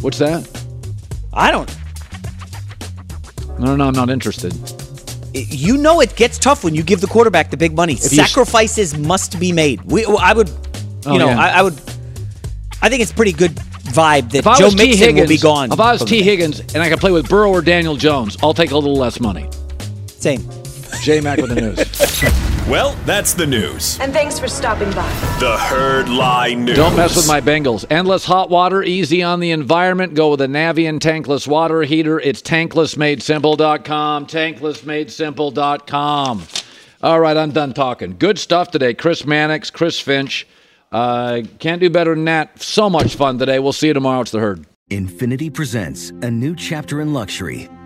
What's 0.00 0.18
that? 0.18 0.48
I 1.32 1.50
don't. 1.50 1.70
No, 3.58 3.76
no, 3.76 3.84
I'm 3.84 3.94
not 3.94 4.08
interested. 4.10 4.54
You 5.34 5.76
know 5.76 6.00
it 6.00 6.16
gets 6.16 6.38
tough 6.38 6.64
when 6.64 6.74
you 6.74 6.82
give 6.82 7.00
the 7.00 7.06
quarterback 7.06 7.50
the 7.50 7.56
big 7.56 7.74
money. 7.74 7.92
you- 7.92 7.98
Sacrifices 7.98 8.96
must 8.96 9.38
be 9.38 9.52
made. 9.52 9.82
We, 9.84 10.04
I 10.06 10.32
would, 10.32 10.48
you 10.48 10.54
Oh, 11.06 11.16
know, 11.16 11.26
yeah. 11.28 11.38
I, 11.38 11.48
I 11.58 11.62
would. 11.62 11.74
I 12.82 12.88
think 12.88 13.02
it's 13.02 13.12
pretty 13.12 13.32
good 13.32 13.52
vibe 13.52 14.30
that 14.32 14.44
Joe 14.58 14.70
Mixon 14.70 14.98
Higgins, 14.98 15.20
will 15.20 15.28
be 15.28 15.38
gone. 15.38 15.70
if 15.72 15.78
I 15.80 15.92
was 15.92 16.04
Tee 16.04 16.22
Higgins 16.22 16.60
and 16.74 16.82
I 16.82 16.88
could 16.88 16.98
play 17.00 17.10
with 17.12 17.28
Burrow 17.28 17.50
or 17.50 17.60
Daniel 17.62 17.96
Jones, 17.96 18.36
I'll 18.42 18.54
take 18.54 18.70
a 18.70 18.74
little 18.76 18.96
less 18.96 19.20
money. 19.20 19.48
Same. 20.06 20.42
J 21.02 21.20
Mac 21.20 21.38
with 21.40 21.50
the 21.54 21.60
news. 21.60 21.78
Well, 22.70 22.94
that's 23.04 23.34
the 23.34 23.46
news. 23.48 23.98
And 23.98 24.12
thanks 24.12 24.38
for 24.38 24.46
stopping 24.46 24.92
by. 24.92 25.08
The 25.40 25.58
Herd 25.58 26.08
Lie 26.08 26.54
News. 26.54 26.76
Don't 26.76 26.94
mess 26.94 27.16
with 27.16 27.26
my 27.26 27.40
Bengals. 27.40 27.84
Endless 27.90 28.24
hot 28.24 28.48
water, 28.48 28.84
easy 28.84 29.24
on 29.24 29.40
the 29.40 29.50
environment. 29.50 30.14
Go 30.14 30.30
with 30.30 30.40
a 30.40 30.46
Navien 30.46 31.00
tankless 31.00 31.48
water 31.48 31.82
heater. 31.82 32.20
It's 32.20 32.40
tanklessmadesimple.com. 32.42 34.26
Tanklessmadesimple.com. 34.26 36.42
All 37.02 37.18
right, 37.18 37.36
I'm 37.36 37.50
done 37.50 37.74
talking. 37.74 38.16
Good 38.16 38.38
stuff 38.38 38.70
today. 38.70 38.94
Chris 38.94 39.26
Mannix, 39.26 39.70
Chris 39.70 39.98
Finch. 39.98 40.46
Uh, 40.92 41.42
can't 41.58 41.80
do 41.80 41.90
better 41.90 42.14
than 42.14 42.26
that. 42.26 42.62
So 42.62 42.88
much 42.88 43.16
fun 43.16 43.40
today. 43.40 43.58
We'll 43.58 43.72
see 43.72 43.88
you 43.88 43.94
tomorrow. 43.94 44.20
It's 44.20 44.30
the 44.30 44.38
herd. 44.38 44.64
Infiniti 44.90 45.52
presents 45.52 46.10
a 46.10 46.30
new 46.30 46.54
chapter 46.54 47.00
in 47.00 47.12
luxury, 47.12 47.68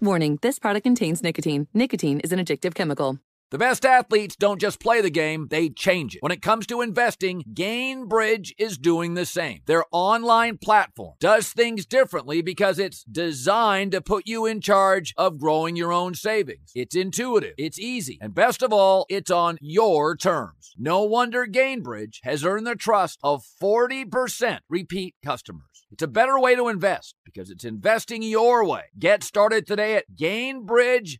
Warning, 0.00 0.38
this 0.42 0.58
product 0.58 0.84
contains 0.84 1.22
nicotine. 1.22 1.68
Nicotine 1.72 2.20
is 2.20 2.30
an 2.30 2.38
addictive 2.38 2.74
chemical. 2.74 3.18
The 3.50 3.56
best 3.58 3.86
athletes 3.86 4.36
don't 4.36 4.60
just 4.60 4.78
play 4.78 5.00
the 5.00 5.08
game, 5.08 5.46
they 5.50 5.70
change 5.70 6.16
it. 6.16 6.22
When 6.22 6.32
it 6.32 6.42
comes 6.42 6.66
to 6.66 6.82
investing, 6.82 7.44
Gainbridge 7.54 8.52
is 8.58 8.76
doing 8.76 9.14
the 9.14 9.24
same. 9.24 9.60
Their 9.66 9.84
online 9.92 10.58
platform 10.58 11.14
does 11.20 11.50
things 11.50 11.86
differently 11.86 12.42
because 12.42 12.78
it's 12.78 13.04
designed 13.04 13.92
to 13.92 14.02
put 14.02 14.26
you 14.26 14.44
in 14.44 14.60
charge 14.60 15.14
of 15.16 15.38
growing 15.38 15.76
your 15.76 15.92
own 15.92 16.14
savings. 16.14 16.72
It's 16.74 16.96
intuitive, 16.96 17.54
it's 17.56 17.78
easy, 17.78 18.18
and 18.20 18.34
best 18.34 18.62
of 18.62 18.72
all, 18.72 19.06
it's 19.08 19.30
on 19.30 19.56
your 19.62 20.16
terms. 20.16 20.74
No 20.76 21.04
wonder 21.04 21.46
Gainbridge 21.46 22.18
has 22.24 22.44
earned 22.44 22.66
the 22.66 22.74
trust 22.74 23.20
of 23.22 23.46
40% 23.62 24.58
repeat 24.68 25.14
customers. 25.24 25.85
It's 25.96 26.02
a 26.02 26.08
better 26.08 26.38
way 26.38 26.54
to 26.54 26.68
invest 26.68 27.14
because 27.24 27.48
it's 27.48 27.64
investing 27.64 28.22
your 28.22 28.66
way. 28.66 28.82
Get 28.98 29.22
started 29.24 29.66
today 29.66 29.96
at 29.96 30.04
gainbridge.io. 30.14 31.16